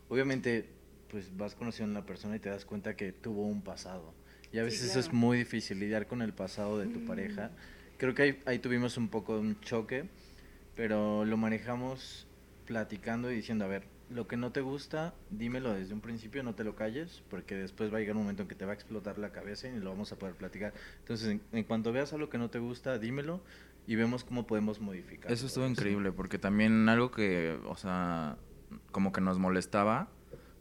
obviamente, 0.09 0.65
pues 1.09 1.35
vas 1.37 1.55
conociendo 1.55 1.97
a 1.97 2.01
la 2.01 2.05
persona 2.05 2.35
y 2.35 2.39
te 2.39 2.49
das 2.49 2.65
cuenta 2.65 2.95
que 2.95 3.11
tuvo 3.13 3.45
un 3.47 3.61
pasado. 3.61 4.13
Y 4.51 4.57
a 4.57 4.61
Sí, 4.61 4.65
veces 4.65 4.89
eso 4.89 4.99
es 4.99 5.05
claro. 5.05 5.19
muy 5.19 5.37
difícil 5.37 5.79
lidiar 5.79 6.07
con 6.07 6.21
el 6.21 6.33
pasado 6.33 6.77
de 6.79 6.87
tu 6.87 7.05
pareja. 7.05 7.51
Creo 7.97 8.13
que 8.13 8.21
ahí, 8.23 8.39
ahí 8.45 8.59
tuvimos 8.59 8.97
un 8.97 9.07
poco 9.09 9.35
de 9.35 9.39
un 9.41 9.59
choque, 9.61 10.05
pero 10.75 11.25
lo 11.25 11.37
manejamos 11.37 12.27
platicando 12.65 13.31
y 13.31 13.35
diciendo, 13.35 13.65
a 13.65 13.67
ver, 13.67 13.87
lo 14.09 14.27
que 14.27 14.37
no 14.37 14.51
te 14.51 14.61
gusta, 14.61 15.13
dímelo 15.31 15.73
desde 15.73 15.93
un 15.93 16.01
principio, 16.01 16.43
no 16.43 16.53
te 16.53 16.63
lo 16.63 16.75
calles, 16.75 17.23
porque 17.29 17.55
después 17.55 17.91
va 17.91 17.97
a 17.97 17.99
llegar 17.99 18.15
un 18.15 18.23
momento 18.23 18.43
en 18.43 18.47
que 18.47 18.55
te 18.55 18.65
va 18.65 18.71
a 18.71 18.75
explotar 18.75 19.17
la 19.17 19.31
cabeza 19.31 19.67
y 19.67 19.79
lo 19.79 19.89
vamos 19.89 20.11
a 20.11 20.17
poder 20.17 20.35
platicar. 20.35 20.73
Entonces, 20.99 21.29
en, 21.29 21.41
en 21.51 21.63
cuanto 21.63 21.91
veas 21.91 22.13
algo 22.13 22.29
que 22.29 22.37
no 22.37 22.49
te 22.49 22.59
gusta, 22.59 22.99
dímelo 22.99 23.41
y 23.87 23.95
vemos 23.95 24.23
cómo 24.23 24.45
podemos 24.45 24.79
modificar. 24.79 25.31
Eso 25.31 25.47
estuvo 25.47 25.63
todo 25.63 25.71
increíble, 25.71 26.11
porque 26.11 26.37
también 26.37 26.87
algo 26.89 27.11
que, 27.11 27.57
o 27.65 27.75
sea, 27.75 28.37
como 28.91 29.11
que 29.11 29.21
nos 29.21 29.39
molestaba, 29.39 30.09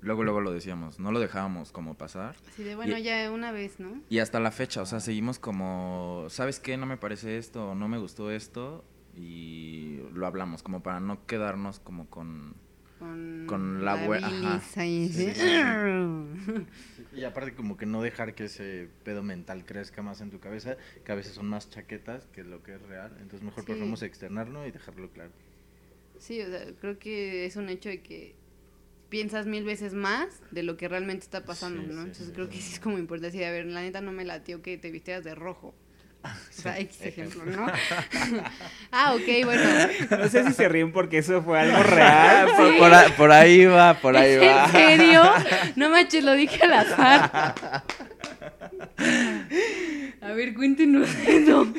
luego, 0.00 0.24
luego 0.24 0.40
lo 0.40 0.52
decíamos, 0.52 0.98
no 0.98 1.12
lo 1.12 1.20
dejábamos 1.20 1.72
como 1.72 1.94
pasar. 1.94 2.36
Así 2.48 2.62
de, 2.62 2.76
bueno, 2.76 2.96
Y- 2.98 3.02
ya 3.02 3.30
una 3.30 3.52
vez, 3.52 3.80
¿no? 3.80 4.00
Y 4.08 4.18
hasta 4.18 4.40
la 4.40 4.50
fecha, 4.52 4.82
o 4.82 4.86
sea, 4.86 5.00
seguimos 5.00 5.38
como, 5.38 6.26
¿sabes 6.28 6.60
qué? 6.60 6.76
No 6.76 6.86
me 6.86 6.96
parece 6.96 7.38
esto, 7.38 7.74
no 7.74 7.88
me 7.88 7.98
gustó 7.98 8.30
esto, 8.30 8.84
y 9.16 10.00
lo 10.12 10.26
hablamos, 10.26 10.62
como 10.62 10.82
para 10.82 11.00
no 11.00 11.26
quedarnos 11.26 11.80
como 11.80 12.08
con... 12.10 12.54
Con, 12.98 13.44
Con 13.48 13.84
la 13.84 13.96
bue- 14.06 14.20
bilis 14.20 14.24
ajá. 14.24 14.80
ahí, 14.80 15.08
Sí, 15.12 15.12
¿sí? 15.12 15.32
sí, 15.34 15.40
sí. 15.40 17.18
Y 17.20 17.24
aparte 17.24 17.54
como 17.54 17.76
que 17.76 17.86
no 17.86 18.02
dejar 18.02 18.34
que 18.34 18.44
ese 18.44 18.88
pedo 19.04 19.22
mental 19.22 19.64
crezca 19.64 20.02
más 20.02 20.20
en 20.20 20.30
tu 20.30 20.40
cabeza, 20.40 20.76
que 21.04 21.12
a 21.12 21.14
veces 21.14 21.34
son 21.34 21.46
más 21.48 21.68
chaquetas 21.70 22.26
que 22.26 22.44
lo 22.44 22.62
que 22.62 22.74
es 22.74 22.82
real. 22.82 23.12
Entonces 23.20 23.42
mejor 23.42 23.62
Sí. 23.64 23.66
preferimos 23.66 24.02
externarlo 24.02 24.66
y 24.66 24.70
dejarlo 24.70 25.10
claro. 25.10 25.30
Sí, 26.18 26.40
o 26.40 26.46
sea, 26.46 26.66
creo 26.80 26.98
que 26.98 27.44
es 27.46 27.56
un 27.56 27.68
hecho 27.68 27.88
de 27.88 28.02
que 28.02 28.34
piensas 29.10 29.46
mil 29.46 29.64
veces 29.64 29.94
más 29.94 30.42
de 30.50 30.62
lo 30.62 30.76
que 30.76 30.88
realmente 30.88 31.24
está 31.24 31.44
pasando, 31.44 31.80
Sí, 31.82 31.86
¿no? 31.88 31.92
sí, 31.92 32.06
Entonces 32.08 32.26
sí, 32.28 32.32
creo 32.32 32.46
sí. 32.46 32.52
que 32.52 32.60
sí 32.62 32.72
es 32.74 32.80
como 32.80 32.98
importante 32.98 33.28
decir, 33.36 33.44
a 33.46 33.50
ver, 33.50 33.66
la 33.66 33.82
neta 33.82 34.00
no 34.00 34.12
me 34.12 34.24
latió 34.24 34.62
que 34.62 34.78
te 34.78 34.90
vistieras 34.90 35.24
de 35.24 35.34
rojo. 35.34 35.74
O 36.24 36.62
sea, 36.62 36.78
X 36.78 37.02
ejemplo, 37.02 37.44
¿no? 37.44 37.66
ah, 38.92 39.14
ok, 39.14 39.44
bueno. 39.44 39.62
No 40.10 40.28
sé 40.28 40.44
si 40.46 40.52
se 40.54 40.68
ríen 40.68 40.90
porque 40.92 41.18
eso 41.18 41.42
fue 41.42 41.60
algo 41.60 41.82
real. 41.82 42.48
por, 42.56 42.78
por 42.78 42.94
a- 42.94 43.08
por 43.16 43.30
ahí 43.32 43.66
va, 43.66 43.92
por 43.94 44.16
ahí 44.16 44.32
¿Es 44.34 44.40
va. 44.40 44.64
¿En 44.66 44.70
serio? 44.72 45.22
No 45.76 45.90
manches, 45.90 46.24
lo 46.24 46.32
dije 46.32 46.62
al 46.64 46.72
azar. 46.72 47.54
A 50.22 50.32
ver, 50.32 50.54
cuéntenos 50.54 51.08
eso. 51.26 51.70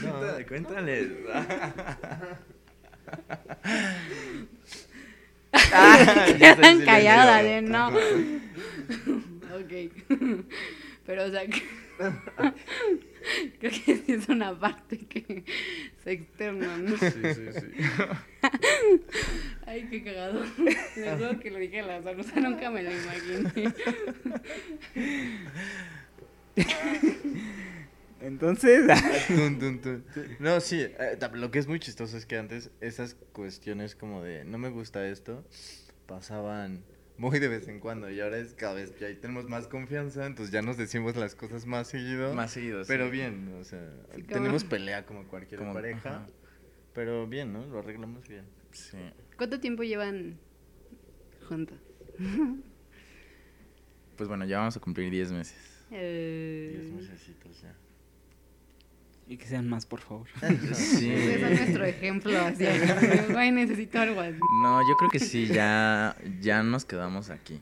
Cuéntale, 0.00 0.46
cuéntale. 0.46 1.10
Ah, 5.52 6.26
Quedan 6.38 6.80
calladas, 6.84 7.44
¿eh? 7.44 7.60
No. 7.62 7.88
ok. 7.88 9.72
Pero, 11.06 11.24
o 11.24 11.30
sea, 11.30 11.46
que- 11.46 11.62
creo 13.58 13.70
que 13.72 13.96
sí 13.96 14.12
es 14.12 14.28
una 14.28 14.58
parte 14.58 14.98
que 14.98 15.44
se 16.02 16.12
externa, 16.12 16.76
¿no? 16.78 16.96
Sí, 16.96 17.06
sí, 17.10 17.52
sí. 17.52 17.66
Ay, 19.66 19.86
qué 19.90 20.02
cagado. 20.04 20.44
Les 20.96 21.18
juro 21.18 21.40
que 21.40 21.50
lo 21.50 21.58
dije 21.58 21.80
al 21.80 21.90
azar, 21.90 22.18
o 22.18 22.22
sea, 22.22 22.40
nunca 22.40 22.70
me 22.70 22.82
lo 22.82 22.90
imaginé. 22.90 23.74
Entonces. 28.20 28.86
No, 30.38 30.60
sí, 30.60 30.80
eh, 30.80 31.18
lo 31.34 31.50
que 31.50 31.58
es 31.58 31.66
muy 31.66 31.80
chistoso 31.80 32.16
es 32.16 32.26
que 32.26 32.38
antes 32.38 32.70
esas 32.80 33.14
cuestiones 33.32 33.96
como 33.96 34.22
de 34.22 34.44
no 34.44 34.58
me 34.58 34.68
gusta 34.68 35.06
esto 35.08 35.44
pasaban 36.06 36.84
muy 37.22 37.38
de 37.38 37.46
vez 37.46 37.68
en 37.68 37.78
cuando 37.78 38.10
y 38.10 38.18
ahora 38.20 38.36
es 38.38 38.52
cada 38.54 38.74
vez 38.74 38.90
que 38.90 39.04
ahí 39.06 39.14
tenemos 39.14 39.48
más 39.48 39.68
confianza, 39.68 40.26
entonces 40.26 40.52
ya 40.52 40.60
nos 40.60 40.76
decimos 40.76 41.14
las 41.16 41.36
cosas 41.36 41.66
más 41.66 41.86
seguido. 41.86 42.34
Más 42.34 42.50
seguido, 42.50 42.82
sí. 42.82 42.88
Pero 42.88 43.10
bien, 43.10 43.54
o 43.60 43.64
sea, 43.64 43.88
Sí, 44.16 44.22
como- 44.22 44.26
tenemos 44.34 44.64
pelea 44.64 45.06
como 45.06 45.28
cualquier 45.28 45.60
Como- 45.60 45.72
pareja, 45.72 46.16
ajá. 46.16 46.26
pero 46.92 47.28
bien, 47.28 47.52
¿no? 47.52 47.64
Lo 47.66 47.78
arreglamos 47.78 48.26
bien. 48.26 48.44
Sí. 48.72 48.98
¿Cuánto 49.38 49.60
tiempo 49.60 49.84
llevan 49.84 50.36
juntos? 51.48 51.78
Pues 54.16 54.28
bueno, 54.28 54.44
ya 54.44 54.58
vamos 54.58 54.76
a 54.76 54.80
cumplir 54.80 55.08
10 55.10 55.30
meses. 55.30 55.56
Eh, 55.92 56.76
Diez 56.80 56.92
mesecitos 56.92 57.62
ya. 57.62 57.74
Y 59.28 59.36
que 59.36 59.46
sean 59.46 59.68
más, 59.68 59.86
por 59.86 60.00
favor. 60.00 60.26
Sí. 60.74 61.12
Ustedes 61.12 61.40
son 61.40 61.54
nuestro 61.54 61.84
ejemplo, 61.84 62.38
así. 62.38 62.64
Güey, 63.32 63.50
necesito 63.52 64.00
algo 64.00 64.20
así. 64.20 64.38
No, 64.62 64.80
yo 64.88 64.96
creo 64.98 65.10
que 65.10 65.18
sí, 65.18 65.46
ya, 65.46 66.16
ya 66.40 66.62
nos 66.62 66.84
quedamos 66.84 67.30
aquí. 67.30 67.60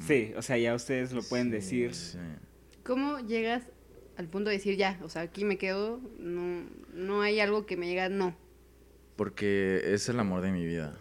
Sí, 0.00 0.32
o 0.36 0.42
sea, 0.42 0.56
ya 0.56 0.74
ustedes 0.74 1.12
lo 1.12 1.22
pueden 1.22 1.50
decir. 1.50 1.94
Sí. 1.94 2.18
¿Cómo 2.84 3.18
llegas 3.20 3.64
al 4.16 4.28
punto 4.28 4.50
de 4.50 4.56
decir 4.56 4.76
ya? 4.76 4.98
O 5.02 5.08
sea, 5.08 5.22
aquí 5.22 5.44
me 5.44 5.58
quedo, 5.58 6.00
no, 6.18 6.64
no 6.92 7.22
hay 7.22 7.40
algo 7.40 7.66
que 7.66 7.76
me 7.76 7.86
diga 7.86 8.08
no. 8.08 8.36
Porque 9.16 9.80
es 9.94 10.08
el 10.08 10.18
amor 10.20 10.42
de 10.42 10.52
mi 10.52 10.64
vida. 10.64 10.98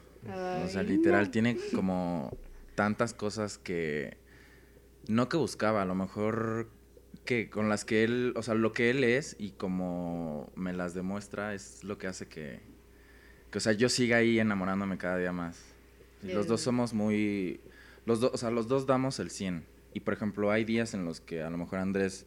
o 0.64 0.68
sea, 0.68 0.84
literal, 0.84 1.26
no. 1.26 1.32
tiene 1.32 1.57
como 1.74 2.36
tantas 2.76 3.14
cosas 3.14 3.57
que 3.57 4.18
no 5.07 5.30
que 5.30 5.38
buscaba, 5.38 5.82
a 5.82 5.86
lo 5.86 5.95
mejor 5.95 6.70
que 7.26 7.49
con 7.49 7.70
las 7.70 7.86
que 7.86 8.03
él, 8.03 8.34
o 8.36 8.43
sea, 8.43 8.53
lo 8.53 8.74
que 8.74 8.89
él 8.89 9.03
es 9.03 9.36
y 9.39 9.51
como 9.51 10.51
me 10.55 10.74
las 10.74 10.93
demuestra 10.93 11.53
es 11.53 11.84
lo 11.84 11.97
que 11.97 12.07
hace 12.07 12.28
que, 12.28 12.61
que 13.51 13.57
o 13.57 13.61
sea, 13.61 13.74
yo 13.74 13.89
siga 13.89 14.18
ahí 14.18 14.39
enamorándome 14.39 14.97
cada 14.97 15.18
día 15.18 15.32
más. 15.32 15.64
Los 16.22 16.47
dos 16.47 16.61
somos 16.61 16.93
muy, 16.93 17.59
los 18.05 18.22
dos, 18.22 18.32
o 18.34 18.38
sea, 18.38 18.49
los 18.49 18.68
dos 18.68 18.86
damos 18.86 19.20
el 19.20 19.30
100. 19.30 19.66
Y 19.93 19.99
por 19.99 20.14
ejemplo, 20.14 20.51
hay 20.51 20.64
días 20.64 20.93
en 20.93 21.05
los 21.05 21.20
que 21.20 21.41
a 21.43 21.49
lo 21.49 21.57
mejor 21.57 21.80
Andrés 21.80 22.26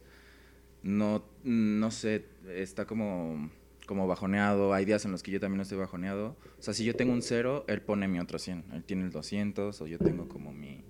no, 0.83 1.25
no 1.43 1.91
sé, 1.91 2.25
está 2.47 2.85
como 2.85 3.49
como 3.87 4.05
bajoneado, 4.05 4.73
hay 4.73 4.85
días 4.85 5.05
en 5.05 5.11
los 5.11 5.23
que 5.23 5.31
yo 5.31 5.39
también 5.39 5.61
estoy 5.61 5.79
bajoneado. 5.79 6.35
O 6.59 6.61
sea, 6.61 6.73
si 6.75 6.83
yo 6.83 6.95
tengo 6.95 7.13
un 7.13 7.23
cero, 7.23 7.63
él 7.67 7.81
pone 7.81 8.07
mi 8.07 8.19
otro 8.19 8.37
100. 8.37 8.65
Él 8.73 8.83
tiene 8.83 9.05
el 9.05 9.11
200 9.11 9.81
o 9.81 9.87
yo 9.87 9.97
tengo 9.97 10.27
como 10.27 10.51
mi, 10.51 10.83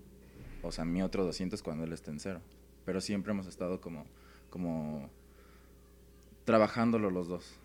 o 0.63 0.71
sea, 0.71 0.83
mi 0.83 1.01
otro 1.01 1.23
200 1.23 1.61
cuando 1.61 1.85
él 1.85 1.93
está 1.93 2.11
en 2.11 2.19
cero. 2.19 2.41
Pero 2.87 3.01
siempre 3.01 3.33
hemos 3.33 3.47
estado 3.47 3.81
como, 3.81 4.05
como 4.49 5.09
trabajándolo 6.45 7.09
los 7.11 7.27
dos. 7.27 7.59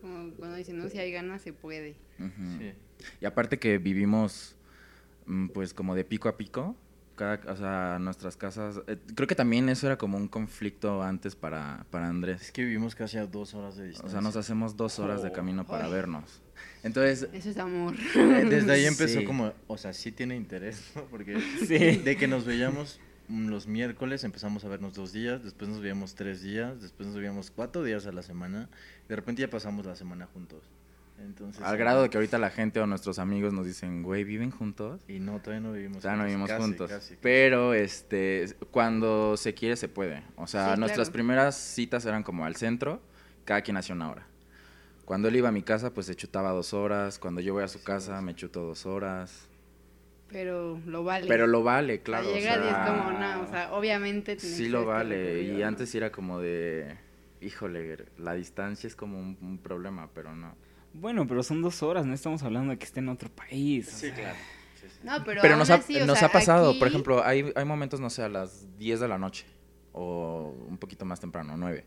Como 0.00 0.32
cuando 0.36 0.56
dicen, 0.56 0.78
no, 0.78 0.88
si 0.88 0.98
hay 0.98 1.12
ganas 1.12 1.42
se 1.42 1.52
puede. 1.52 1.96
Ujú. 2.18 2.58
Sí. 2.58 2.72
Y 3.20 3.26
aparte 3.26 3.58
que 3.58 3.76
vivimos, 3.76 4.56
mm, 5.26 5.48
pues 5.48 5.74
como 5.74 5.94
de 5.94 6.04
pico 6.04 6.30
a 6.30 6.38
pico, 6.38 6.74
cada, 7.14 7.52
o 7.52 7.56
sea, 7.56 7.98
nuestras 8.00 8.38
casas, 8.38 8.80
eh, 8.86 8.96
creo 9.14 9.26
que 9.28 9.34
también 9.34 9.68
eso 9.68 9.86
era 9.86 9.98
como 9.98 10.16
un 10.16 10.28
conflicto 10.28 11.02
antes 11.02 11.36
para, 11.36 11.84
para 11.90 12.06
Es 12.06 12.10
Andrés. 12.10 12.52
que 12.52 12.64
vivimos 12.64 12.94
casi 12.94 13.18
a 13.18 13.26
dos 13.26 13.52
horas 13.54 13.76
de 13.76 13.82
O 13.82 13.86
distancia. 13.86 14.12
sea, 14.12 14.20
nos 14.22 14.36
hacemos 14.36 14.76
dos 14.78 14.98
horas 14.98 15.22
de 15.22 15.28
Oh, 15.28 15.32
camino 15.34 15.66
para 15.66 15.84
ay. 15.86 15.92
vernos. 15.92 16.40
Entonces, 16.84 17.28
Eso 17.34 17.50
es 17.50 17.58
amor. 17.58 17.94
Eh, 18.14 18.46
Desde 18.48 18.72
ahí 18.72 18.86
empezó 18.86 19.18
Sí. 19.18 19.24
como, 19.26 19.52
o 19.66 19.76
sea, 19.76 19.92
sí 19.92 20.10
tiene 20.10 20.36
interés, 20.36 20.92
¿no? 20.94 21.02
Porque 21.10 21.38
Sí. 21.66 21.98
de 21.98 22.16
que 22.16 22.28
nos 22.28 22.46
veíamos 22.46 22.98
los 23.28 23.66
miércoles, 23.66 24.24
empezamos 24.24 24.64
a 24.64 24.68
vernos 24.68 24.94
dos 24.94 25.12
días, 25.12 25.42
después 25.44 25.68
nos 25.70 25.80
veíamos 25.80 26.14
tres 26.14 26.42
días, 26.42 26.80
después 26.80 27.08
nos 27.08 27.16
veíamos 27.18 27.50
cuatro 27.50 27.82
días 27.82 28.06
a 28.06 28.12
la 28.12 28.22
semana, 28.22 28.68
de 29.08 29.16
repente 29.16 29.42
ya 29.42 29.50
pasamos 29.50 29.84
la 29.86 29.96
semana 29.96 30.26
juntos. 30.26 30.62
Entonces, 31.20 31.60
al 31.64 31.76
grado 31.76 32.02
de 32.02 32.10
que 32.10 32.16
ahorita 32.16 32.38
la 32.38 32.48
gente 32.50 32.78
o 32.80 32.86
nuestros 32.86 33.18
amigos 33.18 33.52
nos 33.52 33.66
dicen, 33.66 34.04
güey, 34.04 34.22
¿viven 34.22 34.52
juntos? 34.52 35.00
Y 35.08 35.18
no, 35.18 35.40
todavía 35.40 35.66
no 35.66 35.72
vivimos 35.72 35.98
O 35.98 36.00
sea, 36.00 36.12
no 36.12 36.18
juntos, 36.18 36.26
vivimos 36.28 36.48
casi, 36.48 36.62
juntos. 36.62 36.90
casi, 36.90 37.08
casi. 37.08 37.18
Pero 37.20 37.74
este 37.74 38.54
cuando 38.70 39.36
se 39.36 39.52
quiere 39.52 39.74
se 39.76 39.88
puede. 39.88 40.22
O 40.36 40.46
sea, 40.46 40.74
Sí, 40.74 40.80
nuestras 40.80 41.08
claro. 41.08 41.12
primeras 41.14 41.56
citas 41.56 42.06
eran 42.06 42.22
como 42.22 42.44
al 42.44 42.54
centro, 42.54 43.02
cada 43.44 43.62
quien 43.62 43.76
hacía 43.76 43.96
una 43.96 44.10
hora. 44.12 44.26
Cuando 45.04 45.26
él 45.26 45.34
iba 45.36 45.48
a 45.48 45.52
mi 45.52 45.62
casa, 45.62 45.92
pues 45.92 46.06
se 46.06 46.14
chutaba 46.14 46.52
dos 46.52 46.72
horas. 46.72 47.18
Cuando 47.18 47.40
yo 47.40 47.52
voy 47.52 47.64
a 47.64 47.68
su 47.68 47.82
casa, 47.82 48.20
me 48.22 48.36
chuto 48.36 48.62
dos 48.62 48.86
horas. 48.86 49.47
Pero 50.30 50.78
lo 50.86 51.04
vale. 51.04 51.26
Pero 51.26 51.46
lo 51.46 51.62
vale, 51.62 51.94
O 51.94 51.96
sea, 51.96 52.04
claro. 52.04 52.28
o 52.28 52.34
llegas 52.34 52.58
y 52.58 52.60
es 52.66 52.68
sea, 52.68 52.86
como, 52.86 53.18
no, 53.18 53.40
o 53.42 53.46
sea, 53.46 53.72
obviamente 53.72 54.36
tienes 54.36 54.56
sí 54.56 54.68
lo 54.68 54.84
vale. 54.84 55.42
Y 55.42 55.62
antes 55.62 55.94
era 55.94 56.12
como 56.12 56.38
de, 56.40 56.96
híjole, 57.40 58.06
la 58.18 58.34
distancia 58.34 58.86
es 58.86 58.94
como 58.96 59.18
un, 59.18 59.38
un 59.40 59.58
problema, 59.58 60.10
pero 60.14 60.34
no. 60.36 60.54
Bueno, 60.92 61.26
pero 61.26 61.42
son 61.42 61.62
dos 61.62 61.82
horas, 61.82 62.04
no 62.06 62.14
estamos 62.14 62.42
hablando 62.42 62.72
de 62.72 62.78
que 62.78 62.84
esté 62.84 63.00
en 63.00 63.08
otro 63.08 63.30
país. 63.30 63.88
o 63.88 63.90
Sí, 63.90 64.06
sea. 64.08 64.14
claro. 64.14 64.36
sí, 64.80 64.86
sí. 64.88 65.00
No, 65.02 65.24
pero, 65.24 65.40
Pero 65.42 65.56
nos 65.56 65.70
ha, 65.70 65.76
así, 65.76 65.98
nos 66.04 66.18
sea, 66.18 66.28
ha 66.28 66.32
pasado, 66.32 66.78
por 66.78 66.88
ejemplo, 66.88 67.24
hay, 67.24 67.50
hay 67.54 67.64
momentos, 67.64 68.00
no 68.00 68.10
sé, 68.10 68.22
a 68.22 68.28
las 68.28 68.66
10 68.78 69.00
de 69.00 69.08
la 69.08 69.18
noche 69.18 69.46
o 69.92 70.54
un 70.68 70.78
poquito 70.78 71.04
más 71.04 71.20
temprano, 71.20 71.56
9. 71.56 71.84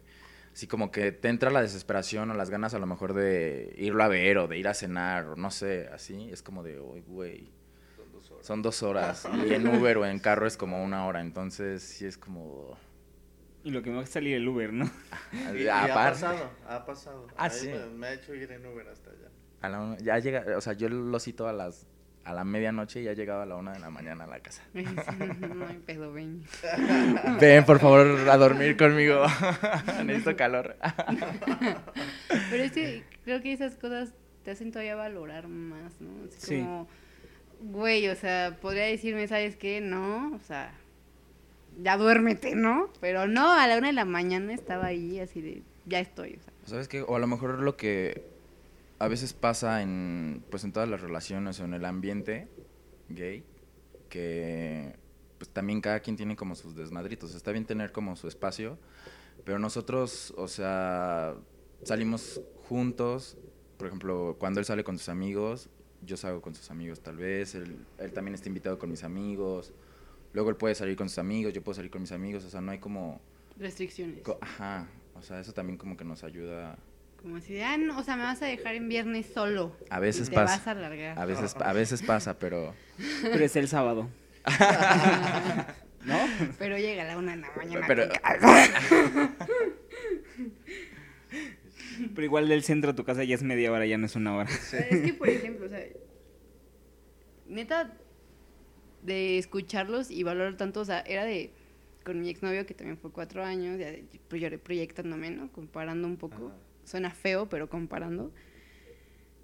Así 0.53 0.67
como 0.67 0.91
que 0.91 1.11
te 1.13 1.29
entra 1.29 1.49
la 1.49 1.61
desesperación 1.61 2.29
o 2.31 2.33
las 2.33 2.49
ganas 2.49 2.73
a 2.73 2.79
lo 2.79 2.85
mejor 2.85 3.13
de 3.13 3.73
irlo 3.77 4.03
a 4.03 4.07
ver 4.09 4.37
o 4.37 4.47
de 4.47 4.57
ir 4.57 4.67
a 4.67 4.73
cenar 4.73 5.25
o 5.27 5.35
no 5.35 5.49
sé, 5.51 5.87
así. 5.93 6.29
Es 6.31 6.41
como 6.41 6.61
de, 6.63 6.79
uy, 6.79 7.01
güey. 7.07 7.49
Son 8.41 8.61
dos 8.61 8.81
horas. 8.83 9.27
Y 9.47 9.53
en 9.53 9.67
Uber 9.67 9.97
o 9.99 10.05
en 10.05 10.19
carro 10.19 10.47
es 10.47 10.57
como 10.57 10.83
una 10.83 11.05
hora. 11.05 11.21
Entonces 11.21 11.81
sí 11.83 12.05
es 12.05 12.17
como... 12.17 12.77
Y 13.63 13.69
lo 13.69 13.83
que 13.83 13.91
me 13.91 13.97
va 13.97 14.03
a 14.03 14.07
salir 14.07 14.35
el 14.35 14.47
Uber, 14.47 14.73
¿no? 14.73 14.89
Y, 15.53 15.63
y 15.63 15.67
ha 15.67 15.87
pasado, 15.93 16.49
ha 16.67 16.83
pasado. 16.83 17.27
Ah, 17.37 17.45
Ahí 17.45 17.51
sí. 17.51 17.67
Me, 17.67 17.85
me 17.97 18.07
ha 18.07 18.13
hecho 18.13 18.33
ir 18.33 18.51
en 18.51 18.65
Uber 18.65 18.87
hasta 18.87 19.11
allá. 19.11 19.29
a 19.61 19.69
la 19.69 19.97
ya 19.99 20.17
llega, 20.17 20.57
o 20.57 20.61
sea, 20.61 20.73
yo 20.73 20.89
lo 20.89 21.19
cito 21.19 21.47
a 21.47 21.53
las 21.53 21.85
a 22.23 22.33
la 22.33 22.43
medianoche 22.43 23.01
y 23.01 23.03
ya 23.03 23.13
llegaba 23.13 23.43
a 23.43 23.45
la 23.45 23.55
una 23.55 23.73
de 23.73 23.79
la 23.79 23.89
mañana 23.91 24.23
a 24.23 24.27
la 24.27 24.39
casa. 24.39 24.63
no 24.73 25.67
hay 25.67 25.77
pedo, 25.77 26.11
ven. 26.11 26.43
Ven, 27.39 27.63
por 27.65 27.79
favor, 27.79 28.27
a 28.29 28.37
dormir 28.37 28.77
conmigo. 28.77 29.25
Necesito 30.05 30.35
calor. 30.35 30.75
Pero 32.49 32.63
es 32.63 32.71
que 32.71 33.03
creo 33.23 33.41
que 33.41 33.53
esas 33.53 33.75
cosas 33.75 34.13
te 34.43 34.51
hacen 34.51 34.71
todavía 34.71 34.95
valorar 34.95 35.47
más, 35.47 35.99
¿no? 36.01 36.25
Es 36.25 36.35
Sí. 36.35 36.65
Güey, 37.61 38.07
o 38.07 38.15
sea, 38.15 38.57
podría 38.61 38.85
decirme, 38.85 39.27
¿sabes 39.27 39.55
qué? 39.55 39.81
No, 39.81 40.35
o 40.35 40.39
sea, 40.45 40.73
ya 41.81 41.97
duérmete, 41.97 42.55
¿no? 42.55 42.89
Pero 42.99 43.27
no, 43.27 43.51
a 43.51 43.67
la 43.67 43.77
una 43.77 43.87
de 43.87 43.93
la 43.93 44.05
mañana 44.05 44.53
estaba 44.53 44.87
ahí 44.87 45.19
así 45.19 45.41
de, 45.41 45.63
ya 45.85 45.99
estoy, 45.99 46.37
o 46.39 46.43
sea. 46.43 46.53
¿Sabes 46.65 46.87
qué? 46.87 47.01
O 47.01 47.15
a 47.15 47.19
lo 47.19 47.27
mejor 47.27 47.59
lo 47.59 47.77
que 47.77 48.23
a 48.99 49.07
veces 49.07 49.33
pasa 49.33 49.81
en, 49.81 50.43
pues 50.49 50.63
en 50.63 50.71
todas 50.71 50.87
las 50.87 51.01
relaciones 51.01 51.59
o 51.59 51.65
en 51.65 51.73
el 51.73 51.85
ambiente 51.85 52.47
gay, 53.09 53.43
que 54.09 54.95
pues 55.37 55.49
también 55.49 55.81
cada 55.81 56.01
quien 56.01 56.17
tiene 56.17 56.35
como 56.35 56.53
sus 56.55 56.75
desmadritos. 56.75 57.33
Está 57.33 57.51
bien 57.51 57.65
tener 57.65 57.91
como 57.91 58.15
su 58.15 58.27
espacio, 58.27 58.77
pero 59.43 59.57
nosotros, 59.57 60.33
o 60.37 60.47
sea, 60.47 61.35
salimos 61.83 62.41
juntos. 62.69 63.37
Por 63.77 63.87
ejemplo, 63.87 64.35
cuando 64.37 64.59
él 64.59 64.67
sale 64.67 64.83
con 64.83 64.99
sus 64.99 65.09
amigos, 65.09 65.71
yo 66.05 66.17
salgo 66.17 66.41
con 66.41 66.55
sus 66.55 66.69
amigos 66.71 66.99
tal 67.01 67.17
vez. 67.17 67.55
Él, 67.55 67.75
él 67.99 68.11
también 68.13 68.35
está 68.35 68.47
invitado 68.47 68.77
con 68.79 68.89
mis 68.89 69.03
amigos. 69.03 69.73
Luego 70.33 70.49
él 70.49 70.55
puede 70.55 70.75
salir 70.75 70.95
con 70.95 71.09
sus 71.09 71.17
amigos, 71.19 71.53
yo 71.53 71.61
puedo 71.61 71.75
salir 71.75 71.91
con 71.91 72.01
mis 72.01 72.11
amigos. 72.11 72.43
O 72.45 72.49
sea, 72.49 72.61
no 72.61 72.71
hay 72.71 72.79
como... 72.79 73.19
Restricciones. 73.57 74.21
co- 74.23 74.37
Ajá. 74.41 74.87
O 75.15 75.21
sea, 75.21 75.39
eso 75.39 75.53
también 75.53 75.77
como 75.77 75.97
que 75.97 76.03
nos 76.05 76.23
ayuda 76.23 76.77
Como 77.21 77.37
de, 77.39 77.63
ah, 77.63 77.77
no, 77.77 77.99
o 77.99 78.03
sea, 78.03 78.15
me 78.15 78.23
vas 78.23 78.41
a 78.41 78.45
dejar 78.45 78.75
en 78.75 78.87
viernes 78.87 79.27
solo. 79.33 79.75
A 79.89 79.99
veces 79.99 80.27
y 80.27 80.29
te 80.31 80.35
pasa. 80.37 80.57
vas 80.57 80.67
a 80.67 80.73
largar. 80.73 81.19
A 81.19 81.25
veces, 81.25 81.55
a 81.57 81.73
veces 81.73 82.01
pasa, 82.01 82.39
pero... 82.39 82.73
Pero 83.21 83.43
es 83.43 83.55
el 83.57 83.67
sábado. 83.67 84.07
¿No? 86.05 86.17
Pero 86.57 86.77
llega 86.79 87.03
a 87.03 87.05
la 87.05 87.17
una 87.17 87.35
de 87.35 87.41
la 87.41 87.51
mañana. 87.55 87.85
Pero-. 87.87 88.09
Pero 92.15 92.23
igual 92.25 92.47
del 92.49 92.63
centro 92.63 92.91
a 92.91 92.95
tu 92.95 93.03
casa 93.03 93.23
ya 93.23 93.35
es 93.35 93.43
media 93.43 93.71
hora, 93.71 93.85
ya 93.85 93.97
no 93.97 94.05
es 94.05 94.15
una 94.15 94.35
hora. 94.35 94.49
Es 94.49 95.01
que, 95.01 95.13
por 95.13 95.29
ejemplo, 95.29 95.65
o 95.65 95.69
sea, 95.69 95.83
neta, 97.47 97.93
de 99.03 99.37
escucharlos 99.37 100.11
y 100.11 100.23
valorar 100.23 100.57
tanto, 100.57 100.81
o 100.81 100.85
sea, 100.85 101.01
era 101.01 101.25
de, 101.25 101.51
con 102.05 102.19
mi 102.21 102.29
exnovio, 102.29 102.65
que 102.65 102.73
también 102.73 102.97
fue 102.97 103.11
cuatro 103.11 103.43
años, 103.43 103.79
ya 103.79 103.87
de- 103.91 104.05
proye- 104.29 104.59
proyectándome, 104.59 105.31
¿no? 105.31 105.51
Comparando 105.51 106.07
un 106.07 106.17
poco. 106.17 106.47
Ajá. 106.47 106.55
Suena 106.85 107.11
feo, 107.11 107.47
pero 107.49 107.69
comparando. 107.69 108.25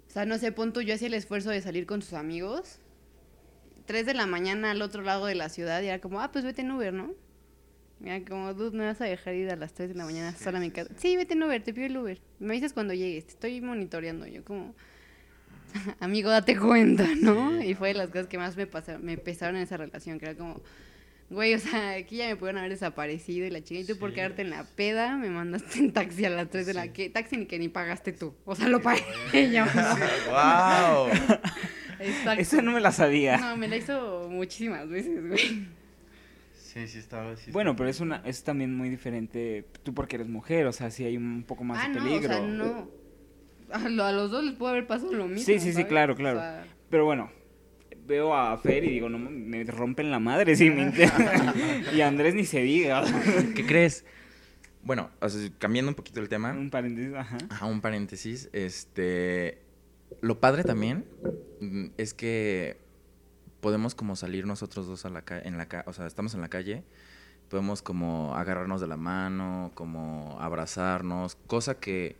O 0.08 0.10
sea, 0.10 0.24
no 0.24 0.38
sé, 0.38 0.52
punto, 0.52 0.80
yo 0.80 0.94
hacía 0.94 1.08
el 1.08 1.14
esfuerzo 1.14 1.50
de 1.50 1.60
salir 1.60 1.86
con 1.86 2.02
sus 2.02 2.14
amigos. 2.14 2.80
Tres 3.86 4.06
de 4.06 4.14
la 4.14 4.26
mañana 4.26 4.70
al 4.72 4.82
otro 4.82 5.02
lado 5.02 5.26
de 5.26 5.34
la 5.34 5.48
ciudad 5.48 5.80
y 5.82 5.86
era 5.86 6.00
como, 6.00 6.20
ah, 6.20 6.30
pues 6.32 6.44
vete 6.44 6.62
en 6.62 6.70
Uber, 6.72 6.92
¿no? 6.92 7.14
Mira, 8.00 8.20
como, 8.24 8.54
dude, 8.54 8.76
me 8.76 8.84
vas 8.84 9.00
a 9.00 9.04
dejar 9.06 9.34
ir 9.34 9.50
a 9.50 9.56
las 9.56 9.72
3 9.74 9.88
de 9.88 9.94
la 9.96 10.04
mañana 10.04 10.32
Sí, 10.32 10.44
sola 10.44 10.58
a 10.58 10.60
mi 10.60 10.70
casa. 10.70 10.88
sí. 10.96 11.08
Sí, 11.10 11.16
vete 11.16 11.34
en 11.34 11.42
Uber, 11.42 11.62
te 11.62 11.74
pido 11.74 11.86
el 11.86 11.96
Uber. 11.96 12.20
Me 12.38 12.54
dices 12.54 12.72
cuando 12.72 12.94
llegues, 12.94 13.26
te 13.26 13.32
estoy 13.32 13.60
monitoreando. 13.60 14.26
Yo 14.26 14.44
como, 14.44 14.74
amigo, 16.00 16.30
date 16.30 16.56
cuenta, 16.56 17.06
¿no? 17.20 17.62
Y 17.62 17.74
fue 17.74 17.88
de 17.88 17.94
las 17.94 18.08
cosas 18.08 18.26
que 18.28 18.38
más 18.38 18.56
me, 18.56 18.66
pasaron, 18.66 19.04
me 19.04 19.18
pesaron 19.18 19.56
en 19.56 19.62
esa 19.62 19.76
relación, 19.76 20.18
que 20.20 20.26
era 20.26 20.34
como, 20.36 20.60
güey, 21.30 21.54
o 21.54 21.58
sea, 21.58 21.94
aquí 21.94 22.16
ya 22.18 22.28
me 22.28 22.36
pudieron 22.36 22.58
haber 22.58 22.70
desaparecido 22.70 23.46
y 23.46 23.50
la 23.50 23.62
chica, 23.62 23.80
y 23.80 23.84
tú 23.84 23.98
por 23.98 24.14
quedarte 24.14 24.42
en 24.42 24.50
la 24.50 24.64
peda, 24.64 25.16
me 25.16 25.28
mandaste 25.28 25.78
en 25.80 25.92
taxi 25.92 26.24
a 26.24 26.30
las 26.30 26.48
3 26.50 26.66
de 26.66 26.74
la... 26.74 26.92
Que 26.92 27.10
Taxi 27.10 27.36
ni 27.36 27.46
que 27.46 27.58
ni 27.58 27.68
pagaste 27.68 28.12
tú, 28.12 28.32
o 28.44 28.54
sea, 28.54 28.68
lo 28.68 28.80
pagué 28.80 29.02
yo, 29.52 29.66
¿no? 29.66 29.96
¡Wow! 30.30 31.08
Exacto. 32.00 32.40
Esa 32.40 32.62
no 32.62 32.70
me 32.70 32.80
la 32.80 32.92
sabía. 32.92 33.38
No, 33.38 33.56
me 33.56 33.66
la 33.66 33.76
hizo 33.76 34.28
muchísimas 34.30 34.88
veces, 34.88 35.26
güey. 35.26 35.66
Sí, 36.68 36.86
sí 36.86 36.98
estaba. 36.98 37.34
sí 37.36 37.50
Bueno, 37.50 37.70
estaba. 37.70 37.76
pero 37.78 37.90
es 37.90 38.00
una 38.00 38.16
es 38.26 38.44
también 38.44 38.74
muy 38.76 38.90
diferente 38.90 39.64
tú 39.82 39.94
porque 39.94 40.16
eres 40.16 40.28
mujer, 40.28 40.66
o 40.66 40.72
sea, 40.72 40.90
sí 40.90 41.04
hay 41.04 41.16
un 41.16 41.44
poco 41.44 41.64
más 41.64 41.78
ah, 41.82 41.88
de 41.88 41.94
no, 41.94 42.04
peligro. 42.04 42.34
o 42.34 42.38
sea, 42.38 42.46
no. 42.46 42.88
A, 43.70 43.88
lo- 43.88 44.04
a 44.04 44.12
los 44.12 44.30
dos 44.30 44.44
les 44.44 44.54
pudo 44.54 44.68
haber 44.68 44.86
pasado 44.86 45.12
lo 45.12 45.26
mismo. 45.26 45.44
Sí, 45.44 45.58
sí, 45.60 45.72
sí, 45.72 45.84
claro, 45.84 46.12
O 46.12 46.16
claro. 46.16 46.38
sea, 46.40 46.66
Pero 46.90 47.04
bueno, 47.06 47.30
veo 48.06 48.34
a 48.34 48.56
Fer 48.58 48.84
y 48.84 48.90
digo, 48.90 49.08
no, 49.08 49.18
me 49.18 49.64
rompen 49.64 50.10
la 50.10 50.18
madre 50.18 50.56
si 50.56 50.68
me 50.70 50.82
inter- 50.82 51.10
Y 51.94 52.00
a 52.02 52.08
Andrés 52.08 52.34
ni 52.34 52.44
se 52.44 52.60
diga. 52.62 53.02
¿Qué 53.54 53.64
crees? 53.66 54.04
Bueno, 54.82 55.10
o 55.20 55.28
sea, 55.28 55.50
cambiando 55.58 55.90
un 55.90 55.94
poquito 55.94 56.20
el 56.20 56.28
tema, 56.28 56.52
Un 56.52 56.70
paréntesis, 56.70 57.12
ajá. 57.14 57.38
ajá, 57.50 57.66
un 57.66 57.80
paréntesis, 57.80 58.48
este, 58.52 59.58
lo 60.22 60.38
padre 60.40 60.64
también 60.64 61.04
mm, 61.60 61.86
es 61.98 62.14
que 62.14 62.76
podemos 63.68 63.94
como 63.94 64.16
salir 64.16 64.46
nosotros 64.46 64.86
dos 64.86 65.04
a 65.04 65.10
la 65.10 65.20
ca- 65.20 65.40
en 65.40 65.58
la 65.58 65.66
ca- 65.68 65.84
o 65.86 65.92
sea, 65.92 66.06
estamos 66.06 66.32
en 66.32 66.40
la 66.40 66.48
calle, 66.48 66.84
podemos 67.50 67.82
como 67.82 68.34
agarrarnos 68.34 68.80
de 68.80 68.86
la 68.86 68.96
mano, 68.96 69.72
como 69.74 70.38
abrazarnos, 70.40 71.34
cosa 71.46 71.78
que 71.78 72.16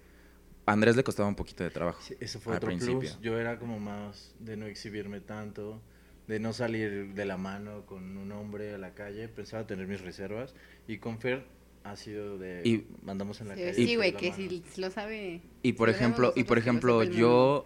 a 0.66 0.72
Andrés 0.72 0.94
le 0.94 1.04
costaba 1.04 1.26
un 1.26 1.34
poquito 1.36 1.64
de 1.64 1.70
trabajo. 1.70 2.02
Sí, 2.02 2.14
eso 2.20 2.38
fue 2.38 2.52
al 2.52 2.58
otro 2.58 2.66
principio. 2.68 2.98
plus. 2.98 3.18
Yo 3.22 3.38
era 3.38 3.58
como 3.58 3.80
más 3.80 4.34
de 4.40 4.58
no 4.58 4.66
exhibirme 4.66 5.20
tanto, 5.22 5.80
de 6.26 6.38
no 6.38 6.52
salir 6.52 7.14
de 7.14 7.24
la 7.24 7.38
mano 7.38 7.86
con 7.86 8.18
un 8.18 8.30
hombre 8.32 8.74
a 8.74 8.78
la 8.78 8.92
calle. 8.92 9.26
Pensaba 9.28 9.66
tener 9.66 9.86
mis 9.86 10.02
reservas. 10.02 10.54
Y 10.86 10.98
con 10.98 11.18
Fer 11.18 11.46
ha 11.84 11.96
sido 11.96 12.36
de. 12.36 12.60
Y- 12.66 12.86
mandamos 13.02 13.40
en 13.40 13.48
la 13.48 13.54
sí, 13.54 13.62
calle. 13.62 13.74
sí, 13.74 13.96
güey, 13.96 14.12
que 14.14 14.32
mano. 14.32 14.42
si, 14.50 14.62
lo 14.78 14.90
sabe. 14.90 15.40
Y 15.62 15.72
por 15.72 15.88
ejemplo, 15.88 16.34
y 16.36 16.44
por 16.44 16.58
ejemplo, 16.58 17.02
yo 17.04 17.64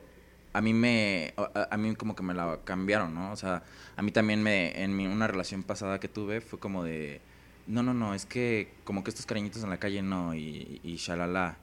a 0.52 0.60
mí 0.60 0.74
me 0.74 1.34
a, 1.36 1.68
a 1.70 1.76
mí 1.76 1.94
como 1.96 2.14
que 2.14 2.22
me 2.22 2.34
la 2.34 2.60
cambiaron, 2.64 3.14
¿no? 3.14 3.32
O 3.32 3.36
sea, 3.36 3.62
a 3.96 4.02
mí 4.02 4.12
también 4.12 4.42
me 4.42 4.82
en 4.82 4.96
mi 4.96 5.06
una 5.06 5.26
relación 5.26 5.62
pasada 5.62 6.00
que 6.00 6.08
tuve 6.08 6.40
fue 6.40 6.58
como 6.58 6.84
de 6.84 7.20
no, 7.66 7.82
no, 7.82 7.94
no, 7.94 8.14
es 8.14 8.26
que 8.26 8.72
como 8.84 9.04
que 9.04 9.10
estos 9.10 9.26
cariñitos 9.26 9.62
en 9.62 9.70
la 9.70 9.78
calle 9.78 10.02
no 10.02 10.34
y 10.34 10.80
y 10.82 10.96
shalala. 10.96 11.58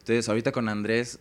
Entonces, 0.00 0.28
ahorita 0.28 0.52
con 0.52 0.68
Andrés, 0.68 1.18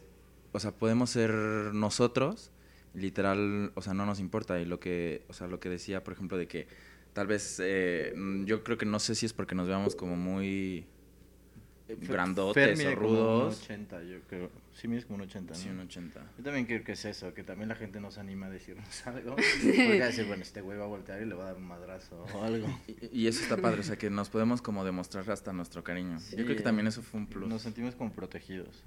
o 0.51 0.59
sea, 0.59 0.71
podemos 0.71 1.09
ser 1.09 1.31
nosotros, 1.31 2.51
literal, 2.93 3.71
o 3.75 3.81
sea, 3.81 3.93
no 3.93 4.05
nos 4.05 4.19
importa. 4.19 4.59
Y 4.59 4.65
lo 4.65 4.79
que, 4.79 5.23
o 5.29 5.33
sea, 5.33 5.47
lo 5.47 5.59
que 5.59 5.69
decía, 5.69 6.03
por 6.03 6.13
ejemplo, 6.13 6.37
de 6.37 6.47
que 6.47 6.67
tal 7.13 7.27
vez, 7.27 7.61
eh, 7.63 8.13
yo 8.45 8.63
creo 8.63 8.77
que 8.77 8.85
no 8.85 8.99
sé 8.99 9.15
si 9.15 9.25
es 9.25 9.33
porque 9.33 9.55
nos 9.55 9.67
veamos 9.67 9.95
como 9.95 10.15
muy 10.17 10.85
grandotes 11.87 12.53
Fer 12.53 12.77
mide 12.77 12.93
o 12.93 12.95
como 12.95 13.07
rudos. 13.09 13.57
un 13.57 13.63
80, 13.63 14.03
yo 14.03 14.19
creo. 14.29 14.49
Sí, 14.73 14.87
mides 14.87 15.05
como 15.05 15.17
un 15.17 15.21
80, 15.29 15.53
¿no? 15.53 15.59
Sí, 15.59 15.69
un 15.69 15.79
80. 15.81 16.19
Yo 16.37 16.43
también 16.43 16.65
creo 16.65 16.83
que 16.83 16.93
es 16.93 17.05
eso, 17.05 17.33
que 17.35 17.43
también 17.43 17.69
la 17.69 17.75
gente 17.75 17.99
nos 17.99 18.17
anima 18.17 18.47
a 18.47 18.49
decirnos 18.49 19.05
algo. 19.07 19.35
Porque 19.35 20.01
a 20.01 20.07
decir, 20.07 20.25
bueno, 20.25 20.41
este 20.41 20.61
güey 20.61 20.77
va 20.79 20.85
a 20.85 20.87
voltear 20.87 21.21
y 21.21 21.25
le 21.25 21.35
va 21.35 21.43
a 21.43 21.47
dar 21.47 21.57
un 21.57 21.67
madrazo 21.67 22.25
o 22.33 22.43
algo. 22.43 22.67
Y, 22.87 23.21
y 23.23 23.27
eso 23.27 23.43
está 23.43 23.57
padre, 23.57 23.81
o 23.81 23.83
sea, 23.83 23.97
que 23.97 24.09
nos 24.09 24.29
podemos 24.29 24.61
como 24.61 24.83
demostrar 24.83 25.29
hasta 25.29 25.53
nuestro 25.53 25.83
cariño. 25.83 26.19
Sí. 26.19 26.35
Yo 26.37 26.43
creo 26.45 26.57
que 26.57 26.63
también 26.63 26.87
eso 26.87 27.01
fue 27.03 27.19
un 27.19 27.27
plus. 27.27 27.47
Nos 27.47 27.61
sentimos 27.61 27.93
como 27.95 28.11
protegidos. 28.11 28.83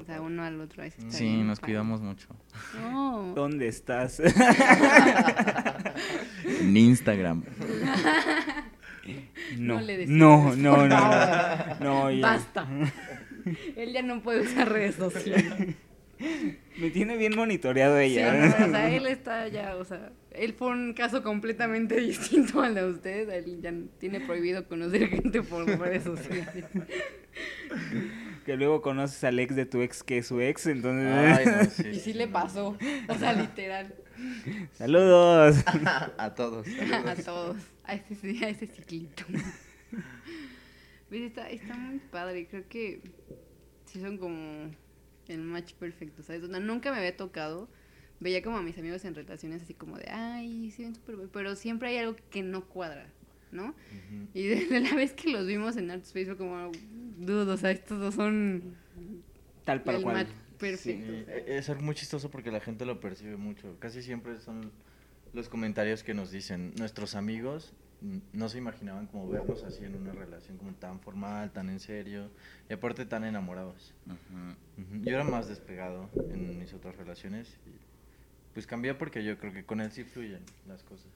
O 0.00 0.04
sea, 0.04 0.20
uno 0.20 0.44
al 0.44 0.60
otro. 0.60 0.82
eso 0.84 0.98
está 0.98 1.10
Sí, 1.16 1.38
nos 1.42 1.58
padre. 1.58 1.72
cuidamos 1.72 2.00
mucho. 2.00 2.28
No. 2.80 3.32
¿Dónde 3.34 3.66
estás? 3.68 4.20
En 6.60 6.76
Instagram. 6.76 7.42
No, 9.58 9.74
No 9.74 9.80
le 9.80 9.96
decimos. 9.98 10.56
no, 10.56 10.76
no, 10.76 10.88
no, 10.88 11.80
no, 11.80 12.10
ya. 12.10 12.20
Basta. 12.22 12.66
Él 13.76 13.92
ya 13.92 14.02
no 14.02 14.22
puede 14.22 14.40
usar 14.42 14.70
redes 14.70 14.94
sociales. 14.94 15.74
Me 16.78 16.90
tiene 16.90 17.16
bien 17.16 17.34
monitoreado 17.36 17.98
Sí, 17.98 18.04
ella. 18.04 18.32
no, 18.32 18.66
o 18.66 18.70
sea, 18.70 18.88
él 18.90 19.06
está 19.06 19.48
ya, 19.48 19.76
o 19.76 19.84
sea, 19.84 20.10
él 20.30 20.54
fue 20.54 20.68
un 20.68 20.94
caso 20.94 21.22
completamente 21.22 21.96
distinto 22.00 22.62
al 22.62 22.74
de 22.74 22.84
ustedes. 22.88 23.28
Él 23.46 23.60
ya 23.60 23.72
tiene 23.98 24.20
prohibido 24.20 24.66
conocer 24.66 25.08
gente 25.08 25.42
por 25.42 25.66
redes 25.66 26.04
sociales. 26.04 26.64
Que 28.46 28.56
luego 28.56 28.82
conoces 28.82 29.22
al 29.24 29.38
ex 29.38 29.56
de 29.56 29.66
tu 29.66 29.82
ex 29.82 30.02
que 30.02 30.18
es 30.18 30.26
su 30.26 30.40
ex, 30.40 30.66
entonces... 30.66 31.12
Ay, 31.12 31.46
no, 31.46 31.64
sí, 31.64 31.88
Y 31.88 31.94
sí 31.94 32.00
sí, 32.00 32.12
le 32.14 32.28
pasó, 32.28 32.76
o 33.08 33.14
sea, 33.14 33.32
literal, 33.32 33.94
Saludos. 34.74 35.56
A 36.18 36.34
todos. 36.34 36.66
a 37.06 37.14
todos, 37.16 37.56
a 37.84 37.94
ese, 37.94 38.44
a 38.44 38.48
ese 38.48 38.66
ciclito. 38.66 39.24
Pues 41.08 41.20
está, 41.22 41.48
está 41.50 41.76
muy 41.76 41.98
padre, 42.00 42.48
creo 42.48 42.66
que 42.68 43.00
sí 43.86 44.00
son 44.00 44.18
como 44.18 44.70
el 45.28 45.40
match 45.40 45.74
perfecto, 45.74 46.22
¿sabes? 46.22 46.42
O 46.42 46.48
sea, 46.48 46.60
nunca 46.60 46.90
me 46.90 46.98
había 46.98 47.16
tocado, 47.16 47.68
veía 48.20 48.42
como 48.42 48.56
a 48.56 48.62
mis 48.62 48.78
amigos 48.78 49.04
en 49.04 49.14
relaciones 49.14 49.62
así 49.62 49.74
como 49.74 49.98
de, 49.98 50.08
ay, 50.10 50.70
sí 50.70 50.82
ven 50.82 50.94
súper 50.94 51.16
bien, 51.16 51.28
pero 51.32 51.54
siempre 51.56 51.90
hay 51.90 51.98
algo 51.98 52.16
que 52.30 52.42
no 52.42 52.64
cuadra, 52.66 53.06
¿no? 53.52 53.74
Y 54.32 54.46
desde 54.46 54.80
la 54.80 54.94
vez 54.94 55.12
que 55.12 55.30
los 55.30 55.46
vimos 55.46 55.76
en 55.76 55.90
Arts 55.90 56.08
Space 56.08 56.26
fue 56.26 56.36
como, 56.38 56.72
dudo, 57.18 57.54
o 57.54 57.56
sea, 57.56 57.70
estos 57.70 58.00
dos 58.00 58.14
son 58.14 58.74
Tal 59.64 59.82
para 59.82 59.98
el 59.98 60.02
cual. 60.02 60.16
match 60.16 60.28
perfecto. 60.58 61.12
Sí, 61.12 61.24
e- 61.28 61.56
es 61.58 61.68
algo 61.70 61.82
muy 61.82 61.94
chistoso 61.94 62.30
porque 62.30 62.50
la 62.50 62.60
gente 62.60 62.84
lo 62.86 62.98
percibe 62.98 63.36
mucho. 63.36 63.76
Casi 63.78 64.02
siempre 64.02 64.40
son 64.40 64.72
los 65.34 65.48
comentarios 65.48 66.02
que 66.02 66.14
nos 66.14 66.30
dicen 66.30 66.72
nuestros 66.78 67.14
amigos 67.14 67.72
no 68.32 68.48
se 68.50 68.58
imaginaban 68.58 69.06
como 69.06 69.28
vernos 69.30 69.64
así 69.64 69.84
en 69.84 69.94
una 69.94 70.12
relación 70.12 70.58
como 70.58 70.72
tan 70.74 71.00
formal, 71.00 71.50
tan 71.52 71.70
en 71.70 71.80
serio 71.80 72.28
y 72.68 72.74
aparte 72.74 73.06
tan 73.06 73.24
enamorados. 73.24 73.94
Ujú. 74.06 74.82
Ujú. 74.96 75.04
Yo 75.04 75.14
era 75.14 75.24
más 75.24 75.48
despegado 75.48 76.08
en 76.30 76.58
mis 76.58 76.72
otras 76.74 76.96
relaciones 76.96 77.48
y 77.66 77.70
pues 78.52 78.66
cambié 78.66 78.94
porque 78.94 79.24
yo 79.24 79.38
creo 79.38 79.52
que 79.52 79.64
con 79.64 79.80
él 79.80 79.90
sí 79.90 80.04
fluyen 80.04 80.40
las 80.68 80.82
cosas. 80.82 81.10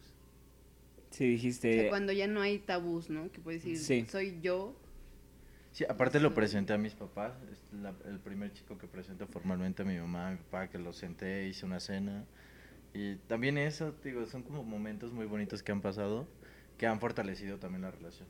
Sí, 1.10 1.24
O 1.24 1.28
dijiste... 1.28 1.74
sea, 1.74 1.88
cuando 1.90 2.12
ya 2.12 2.26
no 2.26 2.40
hay 2.40 2.58
tabús, 2.58 3.10
¿no? 3.10 3.30
Que 3.30 3.40
puedes 3.40 3.62
decir, 3.62 3.78
Sí. 3.78 4.06
soy 4.10 4.40
yo. 4.40 4.74
Sí, 5.72 5.84
aparte 5.88 6.20
lo 6.20 6.34
presenté 6.34 6.72
a 6.72 6.78
mis 6.78 6.94
papás, 6.94 7.34
es 7.52 7.58
la- 7.82 7.94
el 8.06 8.18
primer 8.18 8.52
chico 8.52 8.78
que 8.78 8.86
presento 8.86 9.26
formalmente 9.26 9.82
a 9.82 9.84
mi 9.84 9.98
mamá, 9.98 10.28
a 10.28 10.30
mi 10.32 10.36
papá, 10.38 10.68
que 10.68 10.78
lo 10.78 10.92
senté, 10.92 11.46
hice 11.46 11.66
una 11.66 11.80
cena. 11.80 12.24
Y 12.94 13.16
también 13.26 13.58
eso, 13.58 13.94
digo, 14.02 14.24
son 14.26 14.42
como 14.42 14.64
momentos 14.64 15.12
muy 15.12 15.26
bonitos 15.26 15.62
que 15.62 15.72
han 15.72 15.80
pasado, 15.80 16.26
que 16.76 16.86
han 16.86 17.00
fortalecido 17.00 17.58
también 17.58 17.82
la 17.82 17.90
relación. 17.90 18.28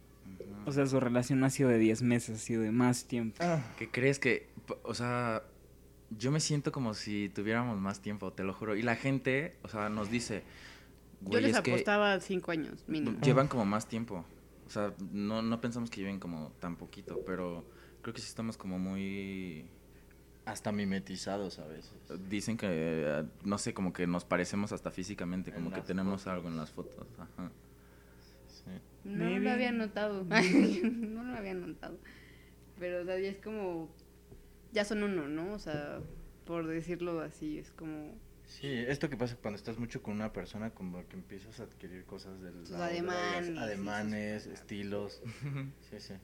O 0.66 0.72
sea, 0.72 0.86
su 0.86 1.00
relación 1.00 1.40
no 1.40 1.46
ha 1.46 1.50
sido 1.50 1.68
de 1.70 1.78
10 1.78 2.02
meses, 2.02 2.36
ha 2.36 2.38
sido 2.38 2.62
de 2.62 2.70
más 2.70 3.06
tiempo. 3.06 3.42
¿Qué 3.78 3.90
crees 3.90 4.18
que, 4.18 4.48
o 4.82 4.94
sea, 4.94 5.42
yo 6.10 6.30
me 6.30 6.40
siento 6.40 6.72
como 6.72 6.94
si 6.94 7.28
tuviéramos 7.28 7.78
más 7.78 8.00
tiempo, 8.00 8.32
te 8.32 8.44
lo 8.44 8.52
juro. 8.52 8.76
Y 8.76 8.82
la 8.82 8.96
gente, 8.96 9.56
o 9.62 9.68
sea, 9.68 9.88
nos 9.88 10.10
dice, 10.10 10.42
Yo 11.22 11.40
les 11.40 11.56
apostaba 11.56 12.20
cinco 12.20 12.50
años, 12.50 12.84
mínimo. 12.86 13.18
llevan 13.20 13.48
como 13.48 13.64
más 13.64 13.88
tiempo. 13.88 14.24
O 14.66 14.70
sea, 14.70 14.92
no, 15.12 15.40
no 15.40 15.60
pensamos 15.60 15.88
que 15.88 16.00
lleven 16.00 16.20
como 16.20 16.52
tan 16.60 16.76
poquito, 16.76 17.22
pero 17.24 17.64
creo 18.02 18.14
que 18.14 18.20
sí 18.20 18.28
estamos 18.28 18.56
como 18.56 18.78
muy... 18.78 19.66
Hasta 20.48 20.72
mimetizados 20.72 21.58
a 21.58 21.66
veces. 21.66 21.92
Dicen 22.28 22.56
que, 22.56 22.66
eh, 22.70 23.24
no 23.44 23.58
sé, 23.58 23.74
como 23.74 23.92
que 23.92 24.06
nos 24.06 24.24
parecemos 24.24 24.72
hasta 24.72 24.90
físicamente, 24.90 25.50
En 25.50 25.56
como 25.56 25.70
que 25.70 25.82
tenemos 25.82 26.22
fotos. 26.22 26.32
algo 26.34 26.48
en 26.48 26.56
las 26.56 26.70
fotos. 26.70 27.06
Ajá. 27.18 27.50
Sí. 28.48 28.70
No 29.04 29.24
Maybe. 29.26 29.40
lo 29.40 29.50
había 29.50 29.72
notado. 29.72 30.24
no 30.24 31.22
lo 31.24 31.36
había 31.36 31.52
notado. 31.54 31.98
Pero, 32.78 33.02
o 33.02 33.04
sea, 33.04 33.18
ya 33.18 33.28
es 33.28 33.36
como. 33.42 33.90
Ya 34.72 34.84
son 34.86 35.02
uno, 35.02 35.28
¿no? 35.28 35.52
O 35.52 35.58
sea, 35.58 36.00
por 36.46 36.66
decirlo 36.66 37.20
así, 37.20 37.58
es 37.58 37.70
como. 37.72 38.14
Sí, 38.46 38.68
esto 38.68 39.10
que 39.10 39.18
pasa 39.18 39.36
cuando 39.36 39.56
estás 39.56 39.78
mucho 39.78 40.02
con 40.02 40.14
una 40.14 40.32
persona, 40.32 40.70
como 40.70 41.06
que 41.08 41.16
empiezas 41.16 41.60
a 41.60 41.64
adquirir 41.64 42.06
cosas 42.06 42.40
del 42.40 42.54
Sus 42.66 42.70
lado 42.70 42.86
de 42.86 43.02
las- 43.02 43.14
ademanes, 43.14 43.46
sí, 43.46 43.58
ademanes, 43.58 44.46
estilos. 44.46 45.20
Sí, 45.90 46.00
sí. 46.00 46.14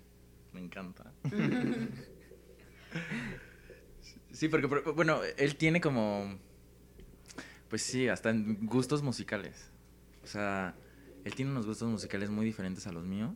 Me 0.54 0.60
encanta. 0.60 1.12
sí, 4.34 4.48
porque, 4.48 4.68
por- 4.68 4.94
bueno, 4.94 5.20
él 5.38 5.56
tiene 5.56 5.80
como, 5.80 6.38
pues 7.68 7.82
sí, 7.82 8.08
hasta 8.08 8.30
en 8.30 8.66
gustos 8.66 9.02
musicales. 9.02 9.70
O 10.22 10.26
sea, 10.26 10.74
él 11.24 11.34
tiene 11.34 11.50
unos 11.50 11.66
gustos 11.66 11.88
musicales 11.88 12.30
muy 12.30 12.44
diferentes 12.44 12.86
a 12.86 12.92
los 12.92 13.04
míos. 13.04 13.32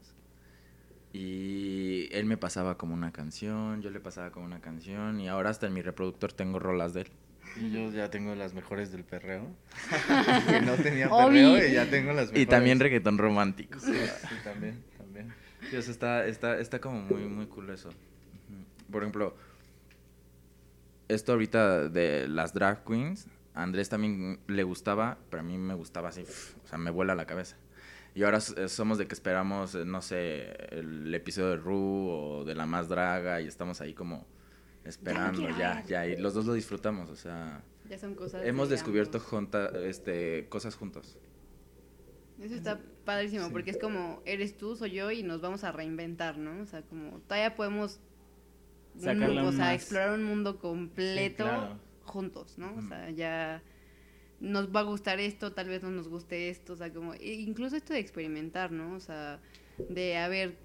Y 1.12 2.08
él 2.12 2.26
me 2.26 2.36
pasaba 2.36 2.76
como 2.76 2.92
una 2.94 3.12
canción, 3.12 3.80
yo 3.80 3.90
le 3.90 3.98
pasaba 3.98 4.30
como 4.30 4.44
una 4.44 4.60
canción, 4.60 5.20
y 5.20 5.28
ahora 5.28 5.50
hasta 5.50 5.66
en 5.66 5.72
mi 5.72 5.80
reproductor 5.80 6.32
tengo 6.32 6.58
rolas 6.58 6.92
de 6.92 7.02
él. 7.02 7.08
Y 7.56 7.70
yo 7.70 7.90
ya 7.90 8.10
tengo 8.10 8.34
las 8.34 8.52
mejores 8.52 8.92
del 8.92 9.04
perreo. 9.04 9.56
que 10.48 10.60
no 10.60 10.74
tenía 10.76 11.08
perreo 11.08 11.66
y 11.66 11.72
ya 11.72 11.88
tengo 11.88 12.08
las 12.12 12.26
mejores. 12.26 12.42
Y 12.42 12.46
también 12.46 12.78
reggaetón 12.78 13.16
romántico. 13.16 13.80
Sí, 13.80 13.94
sí, 13.94 14.34
también, 14.44 14.84
también. 14.98 15.32
Sí, 15.70 15.76
o 15.76 15.82
sea, 15.82 15.92
está, 15.92 16.26
está, 16.26 16.58
está 16.60 16.80
como 16.80 17.00
muy, 17.00 17.22
muy 17.22 17.46
cool 17.46 17.70
eso. 17.70 17.88
Por 18.92 19.02
ejemplo, 19.02 19.34
esto 21.08 21.32
ahorita 21.32 21.88
de 21.88 22.28
las 22.28 22.52
drag 22.54 22.84
queens, 22.84 23.26
a 23.54 23.62
Andrés 23.62 23.88
también 23.88 24.40
le 24.46 24.62
gustaba, 24.62 25.18
pero 25.30 25.40
a 25.40 25.44
mí 25.44 25.58
me 25.58 25.74
gustaba 25.74 26.10
así, 26.10 26.22
o 26.64 26.68
sea, 26.68 26.78
me 26.78 26.90
vuela 26.90 27.14
la 27.14 27.26
cabeza. 27.26 27.56
Y 28.14 28.22
ahora 28.24 28.38
s- 28.38 28.68
somos 28.68 28.98
de 28.98 29.06
que 29.06 29.14
esperamos, 29.14 29.74
eh, 29.74 29.84
no 29.84 30.02
sé, 30.02 30.52
el 30.70 31.14
episodio 31.14 31.50
de 31.50 31.56
Ru 31.56 32.08
o 32.10 32.44
de 32.44 32.54
La 32.54 32.66
Más 32.66 32.88
Draga 32.88 33.40
y 33.40 33.46
estamos 33.46 33.80
ahí 33.80 33.94
como 33.94 34.26
esperando, 34.84 35.48
ya, 35.58 35.82
ya, 35.86 36.06
y 36.06 36.16
los 36.16 36.34
dos 36.34 36.46
lo 36.46 36.52
disfrutamos, 36.54 37.10
o 37.10 37.16
sea, 37.16 37.62
Ya 37.88 37.98
son 37.98 38.14
cosas. 38.14 38.44
hemos 38.44 38.68
de 38.68 38.76
descubierto 38.76 39.20
junta, 39.20 39.68
este, 39.84 40.46
cosas 40.48 40.74
juntos. 40.76 41.18
Eso 42.40 42.54
está 42.54 42.80
padrísimo, 43.04 43.50
porque 43.50 43.72
es 43.72 43.78
como, 43.78 44.22
eres 44.24 44.56
tú, 44.56 44.76
soy 44.76 44.92
yo, 44.92 45.10
y 45.10 45.22
nos 45.24 45.40
vamos 45.40 45.64
a 45.64 45.72
reinventar, 45.72 46.38
¿no? 46.38 46.62
O 46.62 46.66
sea, 46.66 46.82
como, 46.82 47.18
todavía 47.20 47.56
podemos. 47.56 48.00
Un 48.94 49.00
Sacarle 49.02 49.26
mundo- 49.42 49.48
o 49.48 49.52
sea, 49.52 49.72
más. 49.72 49.82
explorar 49.82 50.10
un 50.12 50.24
mundo 50.24 50.58
completo 50.58 51.44
claro. 51.44 51.78
juntos, 52.04 52.58
¿no? 52.58 52.70
O 52.74 52.78
Ujú. 52.78 52.88
sea, 52.88 53.10
ya 53.10 53.62
nos 54.40 54.74
va 54.74 54.80
a 54.80 54.82
gustar 54.84 55.18
esto, 55.20 55.52
tal 55.52 55.68
vez 55.68 55.82
no 55.82 55.90
nos 55.90 56.08
guste 56.08 56.48
esto, 56.48 56.72
o 56.74 56.76
sea, 56.76 56.92
como, 56.92 57.14
e 57.14 57.34
incluso 57.34 57.76
esto 57.76 57.92
de 57.92 57.98
experimentar, 58.00 58.70
¿no? 58.72 58.94
O 58.94 59.00
sea, 59.00 59.40
de 59.88 60.16
a 60.16 60.28
ver 60.28 60.56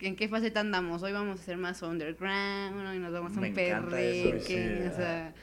en 0.00 0.16
qué 0.16 0.28
faceta 0.28 0.60
andamos. 0.60 1.02
Hoy 1.02 1.12
vamos 1.12 1.40
a 1.40 1.42
ser 1.42 1.56
más 1.56 1.80
underground, 1.82 2.86
hoy 2.86 2.98
nos 2.98 3.12
vamos 3.12 3.36
a 3.36 3.40
un 3.40 3.54
perreque, 3.54 4.40
sí, 4.46 4.86
o 4.88 4.94
sea, 4.94 5.34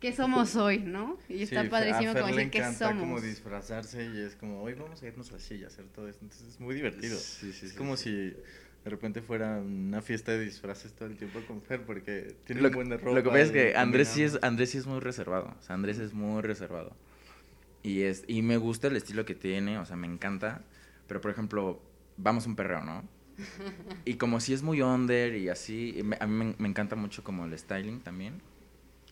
¿qué 0.00 0.12
somos 0.14 0.56
hoy, 0.56 0.78
no? 0.78 1.18
Y 1.28 1.42
está 1.42 1.62
Sí, 1.64 1.68
padrísimo 1.68 2.10
a 2.10 2.12
Fer 2.14 2.22
como 2.22 2.34
le 2.34 2.44
decir 2.44 2.50
qué 2.52 2.62
somos. 2.72 3.00
como 3.00 3.20
disfrazarse 3.20 4.04
y 4.14 4.18
es 4.20 4.36
como, 4.36 4.62
hoy 4.62 4.72
vamos 4.74 5.02
a 5.02 5.06
irnos 5.06 5.30
así 5.32 5.56
y 5.56 5.64
hacer 5.64 5.84
todo 5.88 6.08
esto. 6.08 6.24
Entonces 6.24 6.48
es 6.48 6.60
muy 6.60 6.74
divertido. 6.74 7.18
Sí, 7.18 7.52
sí, 7.52 7.66
es 7.66 7.72
sí, 7.72 7.76
como 7.78 7.96
sí. 7.98 8.04
si 8.04 8.36
de 8.84 8.90
repente 8.90 9.20
fuera 9.20 9.58
una 9.58 10.00
fiesta 10.00 10.32
de 10.32 10.40
disfraces 10.40 10.92
todo 10.94 11.08
el 11.08 11.16
tiempo 11.16 11.40
con 11.46 11.60
Fer 11.60 11.82
porque 11.84 12.34
tiene 12.44 12.62
Lo, 12.62 12.68
un 12.68 12.74
buen 12.74 12.88
de 12.88 12.96
que- 12.96 13.04
ropa. 13.04 13.16
lo 13.18 13.22
que 13.22 13.28
pasa 13.28 13.42
es 13.42 13.50
que 13.52 13.76
Andrés 13.76 14.08
sí 14.08 14.22
es. 14.22 14.38
Andrés 14.42 14.70
sí 14.70 14.78
es 14.78 14.86
muy 14.86 15.00
reservado. 15.00 15.54
O 15.58 15.62
sea, 15.62 15.74
Andrés 15.74 15.98
es 15.98 16.12
muy 16.14 16.40
reservado. 16.42 16.92
Y, 17.82 18.02
es, 18.02 18.24
y 18.26 18.42
me 18.42 18.56
gusta 18.56 18.88
el 18.88 18.96
estilo 18.96 19.24
que 19.24 19.34
tiene, 19.34 19.78
o 19.78 19.84
sea, 19.84 19.96
me 19.96 20.06
encanta. 20.06 20.62
Pero, 21.06 21.20
por 21.20 21.30
ejemplo, 21.30 21.80
vamos 22.16 22.46
a 22.46 22.48
un 22.48 22.56
perreo, 22.56 22.82
¿no? 22.84 23.02
Y 24.04 24.14
como 24.14 24.38
si 24.40 24.52
es 24.54 24.62
muy 24.62 24.80
under 24.82 25.34
y 25.34 25.48
así, 25.48 25.94
y 25.98 26.02
me- 26.02 26.16
a 26.20 26.26
mí 26.26 26.44
me, 26.44 26.54
me 26.58 26.68
encanta 26.68 26.96
mucho 26.96 27.22
como 27.24 27.44
el 27.46 27.58
styling 27.58 28.00
también. 28.00 28.40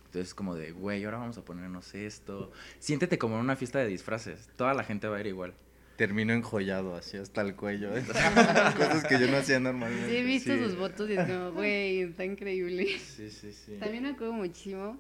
Entonces, 0.07 0.35
como 0.35 0.55
de, 0.55 0.73
güey, 0.73 1.05
ahora 1.05 1.19
vamos 1.19 1.37
a 1.37 1.45
ponernos 1.45 1.95
esto. 1.95 2.51
Siéntete 2.79 3.19
como 3.19 3.35
en 3.37 3.41
una 3.43 3.57
fiesta 3.57 3.79
de 3.79 3.87
disfraces. 3.87 4.49
Toda 4.57 4.73
la 4.75 4.83
gente 4.85 5.07
va 5.09 5.19
a 5.19 5.21
ir 5.21 5.27
igual. 5.27 5.53
Terminó 5.99 6.33
enjollado 6.33 6.95
así 6.95 7.17
hasta 7.17 7.43
el 7.43 7.57
cuello. 7.57 7.95
¿eh? 7.97 8.03
Cosas 8.77 9.05
que 9.05 9.19
yo 9.19 9.27
no 9.29 9.37
hacía 9.39 9.59
normalmente. 9.59 10.09
Sí, 10.09 10.17
he 10.17 10.23
visto 10.23 10.55
Sí. 10.55 10.63
sus 10.63 10.77
fotos 10.77 11.11
y 11.11 11.15
es 11.15 11.27
como, 11.27 11.51
güey, 11.53 12.03
está 12.03 12.25
increíble. 12.25 12.87
Sí, 13.01 13.31
sí, 13.31 13.53
sí. 13.53 13.73
También 13.81 14.05
me 14.05 14.11
acuerdo 14.11 14.33
muchísimo 14.33 14.97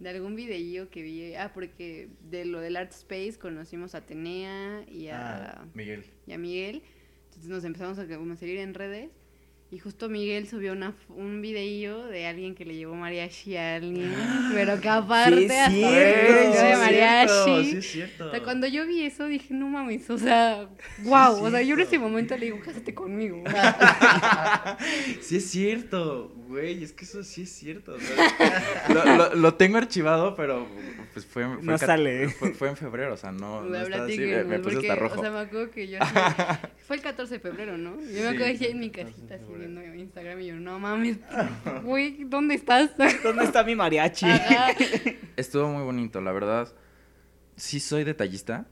de 0.00 0.08
algún 0.10 0.34
videillo 0.34 0.90
que 0.90 1.00
vi. 1.02 1.34
Ah, 1.36 1.52
porque 1.54 2.08
de 2.28 2.44
lo 2.44 2.58
del 2.60 2.76
Art 2.76 2.90
Space 2.90 3.38
conocimos 3.38 3.94
a 3.94 3.98
Atenea 3.98 4.84
y 4.90 5.06
a, 5.08 5.60
Ah, 5.60 5.64
Miguel. 5.74 6.04
y 6.26 6.32
a 6.32 6.38
Miguel. 6.38 6.82
Entonces 7.26 7.48
nos 7.48 7.64
empezamos 7.64 7.98
a, 8.00 8.06
como 8.08 8.32
a 8.32 8.36
seguir 8.36 8.58
en 8.58 8.74
redes. 8.74 9.10
Y 9.72 9.78
justo 9.78 10.10
Miguel 10.10 10.46
subió 10.46 10.72
una, 10.72 10.92
un 11.08 11.40
videillo 11.40 12.06
de 12.08 12.26
alguien 12.26 12.54
que 12.54 12.66
le 12.66 12.76
llevó 12.76 12.94
mariachi 12.94 13.56
a 13.56 13.76
alguien. 13.76 14.12
Pero 14.54 14.78
que 14.82 14.88
aparte 14.90 15.48
Sí, 15.48 15.82
hasta 15.82 16.66
de 16.68 16.76
mariachi. 16.76 17.70
sí 17.70 17.76
es 17.78 17.86
cierto. 17.90 18.26
O 18.26 18.30
sea, 18.30 18.42
cuando 18.42 18.66
yo 18.66 18.86
vi 18.86 19.02
eso 19.06 19.26
dije, 19.26 19.54
no 19.54 19.68
mames, 19.68 20.10
o 20.10 20.18
sea, 20.18 20.68
wow. 21.04 21.42
o 21.42 21.50
sea, 21.50 21.62
yo 21.62 21.72
en 21.74 21.80
ese 21.80 21.98
momento 21.98 22.36
le 22.36 22.44
digo, 22.46 22.60
cásate 22.62 22.92
conmigo. 22.94 23.42
Sí 25.22 25.36
es 25.36 25.50
cierto, 25.50 26.32
güey, 26.48 26.82
es 26.84 26.92
que 26.92 27.04
eso 27.04 27.22
sí 27.22 27.42
es 27.42 27.50
cierto. 27.52 27.94
o 27.94 27.98
sea, 27.98 28.84
lo, 28.88 29.16
lo- 29.16 29.34
lo 29.34 29.54
tengo 29.54 29.78
archivado, 29.78 30.34
pero 30.34 30.66
pues 31.12 31.26
fue, 31.26 31.44
fue 31.44 31.62
No 31.62 31.78
sale. 31.78 32.28
Fue, 32.28 32.54
fue 32.54 32.68
en 32.68 32.76
febrero, 32.76 33.14
o 33.14 33.16
sea, 33.16 33.32
no, 33.32 33.62
no 33.62 33.70
Me 33.70 33.82
está 33.82 34.04
así, 34.04 34.18
me, 34.18 34.44
me 34.44 34.58
puse 34.58 34.76
porque, 34.76 34.90
hasta 34.90 35.00
rojo. 35.00 35.20
O 35.20 35.22
sea, 35.22 35.30
me 35.30 35.40
acuerdo 35.40 35.70
que 35.70 35.88
yo 35.88 35.98
así, 36.00 36.14
Fue 36.86 36.96
el 36.96 37.02
14 37.02 37.34
de 37.34 37.40
febrero, 37.40 37.78
¿no? 37.78 38.00
Yo 38.00 38.22
me 38.22 38.28
acuerdo 38.28 38.58
que 38.58 38.70
en 38.70 38.80
mi 38.80 38.90
14 38.90 39.04
de 39.04 39.28
casita 39.28 39.34
así 39.34 39.58
viendo 39.58 39.82
Instagram 39.94 40.40
y 40.40 40.46
yo, 40.46 40.56
no 40.56 40.78
mames, 40.78 41.18
güey, 41.84 42.24
¿dónde 42.24 42.54
estás? 42.54 42.90
¿Dónde 43.22 43.44
está 43.44 43.64
mi 43.64 43.74
mariachi? 43.74 44.26
Ajá. 44.26 44.68
Estuvo 45.36 45.68
muy 45.68 45.84
bonito, 45.84 46.20
la 46.20 46.32
verdad. 46.32 46.72
Sí 47.56 47.80
soy 47.80 48.04
detallista, 48.04 48.66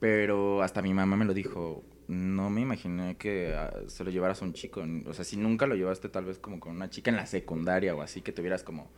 pero 0.00 0.62
hasta 0.62 0.82
mi 0.82 0.94
mamá 0.94 1.16
me 1.16 1.24
lo 1.24 1.34
dijo. 1.34 1.84
No 2.08 2.48
me 2.48 2.62
imaginé 2.62 3.18
que 3.18 3.54
ah, 3.54 3.70
se 3.86 4.02
lo 4.02 4.10
llevaras 4.10 4.40
a 4.40 4.46
un 4.46 4.54
chico. 4.54 4.82
O 5.04 5.12
sea, 5.12 5.26
si 5.26 5.36
nunca 5.36 5.66
lo 5.66 5.74
llevaste 5.74 6.08
tal 6.08 6.24
vez 6.24 6.38
como 6.38 6.58
con 6.58 6.74
una 6.74 6.88
chica 6.88 7.10
en 7.10 7.16
la 7.16 7.26
secundaria 7.26 7.94
o 7.94 8.00
así, 8.00 8.22
que 8.22 8.32
tuvieras 8.32 8.62
como 8.62 8.90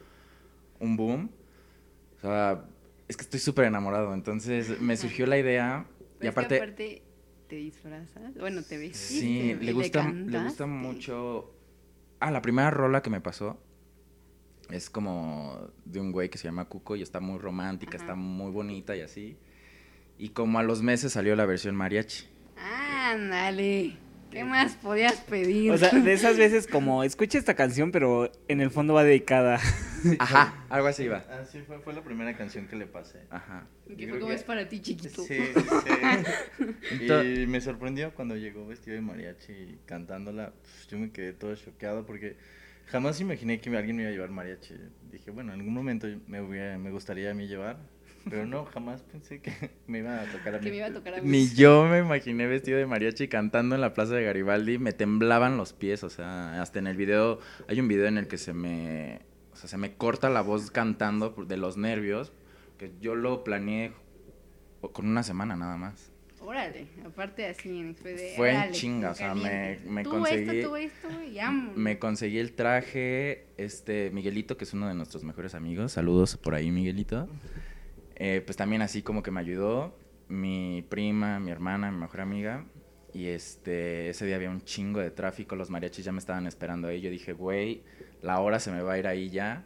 un 0.79 0.97
boom. 0.97 1.31
O 2.23 2.27
sea, 2.27 2.65
es 3.09 3.17
que 3.17 3.23
estoy 3.23 3.41
súper 3.41 3.65
enamorado. 3.65 4.15
Entonces 4.15 4.81
me 4.81 4.97
surgió 4.97 5.27
la 5.27 5.39
idea. 5.39 5.87
Pero 6.19 6.25
y 6.25 6.29
es 6.29 6.49
que 6.49 6.57
aparte, 6.57 7.03
te 7.49 7.57
disfrazas, 7.57 8.35
bueno, 8.39 8.63
te 8.63 8.79
vestiste 8.79 9.21
sí, 9.21 9.55
le 9.61 9.73
gusta, 9.73 10.09
le 10.09 10.39
gusta 10.43 10.67
mucho. 10.67 11.53
Ah, 12.21 12.31
la 12.31 12.43
primera 12.43 12.71
rola 12.71 13.03
que 13.03 13.11
me 13.11 13.21
pasó 13.21 13.59
es 14.71 14.89
como 14.89 15.71
de 15.85 16.01
un 16.01 16.13
güey 16.13 16.29
que 16.29 16.39
se 16.39 16.45
llama 16.45 16.67
Cuco 16.67 16.95
y 16.95 17.03
está 17.03 17.19
muy 17.19 17.39
romántica, 17.39 17.97
Ajá. 17.97 18.05
está 18.05 18.15
muy 18.15 18.53
bonita 18.53 18.95
y 18.97 19.01
así. 19.01 19.37
Y 20.17 20.29
como 20.29 20.59
a 20.59 20.63
los 20.63 20.83
meses 20.83 21.13
salió 21.13 21.35
la 21.35 21.47
versión 21.47 21.75
mariachi. 21.75 22.29
Ándale, 22.57 23.97
¿qué 24.31 24.45
más 24.45 24.75
podías 24.77 25.15
pedir? 25.21 25.71
O 25.73 25.79
sea, 25.79 25.91
de 25.91 26.13
esas 26.13 26.37
veces 26.39 26.67
como, 26.67 27.03
escucha 27.05 27.39
esta 27.39 27.55
canción, 27.55 27.91
pero 27.93 28.31
en 28.49 28.61
el 28.61 28.71
fondo 28.71 28.95
va 28.95 29.05
dedicada. 29.05 29.59
Ajá, 30.19 30.65
algo 30.71 30.87
así 30.89 31.05
iba. 31.05 31.25
Ah, 31.31 31.45
sí, 31.51 31.61
fue, 31.67 31.79
fue 31.81 31.93
la 31.93 32.03
primera 32.03 32.35
canción 32.37 32.67
que 32.67 32.77
le 32.77 32.87
pasé. 32.87 33.21
Ajá. 33.31 33.67
que 33.87 34.09
fue 34.09 34.19
como 34.19 34.31
que- 34.31 34.37
es 34.37 34.45
para 34.45 34.69
ti, 34.69 34.81
chiquito. 34.81 35.23
Sí, 35.25 35.39
sí. 35.39 37.07
Y 37.43 37.47
me 37.47 37.61
sorprendió 37.61 38.13
cuando 38.15 38.37
llegó 38.37 38.67
vestido 38.67 38.95
de 38.97 39.03
mariachi 39.03 39.53
y 39.53 39.79
cantándola. 39.87 40.53
pues, 40.63 40.87
yo 40.89 40.99
me 40.99 41.11
quedé 41.11 41.33
todo 41.33 41.55
choqueado 41.57 42.07
porque 42.07 42.37
jamás 42.87 43.21
imaginé 43.21 43.61
que 43.61 43.75
alguien 43.77 43.97
me 43.97 44.03
iba 44.03 44.11
a 44.11 44.13
llevar 44.15 44.31
mariachi. 44.31 44.75
Dije, 45.13 45.31
bueno, 45.31 45.53
en 45.53 45.61
algún 45.61 45.75
momento 45.75 46.07
me, 46.27 46.41
hubiera- 46.41 46.79
me 46.79 46.91
gustaría 46.91 47.31
a 47.31 47.35
mí 47.35 47.47
llevar, 47.47 47.79
pero 48.29 48.47
no, 48.47 48.65
jamás 48.67 49.03
pensé 49.03 49.41
que 49.41 49.53
me 49.87 49.99
iba 50.01 50.21
a 50.21 50.25
tocar 50.27 50.55
a 50.55 50.59
mí. 50.59 50.65
Que 50.65 50.71
me 50.71 50.77
iba 50.77 50.87
a 50.87 50.93
tocar 50.93 51.15
a 51.15 51.23
mí. 51.23 51.29
Ni 51.31 51.49
yo 51.55 51.87
me 51.87 51.99
imaginé 52.01 52.47
vestido 52.47 52.79
de 52.79 52.87
mariachi 52.87 53.29
cantando 53.29 53.75
en 53.75 53.81
la 53.81 53.95
plaza 53.95 54.15
de 54.15 54.25
Garibaldi, 54.25 54.79
me 54.79 54.93
temblaban 54.93 55.57
los 55.57 55.73
pies, 55.73 56.05
o 56.05 56.11
sea, 56.11 56.61
hasta 56.61 56.79
en 56.79 56.87
el 56.87 56.97
video, 56.97 57.39
hay 57.69 57.81
un 57.81 57.89
video 57.89 58.07
en 58.07 58.19
el 58.19 58.29
que 58.29 58.39
se 58.39 58.53
me, 58.53 59.21
o 59.53 59.57
sea, 59.57 59.69
se 59.69 59.79
me 59.79 59.95
corta 59.95 60.29
la 60.31 60.43
voz 60.43 60.71
cantando 60.71 61.31
de 61.47 61.57
los 61.57 61.77
nervios, 61.77 62.33
que 62.79 62.93
yo 63.01 63.15
lo 63.15 63.45
planeé 63.45 63.93
con 64.93 65.07
una 65.07 65.23
semana 65.23 65.57
nada 65.57 65.77
más. 65.77 66.11
Órale, 66.43 66.87
aparte 67.05 67.45
así 67.47 67.69
en 67.69 67.95
de, 68.03 68.33
Fue 68.35 68.51
en 68.55 68.73
chinga, 68.73 69.11
o 69.11 69.15
sea, 69.15 69.35
me- 69.35 69.79
me 69.87 70.03
tú 70.03 70.11
conseguí- 70.13 70.49
esto, 70.59 70.71
tú 70.71 70.77
esto, 70.77 71.23
y 71.23 71.39
amo. 71.39 71.73
Me 71.77 71.99
conseguí 71.99 72.39
el 72.39 72.53
traje, 72.55 73.45
este, 73.59 74.11
Miguelito, 74.11 74.57
que 74.57 74.65
es 74.65 74.73
uno 74.73 74.89
de 74.89 74.95
nuestros 74.95 75.23
mejores 75.23 75.55
amigos, 75.55 75.93
saludos 75.93 76.39
por 76.39 76.55
ahí, 76.55 76.71
Miguelito. 76.71 77.29
Eh, 78.23 78.43
pues 78.45 78.57
también 78.59 78.83
así 78.83 79.01
como 79.03 79.23
que 79.23 79.31
me 79.31 79.41
ayudó, 79.41 79.97
mi 80.29 80.85
prima, 80.89 81.41
mi 81.41 81.51
hermana, 81.51 81.91
mi 81.91 81.99
mejor 81.99 82.21
amiga. 82.21 82.67
Y 83.15 83.27
este, 83.29 84.11
ese 84.11 84.27
día 84.27 84.37
había 84.37 84.51
un 84.51 84.63
chingo 84.63 85.01
de 85.01 85.11
tráfico, 85.11 85.57
los 85.57 85.71
mariachis 85.71 86.05
ya 86.05 86.13
me 86.13 86.19
estaban 86.19 86.47
esperando 86.47 86.87
ahí. 86.89 87.01
Yo 87.01 87.11
dije, 87.11 87.33
güey, 87.33 87.83
la 88.23 88.39
hora 88.41 88.61
se 88.61 88.71
me 88.71 88.83
va 88.83 88.93
a 88.93 88.99
ir 88.99 89.07
ahí 89.07 89.31
ya. 89.31 89.65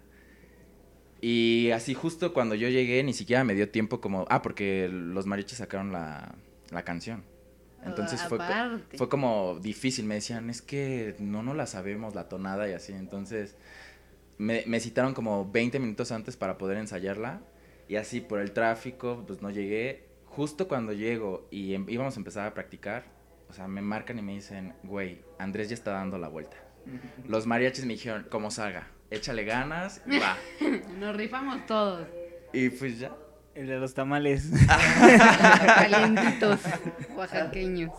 Y 1.20 1.70
así 1.72 1.94
justo 1.94 2.32
cuando 2.32 2.54
yo 2.54 2.68
llegué, 2.68 3.02
ni 3.02 3.12
siquiera 3.12 3.44
me 3.44 3.54
dio 3.54 3.68
tiempo 3.70 4.00
como... 4.00 4.26
Ah, 4.28 4.42
porque 4.42 4.88
los 4.90 5.26
mariachis 5.26 5.58
sacaron 5.58 5.90
la, 5.90 6.34
la 6.70 6.82
canción. 6.84 7.24
Entonces 7.84 8.22
fue, 8.22 8.38
co- 8.38 8.44
Aparte. 8.44 8.96
fue 8.98 9.08
como 9.08 9.58
difícil. 9.60 10.04
Me 10.06 10.14
decían, 10.14 10.48
es 10.48 10.62
que 10.62 11.16
no 11.18 11.42
no 11.42 11.54
la 11.54 11.66
sabemos, 11.66 12.14
la 12.14 12.28
tonada 12.28 12.68
y 12.68 12.72
así. 12.72 12.92
Entonces 12.92 13.56
me, 14.38 14.64
me 14.66 14.80
citaron 14.80 15.12
como 15.14 15.50
20 15.50 15.78
minutos 15.80 16.12
antes 16.12 16.36
para 16.36 16.56
poder 16.58 16.78
ensayarla. 16.78 17.42
Y 17.88 17.96
así 17.96 18.20
por 18.20 18.40
el 18.40 18.52
tráfico, 18.52 19.24
pues 19.26 19.42
no 19.42 19.50
llegué. 19.50 20.08
Justo 20.26 20.66
cuando 20.68 20.92
llego 20.92 21.46
y 21.50 21.74
em- 21.74 21.88
íbamos 21.88 22.16
a 22.16 22.20
empezar 22.20 22.46
a 22.46 22.54
practicar, 22.54 23.04
o 23.48 23.52
sea, 23.52 23.68
me 23.68 23.82
marcan 23.82 24.18
y 24.18 24.22
me 24.22 24.32
dicen, 24.32 24.74
güey, 24.82 25.22
Andrés 25.38 25.68
ya 25.68 25.74
está 25.74 25.92
dando 25.92 26.18
la 26.18 26.28
vuelta. 26.28 26.56
Los 27.28 27.46
mariachis 27.46 27.84
me 27.84 27.92
dijeron, 27.92 28.26
como 28.30 28.50
salga, 28.50 28.88
échale 29.10 29.44
ganas 29.44 30.02
y 30.06 30.18
va. 30.18 30.36
Nos 30.98 31.16
rifamos 31.16 31.64
todos, 31.66 32.06
y 32.52 32.70
pues 32.70 33.00
ya. 33.00 33.12
El 33.54 33.66
de 33.68 33.78
los 33.78 33.94
tamales. 33.94 34.50
calientitos, 35.66 36.60
oaxaqueños. 37.14 37.92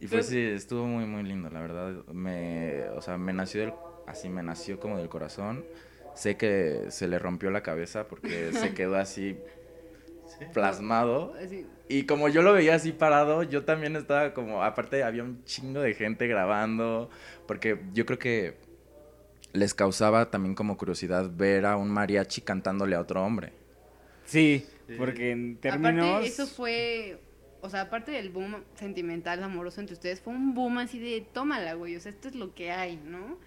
Y 0.00 0.06
pues 0.06 0.28
sí, 0.28 0.38
estuvo 0.38 0.86
muy, 0.86 1.04
muy 1.04 1.22
lindo, 1.22 1.50
la 1.50 1.60
verdad. 1.60 2.04
Me, 2.06 2.88
o 2.90 3.02
sea, 3.02 3.18
me 3.18 3.32
nació 3.34 3.60
del, 3.60 3.74
así, 4.06 4.28
me 4.30 4.42
nació 4.42 4.80
como 4.80 4.96
del 4.96 5.08
corazón. 5.08 5.64
Sé 6.14 6.36
que 6.36 6.86
se 6.88 7.08
le 7.08 7.18
rompió 7.18 7.50
la 7.50 7.62
cabeza 7.62 8.08
porque 8.08 8.52
se 8.52 8.74
quedó 8.74 8.96
así 8.96 9.38
plasmado. 10.52 11.34
Así, 11.42 11.66
Y 11.88 12.04
como 12.04 12.28
yo 12.28 12.42
lo 12.42 12.52
veía 12.52 12.74
así 12.74 12.92
parado, 12.92 13.42
yo 13.42 13.64
también 13.64 13.96
estaba 13.96 14.32
como, 14.34 14.62
aparte 14.62 15.02
había 15.02 15.22
un 15.22 15.44
chingo 15.44 15.80
de 15.80 15.94
gente 15.94 16.26
grabando, 16.26 17.10
porque 17.46 17.80
yo 17.92 18.06
creo 18.06 18.18
que 18.18 18.54
les 19.52 19.74
causaba 19.74 20.30
también 20.30 20.54
como 20.54 20.76
curiosidad 20.76 21.30
ver 21.34 21.66
a 21.66 21.76
un 21.76 21.90
mariachi 21.90 22.42
cantándole 22.42 22.96
a 22.96 23.00
otro 23.00 23.24
hombre. 23.24 23.52
Sí, 24.24 24.66
Sí. 24.86 24.94
porque 24.98 25.30
en 25.30 25.56
términos... 25.56 26.06
Aparte, 26.08 26.26
eso 26.28 26.46
fue, 26.46 27.18
o 27.60 27.68
sea, 27.70 27.82
aparte 27.82 28.10
del 28.12 28.30
boom 28.30 28.56
sentimental, 28.74 29.42
amoroso 29.42 29.80
entre 29.80 29.94
ustedes, 29.94 30.20
fue 30.20 30.32
un 30.32 30.54
boom 30.54 30.78
así 30.78 30.98
de, 30.98 31.24
tómala, 31.32 31.74
güey, 31.74 31.94
o 31.96 32.00
sea, 32.00 32.10
esto 32.10 32.28
es 32.28 32.34
lo 32.34 32.54
que 32.54 32.72
hay, 32.72 32.96
¿no? 32.96 33.38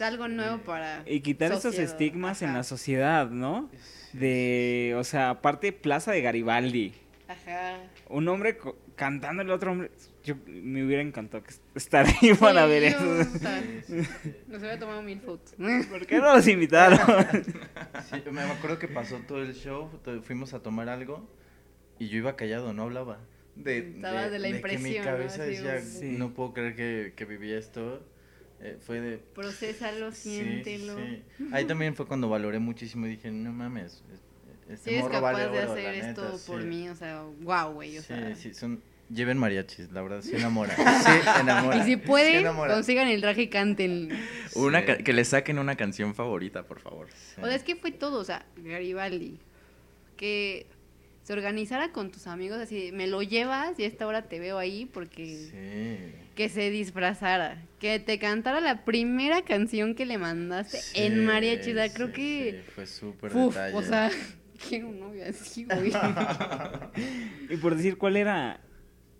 Es 0.00 0.06
algo 0.06 0.28
nuevo 0.28 0.56
para... 0.62 1.02
Y 1.04 1.20
quitar 1.20 1.52
esos 1.52 1.78
estigmas 1.78 2.40
en 2.40 2.54
la 2.54 2.62
sociedad, 2.62 3.28
¿no? 3.28 3.68
De, 4.14 4.94
o 4.96 5.04
sea, 5.04 5.28
aparte 5.28 5.72
Plaza 5.72 6.10
de 6.12 6.22
Garibaldi. 6.22 6.94
Ajá. 7.28 7.76
Un 8.08 8.26
hombre 8.28 8.56
co- 8.56 8.78
cantándole 8.96 9.52
a 9.52 9.56
otro 9.56 9.72
hombre. 9.72 9.90
Yo 10.24 10.36
me 10.46 10.82
hubiera 10.86 11.02
encantado 11.02 11.44
que 11.44 11.52
estar 11.74 12.06
ahí 12.06 12.32
para 12.32 12.62
Sí, 12.64 12.70
ver 12.70 12.82
eso. 12.84 13.04
Nos 14.48 14.60
hubiera 14.60 14.78
tomado 14.78 15.02
mil 15.02 15.20
fotos. 15.20 15.54
¿Por 15.90 16.06
qué 16.06 16.16
no 16.18 16.34
los 16.34 16.48
invitaron? 16.48 16.98
Sí, 18.10 18.22
me 18.32 18.40
acuerdo 18.40 18.78
que 18.78 18.88
pasó 18.88 19.18
todo 19.28 19.42
el 19.42 19.54
show, 19.54 19.90
fuimos 20.22 20.54
a 20.54 20.60
tomar 20.62 20.88
algo 20.88 21.28
y 21.98 22.08
yo 22.08 22.16
iba 22.16 22.36
callado, 22.36 22.72
no 22.72 22.84
hablaba. 22.84 23.18
De, 23.54 23.90
Estabas 23.96 24.30
de 24.30 24.38
la 24.38 24.46
que 24.48 24.52
mi 24.54 24.56
impresión, 24.60 25.04
¿no? 25.04 25.10
cabeza 25.10 25.42
Así, 25.42 25.50
decía, 25.50 25.80
Sí. 25.82 26.14
no 26.16 26.32
puedo 26.32 26.54
creer 26.54 26.74
que, 26.74 27.12
que 27.14 27.24
viví 27.26 27.52
esto. 27.52 28.02
Eh, 28.62 28.76
fue 28.80 29.00
de... 29.00 29.16
Procésalo, 29.18 30.12
siéntelo. 30.12 30.96
sí. 30.96 31.22
Ahí 31.52 31.64
también 31.64 31.94
fue 31.94 32.06
cuando 32.06 32.28
valoré 32.28 32.58
muchísimo 32.58 33.06
y 33.06 33.10
dije, 33.10 33.30
no 33.30 33.52
mames, 33.52 34.02
es- 34.12 34.20
este 34.68 34.76
Si 34.84 34.90
eres 34.90 35.02
morro 35.02 35.14
capaz 35.14 35.32
vale 35.32 35.42
de 35.48 35.58
oro, 35.64 35.72
hacer 35.72 35.94
esto 35.94 36.22
neta, 36.24 36.36
por 36.46 36.60
sí. 36.62 36.66
mí, 36.68 36.88
o 36.88 36.94
sea, 36.94 37.22
wow, 37.40 37.72
güey, 37.72 37.96
o 37.98 38.02
Sí, 38.02 38.08
sea. 38.08 38.36
sí, 38.36 38.54
son... 38.54 38.82
Lleven 39.12 39.38
mariachis, 39.38 39.90
la 39.90 40.02
verdad, 40.02 40.22
sí 40.22 40.36
enamora. 40.36 40.72
Sí 41.04 41.40
enamora. 41.40 41.78
Y 41.78 41.82
si 41.84 41.96
pueden, 41.96 42.46
consigan 42.54 43.08
el 43.08 43.20
traje 43.20 43.42
y 43.42 43.48
canten. 43.48 44.10
Una 44.54 44.80
Sí. 44.80 44.86
ca- 44.86 44.98
que 44.98 45.12
le 45.12 45.24
saquen 45.24 45.58
una 45.58 45.74
canción 45.76 46.14
favorita, 46.14 46.62
por 46.62 46.78
favor. 46.78 47.08
Sí. 47.10 47.40
O 47.42 47.46
sea, 47.46 47.56
es 47.56 47.64
que 47.64 47.74
fue 47.74 47.90
todo, 47.90 48.20
o 48.20 48.24
sea, 48.24 48.46
Garibaldi, 48.56 49.40
que 50.16 50.66
se 51.24 51.32
organizara 51.32 51.90
con 51.90 52.12
tus 52.12 52.26
amigos, 52.28 52.58
así, 52.58 52.92
me 52.92 53.06
lo 53.08 53.22
llevas 53.22 53.76
y 53.80 53.82
a 53.84 53.86
esta 53.88 54.06
hora 54.06 54.22
te 54.28 54.38
veo 54.38 54.58
ahí 54.58 54.86
porque 54.86 55.48
Sí. 55.50 56.29
Que 56.40 56.48
se 56.48 56.70
disfrazara, 56.70 57.62
que 57.78 57.98
te 57.98 58.18
cantara 58.18 58.62
la 58.62 58.86
primera 58.86 59.42
canción 59.42 59.94
que 59.94 60.06
le 60.06 60.16
mandaste 60.16 60.78
en 60.94 61.12
Sí, 61.16 61.20
mariachi, 61.20 61.74
sea, 61.74 61.92
creo 61.92 62.06
sí, 62.06 62.12
que, 62.14 62.62
sí, 62.64 62.72
fue 62.74 62.86
súper 62.86 63.36
uf, 63.36 63.54
detalle. 63.54 63.76
o 63.76 63.82
sea, 63.82 64.10
quiero 64.68 64.88
un 64.88 65.00
novio 65.00 65.22
así, 65.28 65.66
güey. 65.66 65.92
y 67.50 67.56
por 67.58 67.76
decir, 67.76 67.98
¿cuál 67.98 68.16
era 68.16 68.58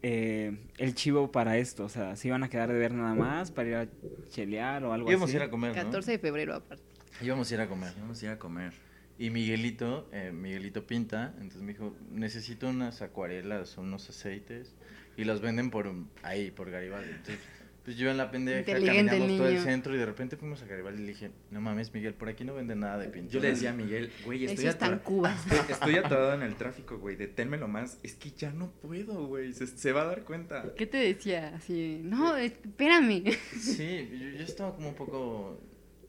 eh, 0.03 0.57
el 0.79 0.95
chivo 0.95 1.31
para 1.31 1.59
esto? 1.59 1.85
O 1.85 1.89
sea, 1.91 2.17
¿se 2.17 2.29
iban 2.29 2.43
a 2.43 2.49
quedar 2.49 2.73
de 2.73 2.79
ver 2.79 2.95
nada 2.95 3.15
más 3.15 3.51
para 3.51 3.69
ir 3.69 3.75
a 3.75 3.87
chelear 4.31 4.83
o 4.85 4.95
algo 4.95 5.11
Íbamos 5.11 5.29
así? 5.29 5.37
a 5.37 5.41
ir 5.41 5.43
a 5.43 5.51
comer, 5.51 5.77
¿no? 5.77 5.83
14 5.85 6.13
de 6.13 6.19
febrero 6.19 6.55
aparte. 6.55 6.83
Íbamos 7.21 7.51
a 7.51 7.55
ir 7.55 7.61
a 7.61 7.69
comer. 7.69 7.93
Vamos 8.01 8.23
a 8.23 8.25
ir 8.25 8.31
a 8.31 8.39
comer. 8.39 8.73
Y 9.19 9.29
Miguelito, 9.29 10.09
eh, 10.11 10.33
Miguelito 10.33 10.87
pinta, 10.87 11.35
entonces 11.37 11.61
me 11.61 11.75
dijo, 11.75 11.95
necesito 12.11 12.67
unas 12.71 13.03
acuarelas 13.03 13.77
o 13.77 13.83
unos 13.83 14.09
aceites 14.09 14.75
y 15.21 15.25
los 15.25 15.41
venden 15.41 15.71
por 15.71 15.87
un- 15.87 16.09
ahí, 16.23 16.51
por 16.51 16.71
Garibaldi. 16.71 17.11
Entonces, 17.11 17.39
pues 17.85 17.97
yo 17.97 18.11
en 18.11 18.19
la 18.19 18.31
pendeja 18.31 18.63
caminamos 18.73 19.27
todo 19.39 19.49
el 19.49 19.59
centro 19.61 19.95
y 19.95 19.99
de 19.99 20.05
repente 20.07 20.37
fuimos 20.37 20.63
a 20.63 20.67
Garibaldi 20.67 21.03
y 21.03 21.07
le 21.07 21.13
dije, 21.13 21.31
no 21.51 21.61
mames 21.63 21.93
Miguel, 21.95 22.13
por 22.15 22.29
aquí 22.29 22.45
no 22.45 22.55
venden 22.55 22.81
nada 22.81 22.99
de 22.99 23.09
pintura. 23.09 23.33
Yo 23.33 23.41
le 23.41 23.49
decía 23.51 23.71
a 23.71 23.73
Miguel, 23.73 24.13
güey, 24.25 24.45
estoy, 24.45 24.67
están 24.67 24.95
atora- 24.95 25.03
cubas. 25.03 25.47
estoy, 25.47 25.73
estoy 25.73 25.97
atorado 25.97 26.35
en 26.35 26.43
el 26.43 26.57
tráfico, 26.57 26.99
güey, 26.99 27.17
deténmelo 27.17 27.69
más. 27.69 27.99
Es 28.03 28.15
que 28.15 28.31
ya 28.33 28.53
no 28.53 28.71
puedo, 28.71 29.27
güey, 29.27 29.53
se, 29.55 29.67
se 29.67 29.93
va 29.93 30.03
a 30.03 30.05
dar 30.07 30.25
cuenta. 30.25 30.75
¿Qué 30.77 30.87
te 30.87 30.99
decía? 30.99 31.55
Así, 31.57 32.01
no, 32.05 32.37
espérame. 32.37 33.25
Sí, 33.59 34.09
yo, 34.13 34.29
yo 34.39 34.45
estaba 34.45 34.75
como 34.75 34.91
un 34.91 34.95
poco, 34.95 35.61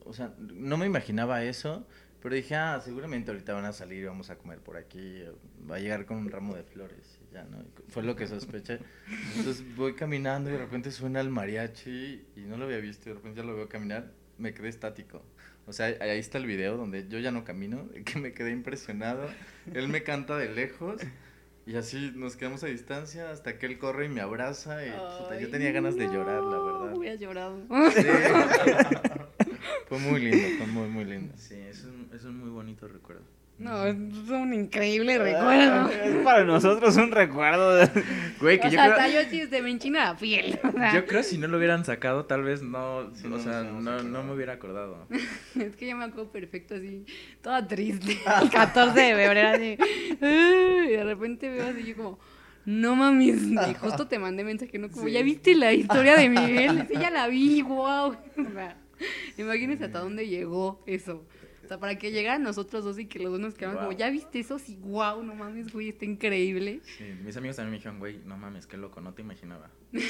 o 0.04 0.12
sea, 0.12 0.34
no 0.38 0.76
me 0.76 0.84
imaginaba 0.86 1.42
eso, 1.42 1.86
pero 2.22 2.34
dije, 2.34 2.54
ah, 2.54 2.80
seguramente 2.84 3.30
ahorita 3.30 3.54
van 3.54 3.64
a 3.64 3.72
salir 3.72 4.02
y 4.02 4.04
vamos 4.04 4.28
a 4.30 4.36
comer 4.36 4.58
por 4.60 4.76
aquí, 4.76 5.22
va 5.68 5.76
a 5.76 5.78
llegar 5.80 6.04
con 6.06 6.18
un 6.18 6.30
ramo 6.30 6.54
de 6.54 6.62
flores, 6.64 7.18
ya, 7.32 7.44
¿no? 7.44 7.64
Fue 7.88 8.02
lo 8.02 8.14
que 8.14 8.26
sospeché. 8.26 8.78
Entonces 9.36 9.64
voy 9.76 9.94
caminando 9.94 10.50
y 10.50 10.52
de 10.52 10.58
repente 10.58 10.90
suena 10.90 11.20
el 11.20 11.30
mariachi 11.30 12.24
y 12.36 12.40
no 12.42 12.56
lo 12.56 12.66
había 12.66 12.78
visto, 12.78 13.08
y 13.08 13.12
de 13.12 13.14
repente 13.14 13.40
ya 13.40 13.46
lo 13.46 13.56
veo 13.56 13.68
caminar, 13.68 14.12
me 14.38 14.52
quedé 14.54 14.68
estático. 14.68 15.22
O 15.66 15.72
sea, 15.72 15.86
ahí 15.86 16.18
está 16.18 16.38
el 16.38 16.46
video 16.46 16.76
donde 16.76 17.06
yo 17.08 17.18
ya 17.18 17.30
no 17.30 17.44
camino, 17.44 17.88
que 18.04 18.18
me 18.18 18.32
quedé 18.32 18.50
impresionado. 18.50 19.28
Él 19.72 19.88
me 19.88 20.02
canta 20.02 20.36
de 20.36 20.52
lejos 20.52 21.00
y 21.64 21.76
así 21.76 22.12
nos 22.16 22.36
quedamos 22.36 22.64
a 22.64 22.66
distancia 22.66 23.30
hasta 23.30 23.58
que 23.58 23.66
él 23.66 23.78
corre 23.78 24.06
y 24.06 24.08
me 24.08 24.20
abraza 24.20 24.84
y 24.84 24.90
puta, 24.90 25.38
yo 25.38 25.46
Ay, 25.46 25.50
tenía 25.50 25.70
ganas 25.70 25.94
de 25.94 26.06
no, 26.06 26.12
llorar, 26.14 26.42
la 26.42 26.58
verdad. 26.58 26.96
Hubieras 26.96 27.20
llorado. 27.20 27.58
Sí. 27.94 28.02
fue 29.88 29.98
muy 29.98 30.20
lindo, 30.20 30.48
fue 30.58 30.66
muy, 30.66 30.88
muy 30.88 31.04
lindo. 31.04 31.34
Sí, 31.36 31.54
es 31.54 31.84
un, 31.84 32.10
es 32.12 32.24
un 32.24 32.38
muy 32.38 32.50
bonito 32.50 32.88
recuerdo. 32.88 33.22
No, 33.62 33.86
es 33.86 33.94
un 34.28 34.52
increíble 34.54 35.18
recuerdo. 35.18 35.88
Es 35.90 36.16
para 36.24 36.44
nosotros 36.44 36.96
un 36.96 37.12
recuerdo. 37.12 37.76
de- 37.76 37.88
Güey, 38.40 38.58
que 38.60 38.66
O 38.66 38.70
yo 38.70 38.76
sea, 38.78 38.84
creo... 38.94 39.04
hasta 39.06 39.08
yo 39.22 39.30
sí 39.30 39.46
se 39.48 39.62
me 39.62 39.70
enchina 39.70 40.04
la 40.06 40.16
piel. 40.16 40.58
o 40.64 40.72
sea, 40.72 40.92
Yo 40.94 41.06
creo 41.06 41.22
si 41.22 41.38
no 41.38 41.46
lo 41.46 41.58
hubieran 41.58 41.84
sacado, 41.84 42.24
tal 42.24 42.42
vez 42.42 42.62
no, 42.62 43.10
Sí, 43.14 43.26
o 43.26 43.30
no 43.30 43.38
sea, 43.38 43.62
no, 43.62 44.02
no 44.02 44.22
me 44.24 44.32
hubiera 44.32 44.54
acordado. 44.54 45.06
Es 45.54 45.76
que 45.76 45.86
yo 45.86 45.96
me 45.96 46.04
acuerdo 46.04 46.32
perfecto 46.32 46.74
así, 46.74 47.04
toda 47.40 47.66
triste. 47.68 48.18
El 48.42 48.50
14 48.50 49.00
de 49.00 49.14
febrero 49.14 49.48
así. 49.48 49.78
Y 50.20 50.90
de 50.96 51.04
repente 51.04 51.48
veo 51.48 51.66
así 51.68 51.84
yo 51.84 51.96
como, 51.96 52.18
no 52.64 52.96
mames. 52.96 53.42
Y 53.42 53.74
justo 53.74 54.08
te 54.08 54.18
mandé 54.18 54.42
mensaje, 54.44 54.76
¿no? 54.78 54.90
Como, 54.90 55.06
¿ya 55.08 55.22
viste 55.22 55.54
la 55.54 55.72
historia 55.72 56.16
de 56.16 56.28
Miguel? 56.28 56.86
Sí, 56.88 56.94
ya 57.00 57.10
la 57.10 57.28
vi, 57.28 57.62
wow. 57.62 58.08
O 58.10 58.16
sea, 58.54 58.76
imagínense 59.38 59.84
hasta 59.84 60.00
dónde 60.00 60.26
llegó 60.28 60.82
eso. 60.86 61.24
Sea, 61.72 61.80
para 61.80 61.96
que 61.96 62.10
llegaran 62.10 62.42
nosotros 62.42 62.84
dos 62.84 62.98
y 62.98 63.06
que 63.06 63.18
los 63.18 63.32
dos 63.32 63.40
nos 63.40 63.54
quedamos 63.54 63.78
como. 63.80 63.92
¿ya 63.92 64.10
viste 64.10 64.40
eso? 64.40 64.58
Sí, 64.58 64.76
wow, 64.82 65.22
no 65.22 65.34
mames, 65.34 65.72
güey, 65.72 65.88
está 65.88 66.04
increíble. 66.04 66.80
Sí, 66.98 67.04
mis 67.24 67.34
amigos 67.36 67.56
también 67.56 67.70
me 67.70 67.76
dijeron, 67.78 67.98
güey, 67.98 68.18
no 68.26 68.36
mames, 68.36 68.66
qué 68.66 68.76
loco, 68.76 69.00
no 69.00 69.14
te 69.14 69.22
imaginaba. 69.22 69.70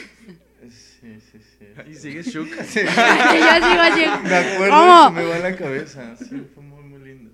Sí, 0.62 1.18
sí, 1.20 1.38
sí. 1.40 1.66
Y 1.90 1.94
sigues 1.94 2.26
shook. 2.26 2.46
Y 2.46 2.52
yo 2.52 2.62
sigo 2.62 3.80
así, 3.80 4.00
Me 4.24 4.34
acuerdo 4.36 4.70
¿cómo? 4.76 5.04
y 5.04 5.08
se 5.08 5.20
me 5.20 5.24
va 5.30 5.38
la 5.50 5.56
cabeza. 5.56 6.16
Sí, 6.16 6.46
fue 6.54 6.62
muy, 6.62 6.82
muy 6.84 7.00
lindo. 7.00 7.30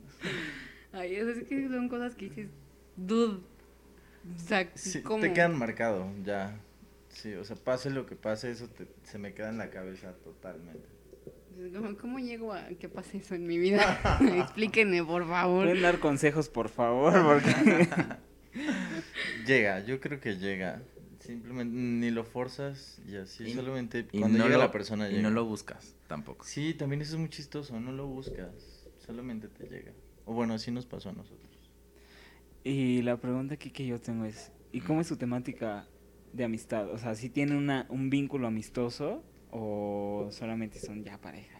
Ay, 0.92 1.14
es 1.16 1.44
que 1.46 1.68
son 1.68 1.88
cosas 1.90 2.14
que 2.14 2.26
dices, 2.30 2.48
dude. 2.96 3.40
O 4.34 4.38
sea, 4.38 4.70
Sí, 4.74 5.02
¿cómo? 5.02 5.20
te 5.22 5.32
quedan 5.34 5.58
marcado, 5.58 6.10
ya. 6.24 6.58
Sí, 7.10 7.34
o 7.34 7.44
sea, 7.44 7.56
pase 7.56 7.90
lo 7.90 8.06
que 8.06 8.16
pase, 8.16 8.50
eso 8.50 8.68
te- 8.68 8.88
se 9.04 9.18
me 9.18 9.34
queda 9.34 9.50
en 9.50 9.58
la 9.58 9.70
cabeza 9.70 10.12
totalmente. 10.24 10.88
¿Cómo, 11.74 11.96
cómo 11.96 12.18
llego 12.18 12.52
a 12.52 12.68
que 12.68 12.88
pase 12.88 13.18
eso 13.18 13.34
en 13.34 13.46
mi 13.46 13.58
vida? 13.58 14.00
Explíquenme, 14.38 15.02
por 15.04 15.26
favor. 15.26 15.64
Pueden 15.66 15.82
dar 15.82 15.98
consejos, 15.98 16.48
por 16.48 16.68
favor, 16.68 17.12
porque... 17.24 17.88
Llega, 19.46 19.84
yo 19.84 20.00
creo 20.00 20.20
que 20.20 20.36
llega. 20.36 20.82
Simplemente 21.20 21.74
ni 21.76 22.10
lo 22.10 22.24
forzas 22.24 23.00
y 23.06 23.16
así, 23.16 23.44
Y- 23.44 23.52
solamente 23.54 24.06
Y 24.12 24.20
cuando 24.20 24.38
no 24.38 24.44
llega 24.44 24.56
lo- 24.56 24.64
la 24.64 24.70
persona 24.72 25.08
Y 25.08 25.12
llega. 25.16 25.22
no 25.24 25.30
lo 25.30 25.44
buscas 25.44 25.94
tampoco. 26.06 26.44
Sí, 26.44 26.74
también 26.74 27.02
eso 27.02 27.14
es 27.14 27.20
muy 27.20 27.28
chistoso, 27.28 27.78
no 27.80 27.92
lo 27.92 28.06
buscas, 28.06 28.88
solamente 29.04 29.48
te 29.48 29.64
llega. 29.68 29.92
O 30.24 30.32
bueno, 30.32 30.54
así 30.54 30.70
nos 30.70 30.86
pasó 30.86 31.10
a 31.10 31.12
nosotros. 31.12 31.50
Y 32.64 33.02
la 33.02 33.16
pregunta 33.18 33.54
aquí 33.54 33.70
que 33.70 33.84
yo 33.86 34.00
tengo 34.00 34.24
es, 34.24 34.52
¿y 34.72 34.80
cómo 34.80 35.00
es 35.02 35.06
su 35.06 35.16
temática 35.16 35.86
de 36.32 36.44
amistad? 36.44 36.88
O 36.90 36.98
sea, 36.98 37.14
¿si 37.14 37.28
tiene 37.28 37.56
una, 37.56 37.86
un 37.90 38.08
vínculo 38.10 38.46
amistoso 38.46 39.22
o 39.50 40.28
solamente 40.30 40.78
son 40.78 41.02
ya 41.04 41.18
pareja? 41.20 41.58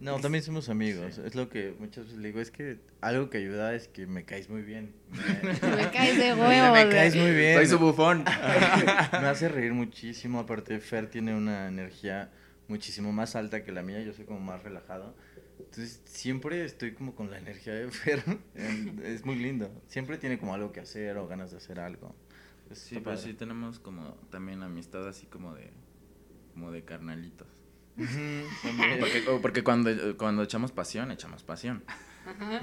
No, 0.00 0.18
también 0.20 0.42
somos 0.44 0.68
amigos, 0.68 1.16
es 1.18 1.34
lo 1.34 1.48
que 1.48 1.74
muchas 1.78 2.04
veces 2.04 2.18
le 2.18 2.28
digo, 2.28 2.40
es 2.40 2.50
que 2.50 2.78
algo 3.00 3.30
que 3.30 3.38
ayuda 3.38 3.74
es 3.74 3.88
que 3.88 4.06
me 4.06 4.24
caes 4.24 4.50
muy 4.50 4.60
bien. 4.62 4.92
Me, 5.42 5.76
Me 5.76 5.90
caes 5.90 6.18
de 6.18 6.34
me 6.34 6.42
huevos. 6.42 6.92
caes 6.92 7.16
muy 7.16 7.30
bien. 7.32 7.56
Soy 7.56 7.66
su 7.66 7.78
bufón. 7.78 8.24
me 9.12 9.26
hace 9.28 9.48
reír 9.48 9.72
muchísimo. 9.72 10.40
Aparte, 10.40 10.78
Fer 10.80 11.08
tiene 11.08 11.34
una 11.34 11.68
energía 11.68 12.30
muchísimo 12.68 13.12
más 13.12 13.34
alta 13.34 13.64
que 13.64 13.72
la 13.72 13.82
mía. 13.82 14.02
Yo 14.02 14.12
soy 14.12 14.26
como 14.26 14.40
más 14.40 14.62
relajado. 14.62 15.14
Entonces, 15.58 16.02
siempre 16.04 16.64
estoy 16.64 16.92
como 16.92 17.14
con 17.14 17.30
la 17.30 17.38
energía 17.38 17.72
de 17.74 17.88
Fer. 17.90 18.22
Es 19.04 19.24
muy 19.24 19.36
lindo. 19.36 19.70
Siempre 19.86 20.18
tiene 20.18 20.38
como 20.38 20.52
algo 20.54 20.72
que 20.72 20.80
hacer 20.80 21.16
o 21.16 21.26
ganas 21.28 21.52
de 21.52 21.56
hacer 21.58 21.80
algo. 21.80 22.14
Sí, 22.72 22.96
pero 22.96 23.04
padre. 23.04 23.18
sí 23.18 23.32
tenemos 23.34 23.78
como 23.78 24.16
también 24.30 24.62
amistad 24.62 25.08
así 25.08 25.26
como 25.26 25.54
de 25.54 25.70
como 26.54 26.72
de 26.72 26.82
carnalitos. 26.84 27.48
Porque, 27.96 29.24
o 29.28 29.40
porque 29.40 29.62
cuando, 29.62 30.16
cuando 30.16 30.42
echamos 30.42 30.72
pasión, 30.72 31.10
echamos 31.10 31.42
pasión. 31.42 31.84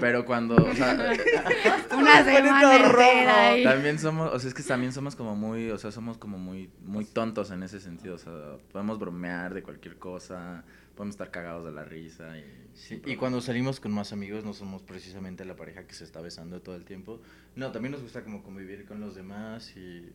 Pero 0.00 0.24
cuando, 0.24 0.56
o 0.56 0.74
sea, 0.74 0.94
Una 1.96 2.24
semana 2.24 3.62
también 3.62 3.98
somos, 3.98 4.32
o 4.32 4.38
sea, 4.38 4.48
es 4.48 4.54
que 4.54 4.62
también 4.62 4.92
somos 4.92 5.14
como 5.14 5.36
muy, 5.36 5.70
o 5.70 5.78
sea, 5.78 5.92
somos 5.92 6.18
como 6.18 6.36
muy, 6.38 6.68
muy 6.84 7.04
tontos 7.04 7.50
en 7.52 7.62
ese 7.62 7.78
sentido. 7.80 8.16
O 8.16 8.18
sea, 8.18 8.32
podemos 8.72 8.98
bromear 8.98 9.54
de 9.54 9.62
cualquier 9.62 9.98
cosa, 9.98 10.64
podemos 10.96 11.14
estar 11.14 11.30
cagados 11.30 11.64
de 11.64 11.72
la 11.72 11.84
risa 11.84 12.36
y... 12.38 12.44
Sí, 12.74 13.02
y 13.04 13.16
cuando 13.16 13.40
salimos 13.42 13.80
con 13.80 13.92
más 13.92 14.14
amigos 14.14 14.44
no 14.44 14.54
somos 14.54 14.82
precisamente 14.82 15.44
la 15.44 15.54
pareja 15.54 15.86
que 15.86 15.94
se 15.94 16.04
está 16.04 16.20
besando 16.20 16.60
todo 16.60 16.74
el 16.74 16.84
tiempo. 16.84 17.20
No, 17.54 17.70
también 17.70 17.92
nos 17.92 18.02
gusta 18.02 18.24
como 18.24 18.42
convivir 18.42 18.86
con 18.86 19.00
los 19.00 19.14
demás 19.14 19.76
y 19.76 20.10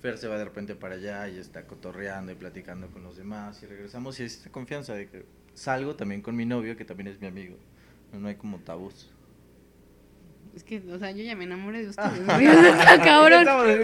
Fer 0.00 0.16
se 0.16 0.28
va 0.28 0.38
de 0.38 0.44
repente 0.44 0.74
para 0.74 0.94
allá 0.94 1.28
y 1.28 1.38
está 1.38 1.66
cotorreando 1.66 2.30
y 2.32 2.34
platicando 2.36 2.88
con 2.88 3.02
los 3.02 3.16
demás 3.16 3.62
y 3.62 3.66
regresamos 3.66 4.20
y 4.20 4.24
es 4.24 4.36
esta 4.36 4.50
confianza 4.50 4.94
de 4.94 5.08
que 5.08 5.24
salgo 5.54 5.96
también 5.96 6.22
con 6.22 6.36
mi 6.36 6.46
novio 6.46 6.76
que 6.76 6.84
también 6.84 7.08
es 7.08 7.20
mi 7.20 7.26
amigo. 7.26 7.56
No, 8.12 8.20
no 8.20 8.28
hay 8.28 8.36
como 8.36 8.58
tabús. 8.58 9.10
Es 10.54 10.64
que, 10.64 10.82
o 10.90 10.98
sea, 10.98 11.10
yo 11.10 11.22
ya 11.22 11.36
me 11.36 11.44
enamoré 11.44 11.82
de 11.82 11.88
ustedes. 11.90 12.20
Cabrón. 13.04 13.40
Estamos 13.40 13.68
así, 13.68 13.78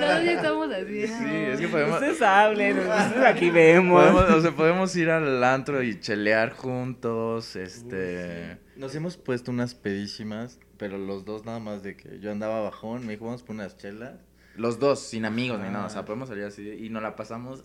dos 0.00 0.24
ya 0.24 0.32
estamos 0.32 0.72
así. 0.72 1.06
Sí, 1.06 1.34
es 1.52 1.60
que 1.60 1.68
podemos... 1.68 1.94
Ustedes 1.94 2.22
hablen, 2.22 2.76
nosotros 2.76 3.24
aquí 3.24 3.50
vemos. 3.50 4.02
Podemos, 4.02 4.30
o 4.30 4.40
sea, 4.40 4.52
podemos 4.52 4.96
ir 4.96 5.10
al 5.10 5.42
antro 5.42 5.82
y 5.82 5.98
chelear 5.98 6.50
juntos, 6.52 7.56
este... 7.56 8.58
Nos 8.76 8.94
hemos 8.94 9.16
puesto 9.16 9.50
unas 9.50 9.74
pedísimas, 9.74 10.58
pero 10.78 10.98
los 10.98 11.24
dos 11.24 11.44
nada 11.44 11.58
más 11.58 11.82
de 11.82 11.96
que 11.96 12.18
yo 12.20 12.30
andaba 12.30 12.60
bajón, 12.60 13.04
me 13.06 13.12
dijo 13.12 13.26
vamos 13.26 13.42
por 13.42 13.54
unas 13.54 13.76
chelas. 13.76 14.14
Los 14.56 14.78
dos, 14.78 15.00
sin 15.00 15.24
amigos 15.24 15.58
ni 15.60 15.68
nada, 15.70 15.86
o 15.86 15.90
sea, 15.90 16.00
Ah. 16.00 16.04
podemos 16.04 16.28
salir 16.28 16.44
así 16.44 16.68
y 16.68 16.88
nos 16.90 17.02
la 17.02 17.16
pasamos 17.16 17.64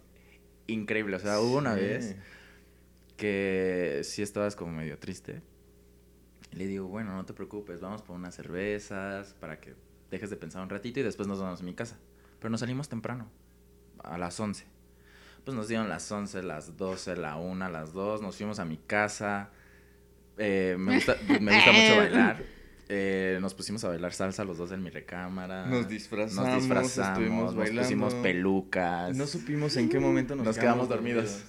increíble, 0.67 1.15
o 1.15 1.19
sea, 1.19 1.39
hubo 1.39 1.57
una 1.57 1.75
Sí. 1.75 1.81
vez 1.81 2.15
que 3.17 4.01
sí 4.03 4.21
estabas 4.21 4.55
como 4.55 4.71
medio 4.71 4.97
triste. 4.97 5.41
Y 6.51 6.57
le 6.57 6.67
digo, 6.67 6.87
bueno, 6.87 7.15
no 7.15 7.25
te 7.25 7.33
preocupes, 7.33 7.79
vamos 7.81 8.01
por 8.01 8.15
unas 8.15 8.35
cervezas 8.35 9.33
para 9.39 9.59
que 9.59 9.73
dejes 10.11 10.29
de 10.29 10.35
pensar 10.37 10.61
un 10.61 10.69
ratito 10.69 10.99
y 10.99 11.03
después 11.03 11.27
nos 11.27 11.39
vamos 11.39 11.61
a 11.61 11.63
mi 11.63 11.73
casa. 11.73 11.97
Pero 12.39 12.49
nos 12.49 12.59
salimos 12.59 12.89
temprano, 12.89 13.29
a 14.03 14.17
las 14.17 14.39
11. 14.39 14.65
Pues 15.43 15.55
nos 15.55 15.67
dieron 15.67 15.89
las 15.89 16.11
11, 16.11 16.43
las 16.43 16.75
12, 16.77 17.15
la 17.15 17.35
1, 17.37 17.69
las 17.69 17.93
2, 17.93 18.21
nos 18.21 18.35
fuimos 18.37 18.59
a 18.59 18.65
mi 18.65 18.77
casa. 18.77 19.49
Eh, 20.37 20.75
me, 20.77 20.95
gusta, 20.95 21.15
me 21.39 21.55
gusta 21.55 21.71
mucho 21.71 21.97
bailar. 21.97 22.43
Eh, 22.87 23.39
nos 23.41 23.53
pusimos 23.55 23.83
a 23.83 23.89
bailar 23.89 24.13
salsa 24.13 24.43
los 24.43 24.57
dos 24.57 24.71
en 24.71 24.83
mi 24.83 24.89
recámara. 24.91 25.65
Nos 25.65 25.87
disfrazamos, 25.87 26.47
Nos 26.49 26.55
disfrazamos, 26.61 27.09
estuvimos 27.17 27.55
nos 27.55 27.69
pusimos 27.69 28.13
bailando. 28.13 28.21
pelucas. 28.21 29.15
No 29.17 29.25
supimos 29.27 29.75
en 29.77 29.89
qué 29.89 29.99
momento 29.99 30.35
nos, 30.35 30.45
Nos 30.45 30.57
quedamos 30.57 30.87
dormidos. 30.89 31.43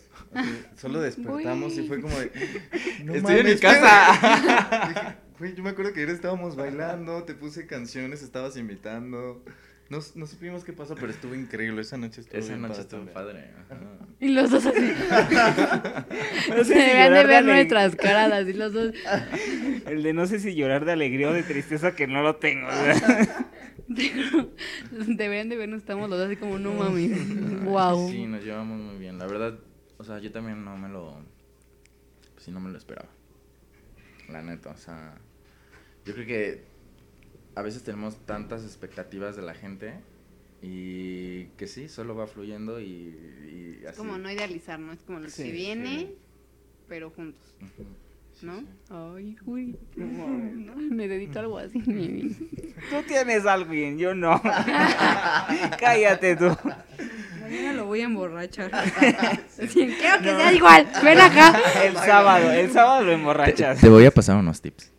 Solo 0.77 1.01
despertamos 1.01 1.77
y 1.79 1.87
fue 1.87 2.01
como 2.01 2.19
de. 2.19 2.31
"No 3.05 3.15
Estoy 3.15 3.39
en 3.39 3.47
mi 3.47 3.57
casa. 3.57 5.19
Güey, 5.39 5.55
yo 5.55 5.63
me 5.63 5.69
acuerdo 5.69 5.93
que 5.93 6.01
ayer 6.01 6.15
estábamos 6.15 6.57
bailando, 6.57 7.25
te 7.25 7.35
puse 7.35 7.67
canciones, 7.67 8.23
estabas 8.23 8.57
invitando. 8.57 9.45
No, 9.89 9.99
no 10.17 10.27
supimos 10.27 10.65
qué 10.65 10.73
pasó, 10.73 10.97
pero 10.97 11.11
estuvo 11.13 11.35
increíble. 11.37 11.81
Esa 11.83 11.97
noche 11.97 12.21
estuvo 12.23 12.39
Esa 12.39 12.49
bien 12.55 12.63
noche 12.63 12.73
padre 12.75 12.83
estuvo 12.83 13.13
padre. 13.13 13.51
ajá. 13.71 13.81
Y 14.21 14.29
los 14.31 14.51
dos 14.51 14.67
así. 14.67 14.81
No 16.49 16.57
sé 16.59 16.65
Se 16.65 16.65
si 16.65 16.75
deberían 16.75 17.13
de 17.15 17.25
ver 17.25 17.37
ale- 17.37 17.53
nuestras 17.53 17.95
caras 17.97 18.33
así 18.33 18.53
los 18.55 18.73
dos. 18.73 18.93
El 19.87 20.03
de 20.03 20.13
no 20.13 20.27
sé 20.27 20.41
si 20.41 20.55
llorar 20.55 20.85
de 20.87 20.93
alegría 20.93 21.29
o 21.29 21.33
de 21.33 21.43
tristeza 21.43 21.95
que 21.95 22.07
no 22.09 22.23
lo 22.23 22.37
tengo. 22.37 22.67
Deberían 24.91 25.49
de 25.49 25.57
vernos, 25.57 25.81
estamos 25.81 26.09
los 26.11 26.19
dos 26.19 26.27
así 26.29 26.37
como, 26.37 26.59
no 26.59 26.73
mames. 26.75 27.63
Wow. 27.65 28.09
Sí, 28.11 28.27
nos 28.27 28.43
llevamos 28.45 28.81
muy 28.81 28.97
bien. 28.99 29.19
La 29.19 29.27
verdad, 29.27 29.59
o 29.99 30.05
sea, 30.05 30.19
yo 30.19 30.33
también 30.33 30.65
no 30.65 30.77
me 30.77 30.89
lo. 30.89 31.23
Pues 32.35 32.45
sí, 32.45 32.51
no 32.51 32.61
me 32.61 32.71
lo 32.71 32.79
esperaba. 32.79 33.09
La 34.29 34.43
neta, 34.43 34.71
o 34.71 34.77
sea. 34.77 35.15
Yo 36.05 36.15
creo 36.15 36.27
que 36.27 36.65
a 37.57 37.63
veces 37.63 37.83
tenemos 37.83 38.17
tantas 38.27 38.63
expectativas 38.63 39.35
de 39.35 39.43
la 39.43 39.55
gente 39.55 39.95
y 40.63 41.47
que 41.59 41.67
sí, 41.67 41.89
solo 41.89 42.15
va 42.15 42.27
fluyendo 42.29 42.81
y, 42.81 42.85
y 42.87 43.79
Es 43.83 43.89
así. 43.91 43.99
como 43.99 44.17
no 44.19 44.31
idealizar, 44.31 44.79
¿no? 44.79 44.93
Es 44.93 45.03
como 45.03 45.19
lo 45.21 45.29
Sí, 45.29 45.43
que 45.45 45.53
viene, 45.53 45.99
sí. 45.99 46.15
pero 46.89 47.11
juntos, 47.11 47.43
Ujú. 47.61 47.87
Sí, 48.39 48.45
¿no? 48.47 48.59
sí. 48.61 48.67
Ay, 48.91 49.37
uy, 49.47 49.77
no, 49.97 50.75
necesito 50.77 51.39
algo 51.41 51.59
así 51.59 51.83
en 51.87 51.97
mi 51.97 52.07
vida. 52.09 52.37
Tú 52.91 53.03
tienes 53.09 53.47
algo 53.47 53.71
bien, 53.71 53.99
yo 53.99 54.15
no. 54.15 54.41
Cállate 55.81 56.37
tú. 56.37 56.57
Mañana 57.41 57.73
lo 57.75 57.87
voy 57.87 58.01
a 58.01 58.05
emborrachar. 58.05 58.75
Así, 58.75 59.67
Quiero 59.69 60.19
que 60.23 60.25
sea 60.37 60.53
igual. 60.53 60.87
Ven 61.03 61.21
acá. 61.21 61.59
El 61.85 61.95
sábado, 61.97 62.51
el 62.51 62.71
sábado 62.73 63.05
lo 63.05 63.13
emborrachas. 63.13 63.81
Te 63.81 63.89
voy 63.89 64.05
a 64.05 64.11
pasar 64.11 64.37
unos 64.37 64.61
tips. 64.61 64.93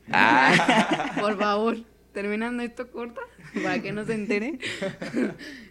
Por 1.20 1.38
favor, 1.38 1.78
terminando 2.18 2.63
esto 2.63 2.89
corta 2.89 3.22
para 3.63 3.80
que 3.80 3.91
no 3.91 4.03
se 4.03 4.15
entere. 4.15 4.57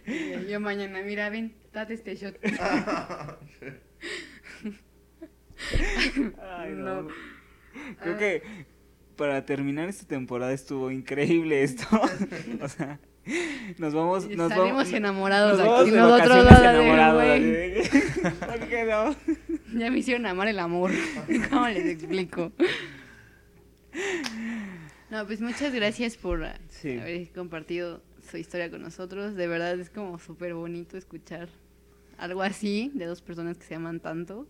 Y 0.05 0.45
Yo 0.49 0.61
mañana, 0.61 1.01
mira, 1.01 1.29
ven, 1.29 1.53
date 1.73 1.93
este 1.95 2.15
shot. 2.15 2.37
Ay, 6.41 6.71
No. 6.71 7.01
no. 7.03 7.07
Creo 8.01 8.17
que 8.17 8.41
para 9.17 9.45
terminar 9.45 9.89
esta 9.89 10.07
temporada 10.07 10.53
estuvo 10.53 10.89
increíble 10.89 11.63
esto. 11.63 11.85
o 12.61 12.67
sea, 12.69 12.99
nos 13.77 13.93
vamos, 13.93 14.27
nos 14.29 14.49
salimos 14.49 14.71
vamos, 14.85 14.93
enamorados 14.93 15.57
nos 15.57 15.67
vamos 15.67 15.81
aquí. 15.81 15.91
de 15.91 15.97
Nosotros 15.97 16.47
enamorados. 16.61 17.23
güey. 17.23 17.31
así 17.81 17.89
de- 18.21 18.31
¿Por 18.31 18.59
qué 18.69 18.83
no? 18.85 19.15
Ya 19.79 19.91
me 19.91 19.99
hicieron 19.99 20.25
amar 20.25 20.47
el 20.47 20.59
amor. 20.59 20.91
¿Cómo 21.49 21.67
les 21.67 21.85
explico? 21.87 22.51
No, 25.09 25.25
pues 25.25 25.39
muchas 25.41 25.73
gracias 25.73 26.17
por 26.17 26.45
Sí. 26.69 26.97
haber 26.99 27.29
compartido 27.31 28.01
su 28.29 28.37
historia 28.37 28.69
con 28.69 28.81
nosotros. 28.81 29.35
De 29.35 29.47
verdad 29.47 29.79
es 29.79 29.89
como 29.89 30.19
súper 30.19 30.53
bonito 30.53 30.97
escuchar 30.97 31.49
algo 32.17 32.41
así 32.41 32.91
de 32.93 33.05
dos 33.05 33.21
personas 33.21 33.57
que 33.57 33.65
se 33.65 33.75
aman 33.75 33.99
tanto. 33.99 34.47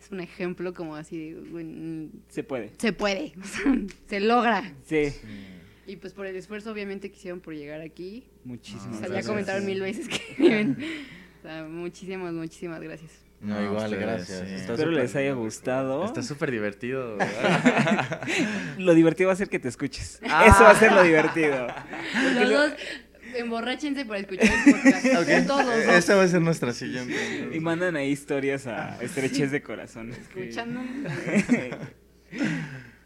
Es 0.00 0.10
un 0.10 0.20
ejemplo 0.20 0.72
como 0.72 0.96
así 0.96 1.32
de, 1.32 2.08
Se 2.28 2.42
puede. 2.42 2.70
se 2.78 2.92
puede, 2.94 3.34
se 4.08 4.20
logra. 4.20 4.74
Sí. 4.86 5.12
Y 5.86 5.96
pues 5.96 6.14
por 6.14 6.24
el 6.26 6.36
esfuerzo 6.36 6.70
obviamente 6.72 7.10
que 7.10 7.16
hicieron 7.16 7.40
por 7.40 7.54
llegar 7.54 7.82
aquí. 7.82 8.24
Muchísimas 8.44 8.86
O 8.86 8.92
sea, 8.92 9.00
ya 9.02 9.06
gracias. 9.08 9.26
comentaron 9.26 9.66
mil 9.66 9.80
veces 9.82 10.08
que 10.08 10.20
viven. 10.42 10.78
O 11.40 11.42
sea, 11.42 11.64
muchísimas, 11.64 12.32
muchísimas 12.32 12.80
gracias. 12.80 13.10
No, 13.40 13.54
No, 13.54 13.64
igual, 13.64 13.84
ustedes, 13.84 14.00
gracias. 14.00 14.48
sí. 14.48 14.54
Está 14.54 14.72
Espero 14.74 14.90
les 14.90 15.16
haya 15.16 15.32
gustado. 15.32 16.04
Está 16.04 16.22
súper 16.22 16.50
divertido. 16.50 17.16
Lo 18.78 18.94
divertido 18.94 19.28
va 19.28 19.32
a 19.32 19.36
ser 19.36 19.48
que 19.48 19.58
te 19.58 19.68
escuches. 19.68 20.20
Ah. 20.28 20.46
Eso 20.48 20.62
va 20.62 20.70
a 20.70 20.74
ser 20.74 20.92
lo 20.92 21.02
divertido. 21.02 21.66
Los 22.38 22.50
dos 22.50 22.72
emborráchense 23.34 24.04
para 24.04 24.20
escuchar 24.20 24.50
el 24.66 24.74
podcast. 24.74 25.06
Todos 25.46 25.64
dos. 25.66 25.74
Esa 25.74 26.16
va 26.16 26.24
a 26.24 26.28
ser 26.28 26.42
nuestra 26.42 26.72
siguiente. 26.74 27.50
Y 27.52 27.60
mandan 27.60 27.96
ahí 27.96 28.10
historias 28.10 28.66
a 28.66 29.00
estrechez 29.02 29.50
de 29.50 29.62
corazón. 29.62 30.10
Escuchando. 30.10 30.80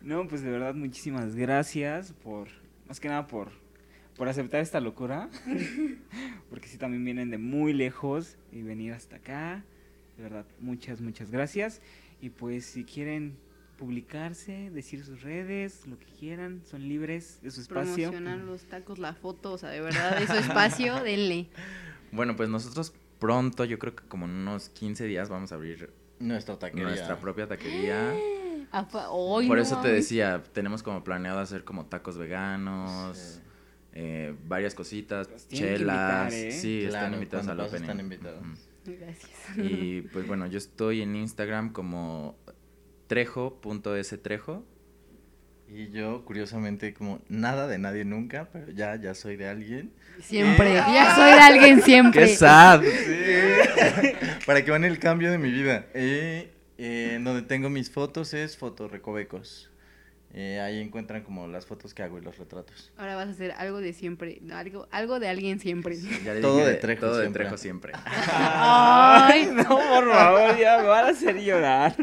No, 0.03 0.27
pues 0.29 0.43
de 0.43 0.51
verdad 0.51 0.75
muchísimas 0.75 1.35
gracias 1.35 2.13
por, 2.13 2.49
más 2.89 3.01
que 3.01 3.09
nada 3.09 3.27
por, 3.27 3.53
por 4.17 4.29
aceptar 4.29 4.61
esta 4.61 4.81
locura. 4.81 5.31
Porque 6.51 6.69
sí 6.69 6.77
también 6.77 7.05
vienen 7.05 7.31
de 7.31 7.39
muy 7.39 7.73
lejos 7.73 8.37
y 8.53 8.63
venir 8.63 8.93
hasta 8.93 9.17
acá. 9.17 9.65
De 10.17 10.23
verdad, 10.23 10.47
muchas, 10.61 11.01
muchas 11.01 11.31
gracias. 11.31 11.81
Y 12.21 12.31
pues 12.31 12.65
si 12.67 12.85
quieren 12.85 13.37
publicarse, 13.79 14.71
decir 14.71 15.05
sus 15.05 15.23
redes, 15.23 15.87
lo 15.87 15.99
que 15.99 16.07
quieran, 16.07 16.63
son 16.65 16.89
libres 16.89 17.41
de 17.43 17.51
su 17.51 17.61
espacio. 17.61 18.11
Promocionar 18.11 18.39
los 18.39 18.63
tacos, 18.65 18.99
la 18.99 19.15
foto, 19.15 19.53
o 19.53 19.59
sea, 19.59 19.71
de 19.71 19.81
verdad, 19.81 20.23
eso 20.23 20.35
espacio, 20.35 20.95
denle. 21.05 21.49
bueno, 22.13 22.37
pues 22.37 22.49
nosotros 22.49 22.95
pronto, 23.19 23.65
yo 23.65 23.79
creo 23.79 23.95
que 23.97 24.05
como 24.07 24.27
en 24.27 24.33
unos 24.33 24.69
15 24.71 25.05
días 25.07 25.29
vamos 25.29 25.51
a 25.53 25.57
abrir 25.57 25.93
Nuestra 26.21 26.57
taquería. 26.59 26.85
nuestra 26.87 27.19
propia 27.21 27.49
taquería. 27.49 28.13
Ay, 28.73 28.85
Por 29.49 29.57
no 29.57 29.63
eso 29.63 29.81
te 29.83 29.89
decía, 29.89 30.43
tenemos 30.53 30.83
como 30.83 31.05
planeado 31.05 31.39
hacer 31.41 31.65
como 31.65 31.87
tacos 31.87 32.17
veganos, 32.19 33.17
Sí. 33.17 33.41
eh, 33.93 34.35
varias 34.49 34.75
cositas, 34.75 35.29
que 35.29 35.57
chelas. 35.57 35.81
invitar, 35.81 36.33
¿eh? 36.33 36.53
Sí, 36.53 36.85
están 36.85 37.15
invitados 37.15 37.47
al 37.49 37.61
opening. 37.61 37.83
están 37.83 38.01
invitados. 38.01 38.43
Gracias. 38.87 39.31
Y 39.57 40.03
pues 40.13 40.27
bueno, 40.27 40.47
yo 40.47 40.59
estoy 40.59 41.03
en 41.03 41.17
Instagram 41.17 41.73
como 41.73 42.37
trejo.strejo. 43.07 44.65
Y 45.67 45.91
yo, 45.91 46.25
curiosamente, 46.27 46.93
como 46.93 47.21
nada 47.29 47.67
de 47.67 47.79
nadie 47.79 48.05
nunca, 48.05 48.51
pero 48.53 48.71
ya, 48.71 48.97
ya 48.97 49.15
soy 49.15 49.37
de 49.37 49.49
alguien. 49.49 49.93
Siempre. 50.21 50.75
Ya 50.75 51.15
soy 51.15 51.33
de 51.33 51.41
alguien 51.41 51.83
siempre. 51.83 52.27
¡Qué 52.27 52.37
sad! 52.37 52.83
Para 54.47 54.63
que 54.63 54.71
vean 54.71 54.85
el 54.85 54.99
cambio 54.99 55.31
de 55.31 55.39
mi 55.39 55.51
vida. 55.51 55.87
Eh, 55.95 56.53
en 56.77 57.25
donde 57.25 57.43
tengo 57.43 57.71
mis 57.71 57.91
fotos 57.91 58.35
es 58.35 58.57
Fotorecovecos. 58.57 59.71
Eh, 60.37 60.59
ahí 60.59 60.81
encuentran 60.81 61.23
como 61.23 61.47
las 61.47 61.65
fotos 61.65 61.95
que 61.95 62.03
hago 62.03 62.19
y 62.19 62.21
los 62.21 62.37
retratos. 62.37 62.91
Ahora 62.97 63.15
vas 63.15 63.29
a 63.29 63.31
hacer 63.31 63.53
algo 63.53 63.81
de 63.81 63.93
siempre. 63.93 64.39
no, 64.43 64.57
Algo, 64.57 64.89
algo 64.91 65.21
de 65.21 65.29
alguien 65.29 65.61
siempre. 65.61 65.97
Ya 66.25 66.35
le 66.35 66.41
Todo 66.41 66.57
dije 66.57 66.71
de 66.71 66.75
Trejo 66.75 67.01
Todo 67.03 67.17
de 67.19 67.23
siempre. 67.23 67.45
Trejo 67.45 67.57
siempre. 67.57 67.93
Ay, 68.17 69.49
No, 69.53 69.63
por 69.69 70.11
favor, 70.11 70.59
ya 70.59 70.79
me 70.79 70.89
van 70.89 71.05
a 71.07 71.09
hacer 71.11 71.41
llorar. 71.41 71.95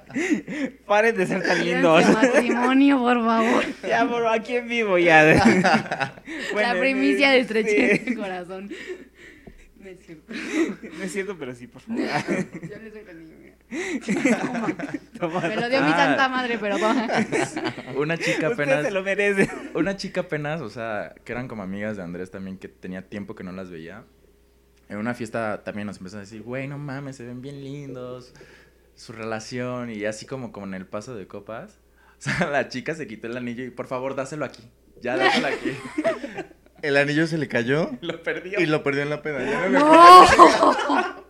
Paren 0.86 1.16
de 1.16 1.26
ser 1.26 1.42
tan 1.42 1.64
lindos. 1.64 2.08
Matrimonio, 2.10 2.98
por 3.00 3.24
favor. 3.24 3.64
Ya, 3.88 4.06
por 4.08 4.24
aquí 4.28 4.54
en 4.56 4.68
vivo 4.68 4.98
ya. 4.98 6.12
Bueno, 6.52 6.74
la 6.74 6.78
primicia 6.80 7.30
de 7.30 7.38
sí. 7.38 7.40
estrechez 7.42 8.04
de 8.04 8.14
corazón. 8.14 8.70
No 9.80 9.88
es 9.88 9.98
cierto. 10.06 10.32
No 10.98 11.02
es 11.04 11.12
cierto, 11.12 11.36
pero 11.36 11.54
sí, 11.54 11.66
por 11.66 11.82
favor. 11.82 12.00
Yo 12.04 12.78
le 12.78 12.90
soy 12.92 13.04
la 13.04 13.12
niña. 13.14 13.49
Toma. 15.18 15.40
Me 15.40 15.56
lo 15.56 15.68
dio 15.68 15.82
mi 15.82 15.90
santa 15.90 16.28
madre, 16.28 16.58
pero 16.58 16.78
toma. 16.78 17.06
Una 17.96 18.16
chica 18.18 18.50
Usted 18.50 18.52
apenas... 18.52 18.84
se 18.84 18.90
lo 18.90 19.02
merece. 19.02 19.48
Una 19.74 19.96
chica 19.96 20.22
apenas, 20.22 20.60
o 20.60 20.70
sea, 20.70 21.14
que 21.24 21.32
eran 21.32 21.46
como 21.48 21.62
amigas 21.62 21.96
de 21.96 22.02
Andrés 22.02 22.30
también, 22.30 22.58
que 22.58 22.68
tenía 22.68 23.08
tiempo 23.08 23.34
que 23.34 23.44
no 23.44 23.52
las 23.52 23.70
veía. 23.70 24.04
En 24.88 24.98
una 24.98 25.14
fiesta 25.14 25.62
también 25.64 25.86
nos 25.86 25.98
empezó 25.98 26.16
a 26.16 26.20
decir, 26.20 26.42
güey, 26.42 26.66
no 26.66 26.78
mames, 26.78 27.16
se 27.16 27.24
ven 27.24 27.40
bien 27.42 27.62
lindos, 27.62 28.32
su 28.96 29.12
relación, 29.12 29.90
y 29.90 30.04
así 30.04 30.26
como, 30.26 30.50
como 30.50 30.66
en 30.66 30.74
el 30.74 30.86
paso 30.86 31.14
de 31.14 31.26
copas. 31.26 31.78
O 32.20 32.22
sea, 32.22 32.50
la 32.50 32.68
chica 32.68 32.94
se 32.94 33.06
quitó 33.06 33.28
el 33.28 33.36
anillo 33.38 33.64
y, 33.64 33.70
por 33.70 33.86
favor, 33.86 34.14
dáselo 34.14 34.44
aquí. 34.44 34.62
Ya, 35.00 35.16
dáselo 35.16 35.46
aquí. 35.46 35.74
El 36.82 36.98
anillo 36.98 37.26
se 37.26 37.38
le 37.38 37.48
cayó 37.48 37.90
Lo 38.02 38.22
perdió. 38.22 38.60
y 38.60 38.66
lo 38.66 38.82
perdió 38.82 39.02
en 39.02 39.08
la 39.08 39.22
peda. 39.22 39.42
Ya 39.42 39.68
no 39.68 39.70
me 39.70 39.78
¡No! 39.78 41.29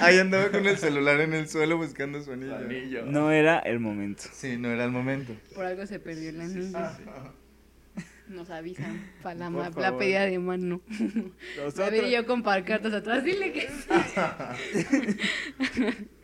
Ahí 0.00 0.18
andaba 0.18 0.50
con 0.50 0.66
el 0.66 0.76
celular 0.78 1.20
en 1.20 1.32
el 1.34 1.48
suelo 1.48 1.76
buscando 1.76 2.22
su 2.22 2.32
anillo. 2.32 2.56
anillo. 2.56 3.04
No 3.06 3.30
era 3.30 3.58
el 3.60 3.80
momento. 3.80 4.22
Sí, 4.32 4.56
no 4.56 4.70
era 4.70 4.84
el 4.84 4.90
momento. 4.90 5.34
Por 5.54 5.64
algo 5.66 5.86
se 5.86 5.98
perdió 6.00 6.30
el 6.30 6.40
anillo. 6.40 6.78
Nos 8.28 8.48
avisan 8.50 9.10
para 9.24 9.34
la, 9.34 9.50
ma- 9.50 9.70
la 9.76 9.98
pedida 9.98 10.24
de 10.24 10.38
mano. 10.38 10.80
Nosotros- 10.88 11.74
David 11.74 12.04
y 12.06 12.10
yo 12.12 12.26
con 12.26 12.44
pancartas 12.44 12.92
atrás. 12.94 13.24
Dile 13.24 13.52
que 13.52 13.68
sí. 13.68 13.88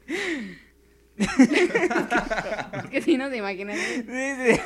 Es 1.18 2.91
que 2.91 3.03
si 3.03 3.16
no 3.16 3.28
se 3.30 3.37
imaginan. 3.39 3.76
Sí, 3.76 4.05
sí. 4.07 4.61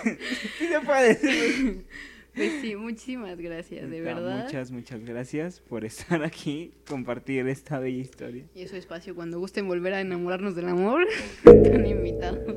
Sí 0.58 0.66
se 0.68 0.80
puede 0.80 1.14
decir. 1.14 1.86
Pues 2.34 2.60
sí, 2.60 2.76
muchísimas 2.76 3.38
gracias, 3.38 3.90
de 3.90 4.00
Neta, 4.00 4.14
verdad. 4.14 4.44
Muchas, 4.44 4.70
muchas 4.70 5.04
gracias 5.04 5.60
por 5.60 5.84
estar 5.84 6.22
aquí, 6.22 6.72
compartir 6.88 7.46
esta 7.48 7.78
bella 7.78 8.00
historia. 8.00 8.46
Y 8.54 8.62
eso 8.62 8.76
espacio, 8.76 9.14
cuando 9.14 9.38
gusten 9.38 9.66
volver 9.66 9.94
a 9.94 10.00
enamorarnos 10.00 10.54
del 10.54 10.68
amor, 10.68 11.06
están 11.44 11.86
invitados. 11.86 12.56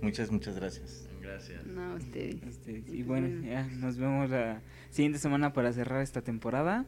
Muchas, 0.00 0.30
muchas 0.30 0.56
gracias. 0.56 1.08
Gracias. 1.20 1.66
No, 1.66 1.94
ustedes. 1.94 2.42
Este, 2.42 2.82
y 2.86 3.02
bueno, 3.02 3.46
ya 3.46 3.64
nos 3.64 3.98
vemos 3.98 4.30
la 4.30 4.62
siguiente 4.90 5.18
semana 5.18 5.52
para 5.52 5.72
cerrar 5.72 6.02
esta 6.02 6.22
temporada. 6.22 6.86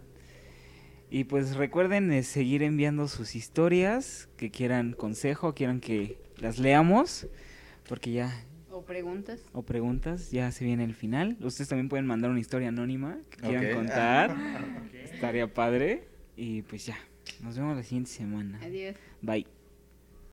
Y 1.11 1.25
pues 1.25 1.57
recuerden 1.57 2.11
eh, 2.11 2.23
seguir 2.23 2.63
enviando 2.63 3.07
sus 3.07 3.35
historias, 3.37 4.31
que 4.39 4.51
quieran 4.51 4.95
consejo, 4.95 5.55
quieran 5.55 5.81
que 5.81 6.19
las 6.39 6.59
leamos, 6.59 7.29
porque 7.87 8.13
ya, 8.13 8.47
¿O 8.83 8.85
preguntas? 8.85 9.41
o 9.53 9.63
preguntas, 9.63 10.33
ya 10.33 10.51
se 10.51 10.65
viene 10.65 10.83
el 10.83 10.95
final. 10.95 11.37
Ustedes 11.41 11.69
también 11.69 11.89
pueden 11.89 12.05
mandar 12.05 12.33
una 12.33 12.41
historia 12.41 12.69
anónima 12.69 13.19
que 13.31 13.37
quieran 13.37 13.77
contar. 13.77 14.37
Estaría 15.05 15.47
padre. 15.47 16.09
Y 16.37 16.63
pues 16.63 16.85
ya, 16.87 16.97
nos 17.43 17.57
vemos 17.57 17.77
la 17.77 17.85
siguiente 17.85 18.11
semana. 18.11 18.59
Adiós. 18.61 18.97
Bye. 19.21 19.47